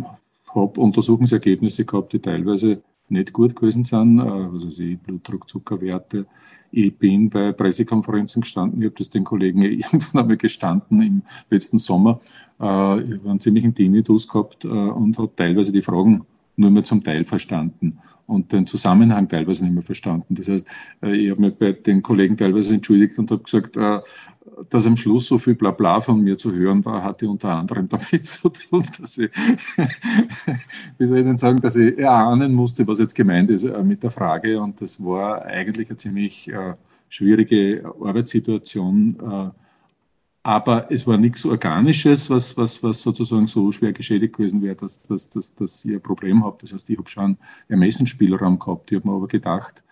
[0.55, 6.25] Untersuchungsergebnisse gehabt, die teilweise nicht gut gewesen sind, also sie Blutdruck, Zuckerwerte.
[6.71, 11.79] Ich bin bei Pressekonferenzen gestanden, ich habe das den Kollegen irgendwann einmal gestanden im letzten
[11.79, 12.21] Sommer.
[12.61, 16.25] Äh, einen ziemlichen Tinnitus gehabt äh, und habe teilweise die Fragen
[16.57, 20.37] nur mehr zum Teil verstanden und den Zusammenhang teilweise nicht mehr verstanden.
[20.37, 20.69] Das heißt,
[21.03, 23.77] äh, ich habe mich bei den Kollegen teilweise entschuldigt und habe gesagt,
[24.71, 28.25] dass am Schluss so viel Blabla von mir zu hören war, hatte unter anderem damit
[28.25, 29.31] zu tun, dass ich,
[30.99, 34.05] wie soll ich denn sagen, dass ich erahnen musste, was jetzt gemeint ist äh, mit
[34.05, 34.61] der Frage.
[34.61, 36.75] Und das war eigentlich eine ziemlich äh,
[37.09, 39.53] schwierige Arbeitssituation.
[40.47, 45.01] Aber es war nichts Organisches, was, was, was sozusagen so schwer geschädigt gewesen wäre, dass,
[45.01, 46.59] dass, dass, dass ich ein Problem habe.
[46.61, 48.93] Das heißt, ich habe schon Ermessensspielraum gehabt.
[48.93, 49.83] Ich habe mir aber gedacht,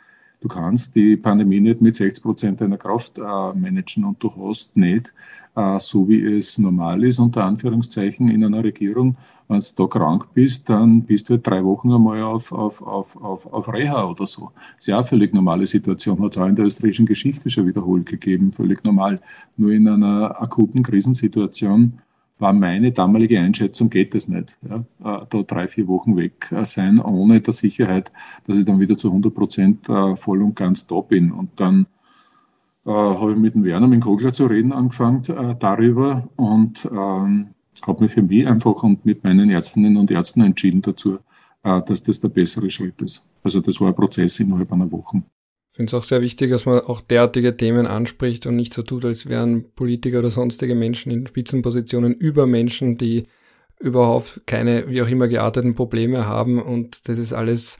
[0.42, 4.76] Du kannst die Pandemie nicht mit 60 Prozent deiner Kraft äh, managen und du hast
[4.76, 5.14] nicht,
[5.54, 9.16] äh, so wie es normal ist, unter Anführungszeichen in einer Regierung,
[9.52, 13.16] wenn du da krank bist, dann bist du halt drei Wochen einmal auf, auf, auf,
[13.16, 14.50] auf, auf Reha oder so.
[14.54, 17.66] Das ist ja eine völlig normale Situation, hat es auch in der österreichischen Geschichte schon
[17.66, 19.20] wiederholt gegeben, völlig normal.
[19.56, 22.00] Nur in einer akuten Krisensituation
[22.38, 24.58] war meine damalige Einschätzung, geht das nicht.
[24.68, 28.12] Ja, äh, da drei, vier Wochen weg äh, sein, ohne der Sicherheit,
[28.46, 31.32] dass ich dann wieder zu 100 Prozent äh, voll und ganz da bin.
[31.32, 31.86] Und dann
[32.84, 36.88] äh, habe ich mit dem Werner, mit dem Kogler zu reden angefangen äh, darüber und
[36.92, 37.51] ähm,
[37.86, 41.18] habe mich für mich einfach und mit meinen Ärztinnen und Ärzten entschieden dazu,
[41.64, 43.26] äh, dass das der bessere Schritt ist.
[43.42, 45.22] Also das war ein Prozess innerhalb einer Woche.
[45.68, 48.82] Ich finde es auch sehr wichtig, dass man auch derartige Themen anspricht und nicht so
[48.82, 53.24] tut, als wären Politiker oder sonstige Menschen in Spitzenpositionen über Menschen, die
[53.80, 56.60] überhaupt keine, wie auch immer gearteten Probleme haben.
[56.60, 57.78] Und das ist alles,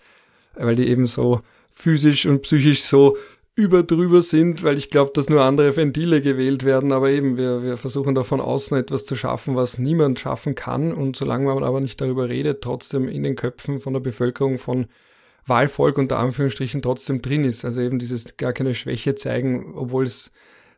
[0.55, 3.17] weil die eben so physisch und psychisch so
[3.55, 6.93] über drüber sind, weil ich glaube, dass nur andere Ventile gewählt werden.
[6.93, 10.93] Aber eben, wir, wir versuchen da von außen etwas zu schaffen, was niemand schaffen kann.
[10.93, 14.87] Und solange man aber nicht darüber redet, trotzdem in den Köpfen von der Bevölkerung von
[15.47, 17.65] Wahlvolk unter Anführungsstrichen trotzdem drin ist.
[17.65, 20.33] Also eben dieses gar keine Schwäche zeigen, obwohl es,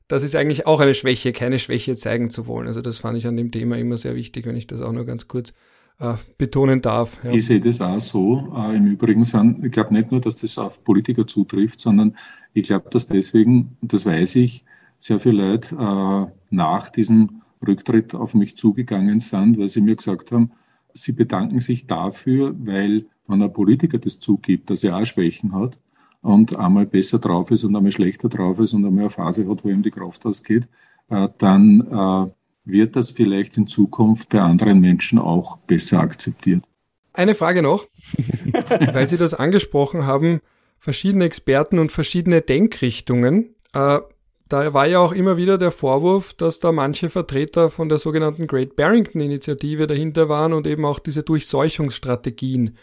[0.09, 2.67] das ist eigentlich auch eine Schwäche, keine Schwäche zeigen zu wollen.
[2.67, 5.05] Also das fand ich an dem Thema immer sehr wichtig, wenn ich das auch nur
[5.05, 5.53] ganz kurz
[6.01, 7.19] äh, betonen darf.
[7.23, 7.31] Ja.
[7.31, 8.53] Ich sehe das auch so.
[8.57, 12.17] Äh, Im Übrigen sind, ich glaube nicht nur, dass das auf Politiker zutrifft, sondern
[12.55, 14.65] ich glaube, dass deswegen, das weiß ich,
[14.99, 20.33] sehr viele Leute äh, nach diesem Rücktritt auf mich zugegangen sind, weil sie mir gesagt
[20.33, 20.53] haben,
[20.95, 25.81] sie bedanken sich dafür, weil wenn ein Politiker das zugibt, dass er auch Schwächen hat
[26.23, 29.65] und einmal besser drauf ist und einmal schlechter drauf ist und einmal eine Phase hat,
[29.65, 30.69] wo ihm die Kraft ausgeht,
[31.09, 32.31] äh, dann äh,
[32.65, 36.65] wird das vielleicht in Zukunft bei anderen Menschen auch besser akzeptiert.
[37.13, 37.87] Eine Frage noch,
[38.93, 40.41] weil Sie das angesprochen haben,
[40.79, 43.55] verschiedene Experten und verschiedene Denkrichtungen.
[43.73, 44.01] Äh,
[44.49, 48.47] da war ja auch immer wieder der Vorwurf, dass da manche Vertreter von der sogenannten
[48.47, 52.77] Great Barrington Initiative dahinter waren und eben auch diese Durchseuchungsstrategien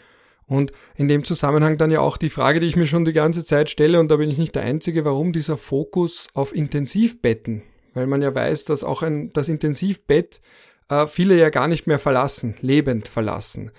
[0.52, 3.44] und in dem Zusammenhang dann ja auch die Frage, die ich mir schon die ganze
[3.44, 7.62] Zeit stelle, und da bin ich nicht der Einzige, warum dieser Fokus auf Intensivbetten?
[7.94, 10.40] Weil man ja weiß, dass auch ein, das Intensivbett
[10.88, 13.70] äh, viele ja gar nicht mehr verlassen, lebend verlassen.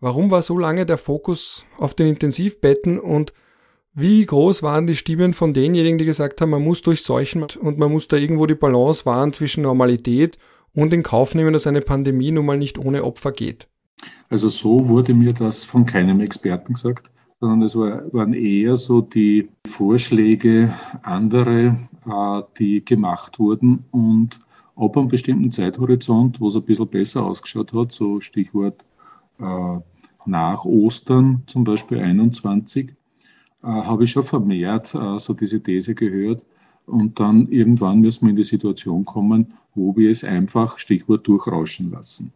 [0.00, 3.32] Warum war so lange der Fokus auf den Intensivbetten und
[3.94, 7.92] wie groß waren die Stimmen von denjenigen, die gesagt haben, man muss durchseuchen und man
[7.92, 10.38] muss da irgendwo die Balance wahren zwischen Normalität
[10.74, 13.68] und in Kauf nehmen, dass eine Pandemie nun mal nicht ohne Opfer geht?
[14.30, 19.02] Also so wurde mir das von keinem Experten gesagt, sondern es war, waren eher so
[19.02, 24.40] die Vorschläge andere, äh, die gemacht wurden und
[24.74, 28.82] ab einem bestimmten Zeithorizont, wo es ein bisschen besser ausgeschaut hat, so Stichwort
[29.38, 29.78] äh,
[30.24, 32.92] nach Ostern zum Beispiel 21, äh,
[33.66, 36.44] habe ich schon vermehrt äh, so diese These gehört.
[36.86, 41.92] Und dann irgendwann müssen wir in die Situation kommen, wo wir es einfach, Stichwort, durchrauschen
[41.92, 42.32] lassen.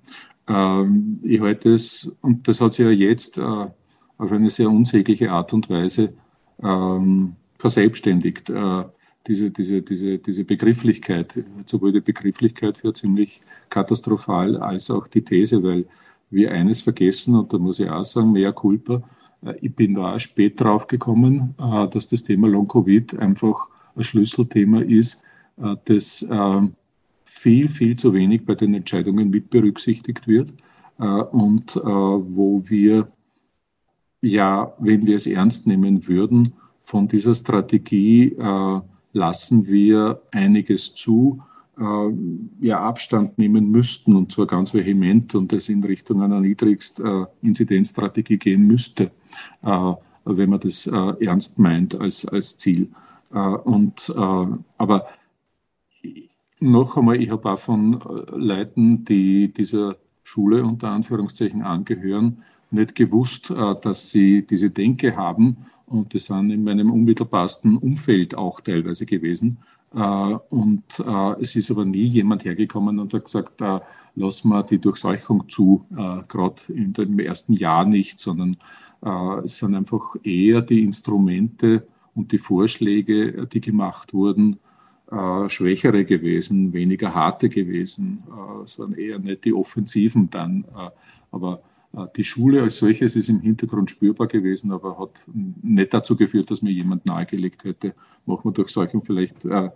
[0.49, 3.67] Ähm, ich halte es, und das hat sich ja jetzt äh,
[4.19, 6.13] auf eine sehr unsägliche Art und Weise
[6.63, 8.51] ähm, verselbstständigt.
[8.51, 8.85] Äh,
[9.27, 15.63] diese, diese, diese, diese Begrifflichkeit, sowohl die Begrifflichkeit für ziemlich katastrophal als auch die These,
[15.65, 15.87] weil
[16.31, 19.01] wir eines vergessen, und da muss ich auch sagen, mehr Culpa, äh,
[19.61, 24.81] ich bin da auch spät drauf gekommen, äh, dass das Thema Long-Covid einfach ein Schlüsselthema
[24.81, 25.23] ist,
[25.59, 26.75] äh, das ähm,
[27.25, 30.53] viel, viel zu wenig bei den Entscheidungen mit berücksichtigt wird
[30.99, 33.09] äh, und äh, wo wir
[34.23, 38.81] ja, wenn wir es ernst nehmen würden, von dieser Strategie äh,
[39.13, 41.43] lassen wir einiges zu,
[41.79, 48.35] äh, ja, Abstand nehmen müssten und zwar ganz vehement und es in Richtung einer Niedrigst-Inzidenzstrategie
[48.35, 49.11] äh, gehen müsste, äh,
[49.63, 52.89] wenn man das ernst meint als, als Ziel.
[53.31, 55.07] und, aber
[56.61, 62.95] noch einmal, ich habe auch von äh, Leuten, die dieser Schule unter Anführungszeichen angehören, nicht
[62.95, 65.67] gewusst, äh, dass sie diese Denke haben.
[65.87, 69.59] Und das waren in meinem unmittelbarsten Umfeld auch teilweise gewesen.
[69.95, 69.99] Äh,
[70.51, 70.83] und
[71.41, 73.63] es ist aber nie jemand hergekommen und hat gesagt,
[74.15, 75.85] lass mal die Durchseuchung zu,
[76.27, 78.57] gerade dem ersten Jahr nicht, sondern
[79.45, 84.59] es sind einfach eher die Instrumente und die Vorschläge, die gemacht wurden,
[85.11, 88.25] äh, schwächere gewesen, weniger harte gewesen.
[88.29, 90.65] Äh, es waren eher nicht die Offensiven dann.
[90.77, 90.91] Äh,
[91.31, 91.63] aber
[91.93, 95.27] äh, die Schule als solches ist im Hintergrund spürbar gewesen, aber hat
[95.63, 99.71] nicht dazu geführt, dass mir jemand nahegelegt hätte, machen wir durch solchen vielleicht, äh,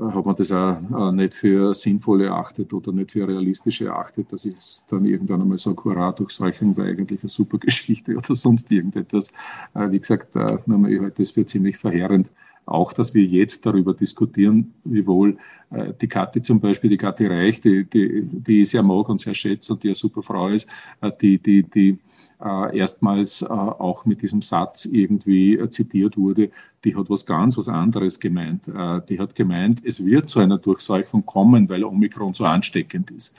[0.00, 4.56] hat man das auch nicht für sinnvoll erachtet oder nicht für realistisch erachtet, dass ich
[4.88, 9.32] dann irgendwann einmal sage, hurra, Durchseuchung war eigentlich eine super Geschichte oder sonst irgendetwas.
[9.74, 12.30] Wie gesagt, ich halte das für ziemlich verheerend
[12.70, 15.36] auch, dass wir jetzt darüber diskutieren, wie wohl
[15.70, 19.20] äh, die Kathi zum Beispiel, die Kathi Reich, die, die, die ich sehr mag und
[19.20, 20.68] sehr schätze und die eine super Frau ist,
[21.00, 21.98] äh, die, die, die
[22.42, 26.50] äh, erstmals äh, auch mit diesem Satz irgendwie äh, zitiert wurde,
[26.84, 28.68] die hat was ganz was anderes gemeint.
[28.68, 33.36] Äh, die hat gemeint, es wird zu einer Durchseuchung kommen, weil Omikron so ansteckend ist.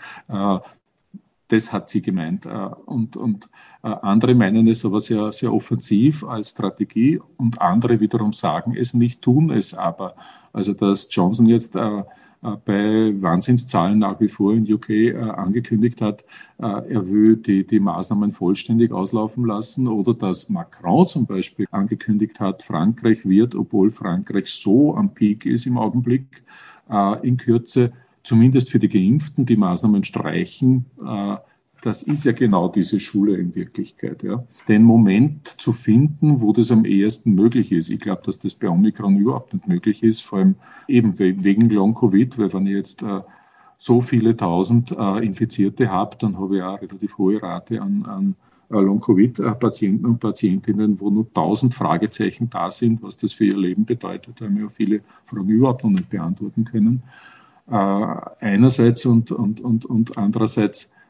[1.47, 2.45] Das hat sie gemeint.
[2.85, 3.49] Und, und
[3.81, 9.21] andere meinen es aber sehr, sehr offensiv als Strategie und andere wiederum sagen es nicht,
[9.21, 10.15] tun es aber.
[10.53, 12.03] Also dass Johnson jetzt äh,
[12.43, 16.25] äh, bei Wahnsinnszahlen nach wie vor in UK äh, angekündigt hat,
[16.57, 22.39] äh, er will die, die Maßnahmen vollständig auslaufen lassen oder dass Macron zum Beispiel angekündigt
[22.39, 26.43] hat, Frankreich wird, obwohl Frankreich so am Peak ist im Augenblick,
[27.21, 30.87] in Kürze zumindest für die Geimpften die Maßnahmen streichen
[31.81, 34.23] das ist ja genau diese Schule in Wirklichkeit.
[34.23, 34.43] Ja.
[34.67, 37.89] Den Moment zu finden, wo das am ehesten möglich ist.
[37.89, 40.55] Ich glaube, dass das bei Omikron überhaupt nicht möglich ist, vor allem
[40.87, 43.21] eben wegen Long-Covid, weil wenn ich jetzt äh,
[43.77, 48.05] so viele tausend äh, Infizierte habe, dann habe ich auch eine relativ hohe Rate an,
[48.05, 48.35] an
[48.69, 53.85] äh, Long-Covid-Patienten und Patientinnen, wo nur tausend Fragezeichen da sind, was das für ihr Leben
[53.85, 57.01] bedeutet, weil wir viele Fragen überhaupt noch nicht beantworten können.
[57.67, 61.00] Äh, einerseits und, und, und, und andererseits äh,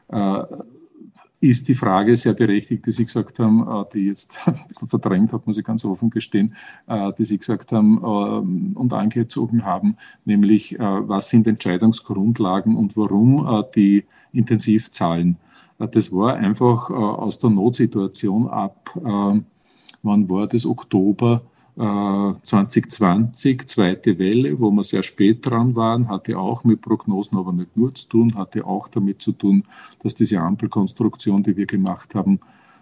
[1.42, 5.32] ist die Frage sehr berechtigt, die Sie gesagt haben, äh, die jetzt ein bisschen verdrängt
[5.32, 6.54] hat, muss ich ganz offen gestehen,
[6.86, 14.04] äh, die Sie gesagt haben und angezogen haben, nämlich was sind Entscheidungsgrundlagen und warum die
[14.32, 15.36] Intensivzahlen.
[15.78, 21.42] Das war einfach aus der Notsituation ab, wann war das, Oktober
[21.74, 27.52] 2020, äh, zweite Welle, wo wir sehr spät dran waren, hatte auch mit Prognosen, aber
[27.52, 29.64] nicht nur zu tun, hatte auch damit zu tun,
[30.02, 32.40] dass diese Ampelkonstruktion, die wir gemacht haben,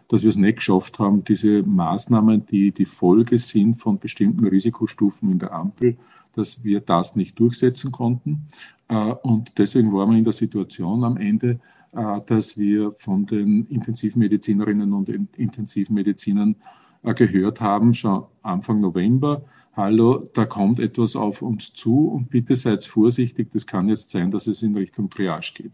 [0.08, 5.30] dass wir es nicht geschafft haben, diese Maßnahmen, die die Folge sind von bestimmten Risikostufen
[5.30, 5.96] in der Ampel,
[6.34, 8.48] dass wir das nicht durchsetzen konnten.
[8.88, 11.60] Äh, und deswegen waren wir in der Situation am Ende,
[11.92, 16.56] äh, dass wir von den Intensivmedizinerinnen und Intensivmedizinern
[17.02, 19.42] gehört haben, schon Anfang November,
[19.74, 24.30] hallo, da kommt etwas auf uns zu und bitte seid vorsichtig, das kann jetzt sein,
[24.30, 25.72] dass es in Richtung Triage geht,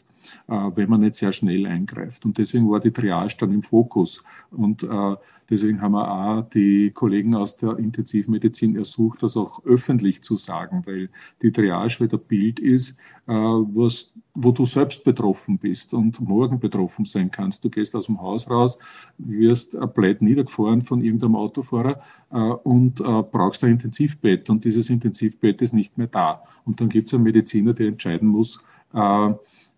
[0.48, 2.24] äh, wenn man nicht sehr schnell eingreift.
[2.24, 4.22] Und deswegen war die Triage dann im Fokus.
[4.50, 5.16] Und äh,
[5.48, 10.82] deswegen haben wir auch die Kollegen aus der Intensivmedizin ersucht, das auch öffentlich zu sagen,
[10.86, 11.10] weil
[11.42, 17.30] die Triage wieder Bild ist, was wo du selbst betroffen bist und morgen betroffen sein
[17.30, 17.64] kannst.
[17.64, 18.78] Du gehst aus dem Haus raus,
[19.16, 25.62] wirst blöd niedergefahren von irgendeinem Autofahrer äh, und äh, brauchst ein Intensivbett und dieses Intensivbett
[25.62, 26.42] ist nicht mehr da.
[26.64, 28.62] Und dann gibt es einen Mediziner, der entscheiden muss,
[28.92, 29.34] äh,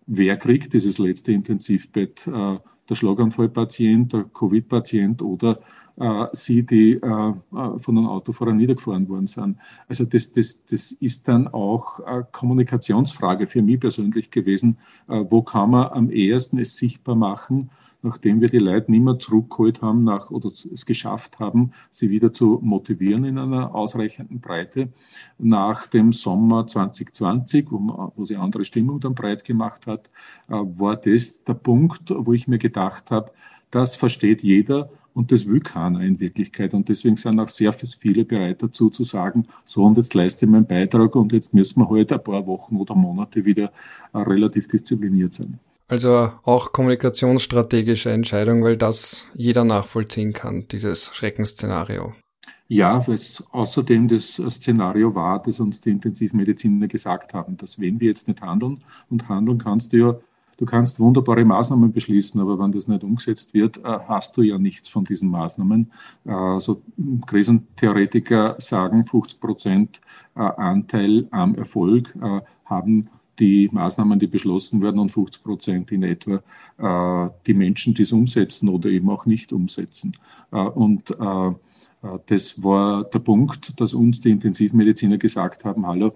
[0.06, 2.58] wer kriegt dieses letzte Intensivbett, äh,
[2.88, 5.60] der Schlaganfallpatient, der Covid-Patient oder
[5.98, 9.56] äh, sie, die äh, äh, von einem Autofahrer niedergefahren worden sind.
[9.88, 14.78] Also das, das, das ist dann auch eine Kommunikationsfrage für mich persönlich gewesen.
[15.08, 17.70] Äh, wo kann man am ehesten es sichtbar machen,
[18.02, 22.32] nachdem wir die Leute nicht mehr zurückgeholt haben nach, oder es geschafft haben, sie wieder
[22.32, 24.88] zu motivieren in einer ausreichenden Breite.
[25.38, 30.10] Nach dem Sommer 2020, wo, wo sie andere Stimmung dann breit gemacht hat,
[30.48, 33.32] äh, war das der Punkt, wo ich mir gedacht habe,
[33.70, 36.74] das versteht jeder und das will keiner in Wirklichkeit.
[36.74, 40.50] Und deswegen sind auch sehr viele bereit dazu zu sagen, so und jetzt leiste ich
[40.50, 43.72] meinen Beitrag und jetzt müssen wir halt ein paar Wochen oder Monate wieder
[44.12, 45.58] äh, relativ diszipliniert sein.
[45.88, 52.12] Also auch kommunikationsstrategische Entscheidung, weil das jeder nachvollziehen kann, dieses Schreckensszenario.
[52.70, 57.98] Ja, weil es außerdem das Szenario war, das uns die Intensivmediziner gesagt haben, dass wenn
[57.98, 60.18] wir jetzt nicht handeln, und handeln kannst du ja
[60.58, 64.58] Du kannst wunderbare Maßnahmen beschließen, aber wenn das nicht umgesetzt wird, äh, hast du ja
[64.58, 65.92] nichts von diesen Maßnahmen.
[66.24, 66.82] Also
[67.26, 70.00] Krisentheoretiker sagen, 50 Prozent
[70.34, 72.12] äh, Anteil am Erfolg
[72.64, 73.08] haben
[73.38, 76.42] die Maßnahmen, die beschlossen werden und 50 Prozent in etwa
[77.46, 80.12] die Menschen, die es umsetzen oder eben auch nicht umsetzen.
[80.50, 81.14] Und
[82.26, 86.12] das war der Punkt, dass uns die Intensivmediziner gesagt haben, hallo,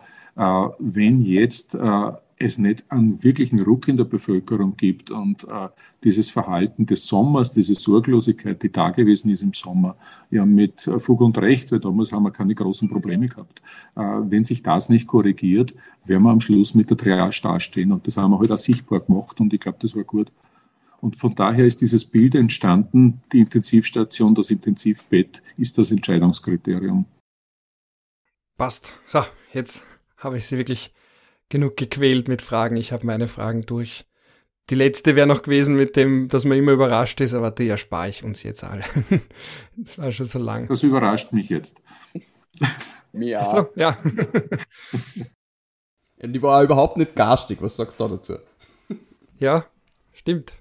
[0.78, 1.77] wenn jetzt
[2.43, 5.69] es nicht einen wirklichen Ruck in der Bevölkerung gibt und äh,
[6.05, 9.97] dieses Verhalten des Sommers, diese Sorglosigkeit, die da gewesen ist im Sommer,
[10.31, 13.62] ja mit Fug und Recht, weil damals haben wir keine großen Probleme gehabt.
[13.97, 15.74] Äh, wenn sich das nicht korrigiert,
[16.05, 18.64] werden wir am Schluss mit der Triage dastehen und das haben wir heute halt auch
[18.64, 20.32] sichtbar gemacht und ich glaube, das war gut.
[21.01, 27.06] Und von daher ist dieses Bild entstanden, die Intensivstation, das Intensivbett ist das Entscheidungskriterium.
[28.56, 29.01] Passt.
[29.06, 29.20] So,
[29.52, 29.85] jetzt
[30.19, 30.93] habe ich Sie wirklich
[31.53, 32.77] genug gequält mit Fragen.
[32.77, 34.05] Ich habe meine Fragen durch.
[34.70, 38.09] Die letzte wäre noch gewesen mit dem, dass man immer überrascht ist, aber die erspare
[38.09, 38.83] ich uns jetzt alle.
[39.77, 40.66] das war schon so lang.
[40.69, 41.81] Das überrascht mich jetzt.
[43.12, 43.45] Ja.
[43.45, 43.99] So, ja.
[46.23, 47.61] Die war überhaupt nicht garstig.
[47.61, 48.39] Was sagst du dazu?
[49.39, 49.66] Ja,
[50.12, 50.55] stimmt.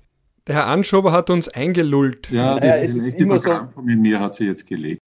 [0.47, 2.29] Der Herr Anschober hat uns eingelullt.
[2.31, 3.69] Ja, naja, es ist immer so.
[3.81, 5.01] Mit mir hat sie jetzt gelegt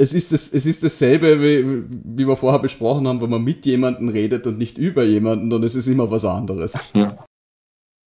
[0.00, 3.66] es ist, das, es ist dasselbe, wie, wie wir vorher besprochen haben, wenn man mit
[3.66, 6.78] jemandem redet und nicht über jemanden, und es ist immer was anderes.
[6.94, 7.24] Ja.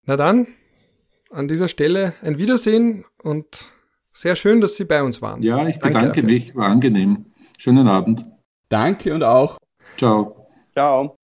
[0.05, 0.47] Na dann,
[1.29, 3.71] an dieser Stelle ein Wiedersehen und
[4.11, 5.41] sehr schön, dass Sie bei uns waren.
[5.43, 7.25] Ja, ich bedanke Danke mich, war angenehm.
[7.57, 8.25] Schönen Abend.
[8.69, 9.57] Danke und auch.
[9.97, 10.47] Ciao.
[10.73, 11.15] Ciao.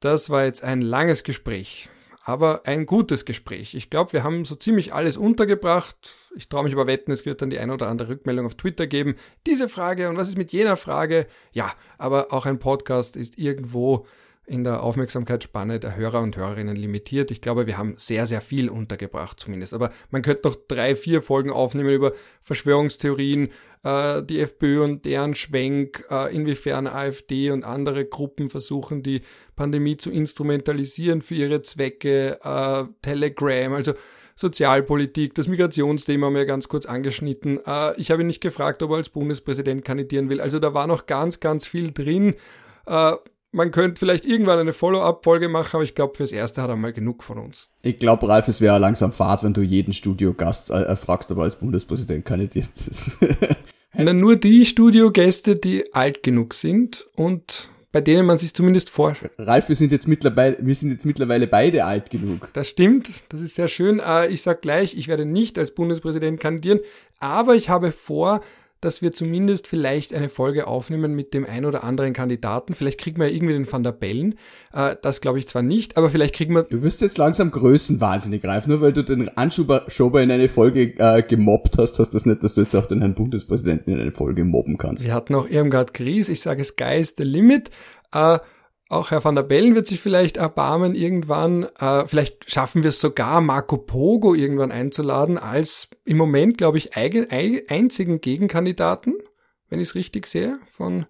[0.00, 1.88] Das war jetzt ein langes Gespräch,
[2.26, 3.76] aber ein gutes Gespräch.
[3.76, 6.16] Ich glaube, wir haben so ziemlich alles untergebracht.
[6.34, 8.88] Ich traue mich aber wetten, es wird dann die eine oder andere Rückmeldung auf Twitter
[8.88, 9.14] geben.
[9.46, 11.28] Diese Frage und was ist mit jener Frage?
[11.52, 14.06] Ja, aber auch ein Podcast ist irgendwo
[14.46, 17.30] in der Aufmerksamkeitsspanne der Hörer und Hörerinnen limitiert.
[17.32, 19.74] Ich glaube, wir haben sehr, sehr viel untergebracht zumindest.
[19.74, 22.12] Aber man könnte noch drei, vier Folgen aufnehmen über
[22.42, 23.48] Verschwörungstheorien,
[23.82, 29.22] äh, die FPÖ und deren Schwenk, äh, inwiefern AfD und andere Gruppen versuchen, die
[29.56, 33.94] Pandemie zu instrumentalisieren für ihre Zwecke, äh, Telegram, also
[34.36, 37.58] Sozialpolitik, das Migrationsthema haben wir ganz kurz angeschnitten.
[37.66, 40.40] Äh, ich habe ihn nicht gefragt, ob er als Bundespräsident kandidieren will.
[40.40, 42.34] Also da war noch ganz, ganz viel drin.
[43.52, 46.76] Äh, man könnte vielleicht irgendwann eine Follow-up-Folge machen, aber ich glaube, fürs Erste hat er
[46.76, 47.70] mal genug von uns.
[47.82, 51.44] Ich glaube, Ralf, es wäre langsam Fahrt, wenn du jeden Studiogast äh, fragst, ob er
[51.44, 53.16] als Bundespräsident kandidiert ist.
[53.94, 59.32] Na, nur die Studiogäste, die alt genug sind und bei denen man sich zumindest vorstellt.
[59.38, 62.50] Ralf, wir sind jetzt mittlerweile, wir sind jetzt mittlerweile beide alt genug.
[62.52, 64.00] Das stimmt, das ist sehr schön.
[64.00, 66.80] Äh, ich sag gleich, ich werde nicht als Bundespräsident kandidieren,
[67.20, 68.40] aber ich habe vor,
[68.86, 72.72] dass wir zumindest vielleicht eine Folge aufnehmen mit dem ein oder anderen Kandidaten.
[72.72, 74.36] Vielleicht kriegen wir irgendwie den Van der Bellen.
[74.72, 76.62] Äh, das glaube ich zwar nicht, aber vielleicht kriegen wir.
[76.62, 81.22] Du wirst jetzt langsam größenwahnsinnig greifen, nur weil du den Anschober in eine Folge äh,
[81.24, 84.44] gemobbt hast, hast das nicht, dass du jetzt auch den Herrn Bundespräsidenten in eine Folge
[84.44, 85.04] mobben kannst.
[85.04, 87.70] Wir hatten auch Irmgard Gries, ich sage es Guys the Limit.
[88.12, 88.38] Äh,
[88.88, 91.66] auch Herr van der Bellen wird sich vielleicht erbarmen irgendwann.
[91.78, 96.96] Äh, vielleicht schaffen wir es sogar, Marco Pogo irgendwann einzuladen als im Moment, glaube ich,
[96.96, 97.26] eigen,
[97.68, 99.14] einzigen Gegenkandidaten,
[99.68, 101.06] wenn ich es richtig sehe, von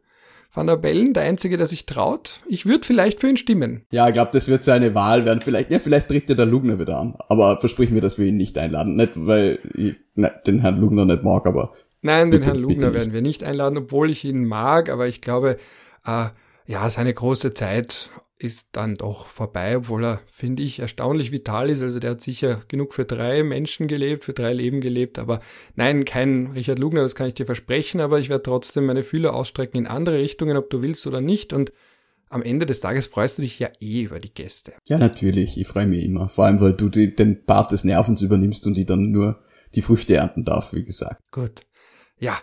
[0.56, 2.40] Van der Bellen, der Einzige, der sich traut.
[2.48, 3.84] Ich würde vielleicht für ihn stimmen.
[3.90, 5.42] Ja, ich glaube, das wird seine Wahl werden.
[5.42, 7.14] Vielleicht, ja, vielleicht tritt der Lugner wieder an.
[7.28, 8.96] Aber versprich mir, dass wir ihn nicht einladen.
[8.96, 11.72] Nicht, weil ich ne, den Herrn Lugner nicht mag, aber.
[12.00, 15.58] Nein, den Herrn Lugner werden wir nicht einladen, obwohl ich ihn mag, aber ich glaube,
[16.06, 16.26] äh,
[16.66, 21.82] ja, seine große Zeit ist dann doch vorbei, obwohl er, finde ich, erstaunlich vital ist.
[21.82, 25.18] Also der hat sicher genug für drei Menschen gelebt, für drei Leben gelebt.
[25.18, 25.40] Aber
[25.74, 28.00] nein, kein Richard Lugner, das kann ich dir versprechen.
[28.00, 31.54] Aber ich werde trotzdem meine Fühler ausstrecken in andere Richtungen, ob du willst oder nicht.
[31.54, 31.72] Und
[32.28, 34.74] am Ende des Tages freust du dich ja eh über die Gäste.
[34.86, 35.56] Ja, natürlich.
[35.56, 36.28] Ich freue mich immer.
[36.28, 39.40] Vor allem, weil du die, den Part des Nervens übernimmst und die dann nur
[39.74, 41.20] die Früchte ernten darf, wie gesagt.
[41.30, 41.62] Gut.
[42.18, 42.36] Ja,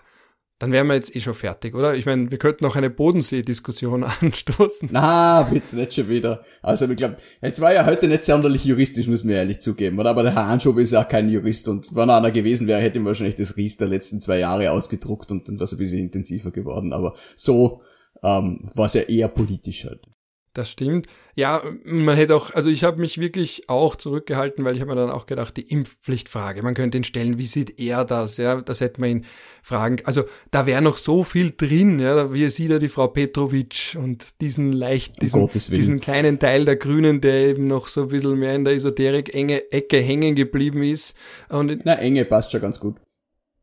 [0.64, 1.94] dann wären wir jetzt eh schon fertig, oder?
[1.94, 4.88] Ich meine, wir könnten noch eine Bodensee-Diskussion anstoßen.
[4.94, 6.42] Na, bitte nicht schon wieder.
[6.62, 10.00] Also ich glaube, jetzt war ja heute nicht sonderlich juristisch, muss man ehrlich zugeben.
[10.00, 10.12] Oder?
[10.12, 12.80] Aber der Herr Anschober ist ja auch kein Jurist und wenn er einer gewesen wäre,
[12.80, 15.80] hätte ihm wahrscheinlich das Ries der letzten zwei Jahre ausgedruckt und dann wäre es ein
[15.80, 16.94] bisschen intensiver geworden.
[16.94, 17.82] Aber so
[18.24, 20.08] ähm, war es ja eher politisch halt.
[20.56, 21.08] Das stimmt.
[21.34, 25.02] Ja, man hätte auch, also ich habe mich wirklich auch zurückgehalten, weil ich habe mir
[25.02, 28.38] dann auch gedacht, die Impfpflichtfrage, man könnte ihn stellen, wie sieht er das?
[28.38, 29.26] Ja, das hätte man ihn
[29.64, 29.98] fragen.
[30.04, 34.40] Also da wäre noch so viel drin, ja, wie sieht er die Frau Petrovic und
[34.42, 38.54] diesen leicht, diesen, diesen kleinen Teil der Grünen, der eben noch so ein bisschen mehr
[38.54, 41.16] in der Esoterik enge Ecke hängen geblieben ist.
[41.50, 43.02] Und Na, enge passt schon ganz gut.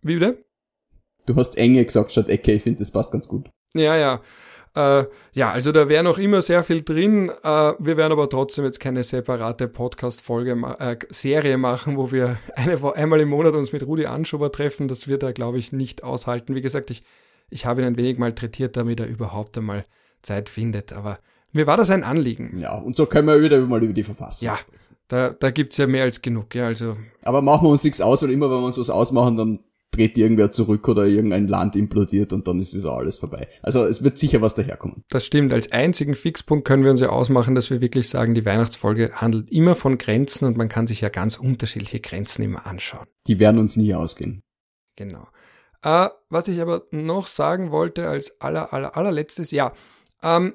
[0.03, 0.45] Wie bitte?
[1.27, 3.49] Du hast enge gesagt statt Ecke, ich finde, das passt ganz gut.
[3.75, 4.21] Ja, ja.
[4.75, 7.31] Äh, ja, also da wäre noch immer sehr viel drin.
[7.43, 12.79] Äh, wir werden aber trotzdem jetzt keine separate Podcast-Folge, äh, Serie machen, wo wir eine,
[12.95, 14.89] einmal im Monat uns mit Rudi Anschober treffen.
[14.89, 16.55] Das wird er, glaube ich, nicht aushalten.
[16.55, 17.03] Wie gesagt, ich,
[17.51, 19.85] ich habe ihn ein wenig malträtiert, damit er überhaupt einmal
[20.23, 20.93] Zeit findet.
[20.93, 21.19] Aber
[21.53, 22.59] mir war das ein Anliegen.
[22.59, 24.59] Ja, und so können wir wieder mal über die Verfassung ja.
[25.09, 26.97] Da, da gibt's ja mehr als genug, ja, also.
[27.23, 29.59] Aber machen wir uns nichts aus, weil immer wenn wir uns was ausmachen, dann
[29.91, 33.49] dreht irgendwer zurück oder irgendein Land implodiert und dann ist wieder alles vorbei.
[33.63, 35.05] Also es wird sicher was daherkommen.
[35.09, 35.53] Das stimmt.
[35.53, 39.51] Als einzigen Fixpunkt können wir uns ja ausmachen, dass wir wirklich sagen, die Weihnachtsfolge handelt
[39.51, 43.07] immer von Grenzen und man kann sich ja ganz unterschiedliche Grenzen immer anschauen.
[43.27, 44.43] Die werden uns nie ausgehen.
[44.97, 45.27] Genau.
[45.83, 49.73] Äh, was ich aber noch sagen wollte als aller, aller, allerletztes, ja,
[50.23, 50.55] ähm,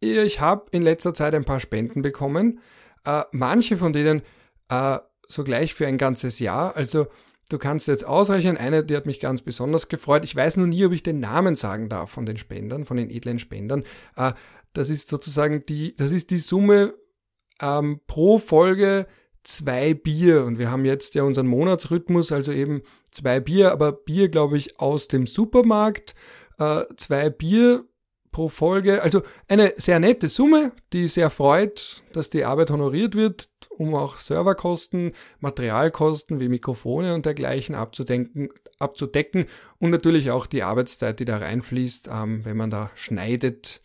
[0.00, 2.60] ich habe in letzter Zeit ein paar Spenden bekommen.
[3.04, 4.22] Äh, manche von denen
[4.68, 6.76] äh, so gleich für ein ganzes Jahr.
[6.76, 7.06] Also
[7.48, 10.24] Du kannst jetzt ausrechnen, eine, die hat mich ganz besonders gefreut.
[10.24, 13.08] Ich weiß nur nie, ob ich den Namen sagen darf von den Spendern, von den
[13.08, 13.84] edlen Spendern.
[14.16, 14.32] Äh,
[14.72, 16.94] das ist sozusagen die, das ist die Summe
[17.60, 19.06] ähm, pro Folge
[19.44, 20.44] zwei Bier.
[20.44, 22.82] Und wir haben jetzt ja unseren Monatsrhythmus, also eben
[23.12, 26.14] zwei Bier, aber Bier, glaube ich, aus dem Supermarkt.
[26.58, 27.84] Äh, zwei Bier
[28.36, 29.02] pro Folge.
[29.02, 34.18] Also eine sehr nette Summe, die sehr freut, dass die Arbeit honoriert wird, um auch
[34.18, 39.46] Serverkosten, Materialkosten wie Mikrofone und dergleichen abzudenken, abzudecken
[39.78, 43.80] und natürlich auch die Arbeitszeit, die da reinfließt, ähm, wenn man da schneidet,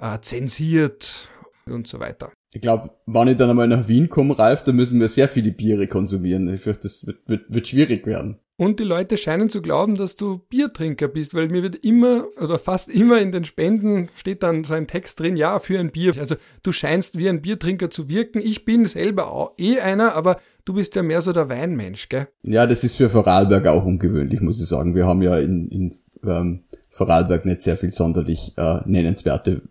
[0.00, 1.28] äh, zensiert
[1.66, 2.32] und so weiter.
[2.52, 5.52] Ich glaube, wenn ich dann einmal nach Wien komme, Ralf, dann müssen wir sehr viele
[5.52, 6.52] Biere konsumieren.
[6.52, 8.40] Ich fürchte, das wird, wird, wird schwierig werden.
[8.62, 12.60] Und die Leute scheinen zu glauben, dass du Biertrinker bist, weil mir wird immer oder
[12.60, 16.14] fast immer in den Spenden steht dann so ein Text drin, ja, für ein Bier.
[16.16, 18.40] Also du scheinst wie ein Biertrinker zu wirken.
[18.40, 22.28] Ich bin selber auch eh einer, aber du bist ja mehr so der Weinmensch, gell?
[22.44, 24.94] Ja, das ist für Vorarlberg auch ungewöhnlich, muss ich sagen.
[24.94, 25.94] Wir haben ja in, in
[26.24, 29.62] ähm, Vorarlberg nicht sehr viel sonderlich äh, nennenswerte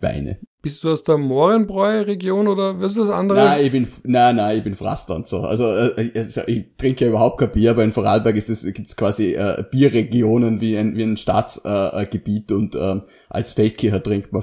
[0.00, 0.38] Weine.
[0.60, 3.38] Bist du aus der Mohrenbräu-Region oder was ist das andere?
[3.38, 5.42] Nein, ich bin, nein, nein, ich bin so.
[5.42, 8.96] Also, äh, also ich trinke ja überhaupt kein Bier, aber in Vorarlberg ist es, gibt's
[8.96, 14.42] quasi äh, Bierregionen wie ein, wie ein Staatsgebiet äh, und ähm, als Feldkircher trinkt man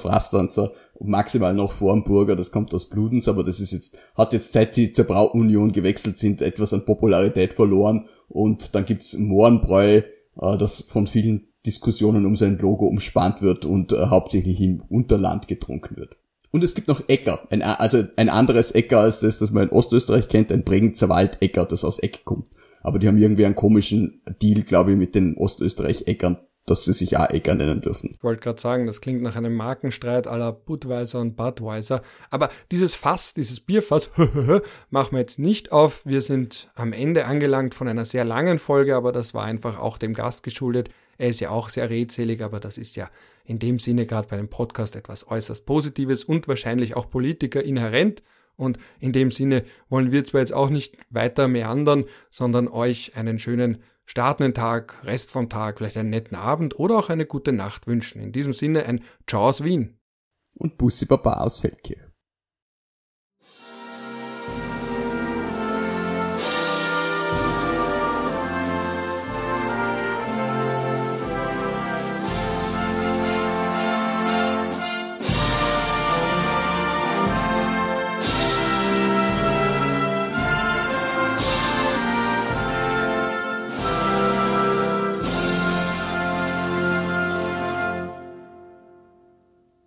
[0.49, 0.69] so.
[1.01, 4.53] Maximal noch vor dem Burger, das kommt aus Bludens, aber das ist jetzt, hat jetzt
[4.53, 10.01] seit sie zur Brauunion gewechselt sind, etwas an Popularität verloren und dann gibt's Mohrenbräu,
[10.41, 15.47] äh, das von vielen Diskussionen um sein Logo umspannt wird und äh, hauptsächlich im Unterland
[15.47, 16.17] getrunken wird.
[16.51, 19.69] Und es gibt noch Äcker, ein, also ein anderes Äcker als das, das man in
[19.71, 22.47] Ostösterreich kennt, ein Bregenzer Waldäcker, das aus Eck kommt.
[22.81, 27.17] Aber die haben irgendwie einen komischen Deal, glaube ich, mit den Ostösterreich-Äckern, dass sie sich
[27.17, 28.11] auch Äcker nennen dürfen.
[28.13, 32.01] Ich wollte gerade sagen, das klingt nach einem Markenstreit aller Budweiser und Budweiser.
[32.29, 34.09] Aber dieses Fass, dieses Bierfass,
[34.89, 36.05] machen wir jetzt nicht auf.
[36.05, 39.97] Wir sind am Ende angelangt von einer sehr langen Folge, aber das war einfach auch
[39.97, 40.89] dem Gast geschuldet.
[41.17, 43.09] Er ist ja auch sehr redselig, aber das ist ja
[43.45, 48.23] in dem Sinne gerade bei einem Podcast etwas äußerst Positives und wahrscheinlich auch Politiker inhärent.
[48.57, 53.37] Und in dem Sinne wollen wir zwar jetzt auch nicht weiter meandern, sondern euch einen
[53.37, 57.87] schönen startenden Tag, Rest vom Tag, vielleicht einen netten Abend oder auch eine gute Nacht
[57.87, 58.21] wünschen.
[58.21, 59.97] In diesem Sinne ein Ciao aus Wien.
[60.57, 62.04] Und Bussi Baba aus Feldkirch.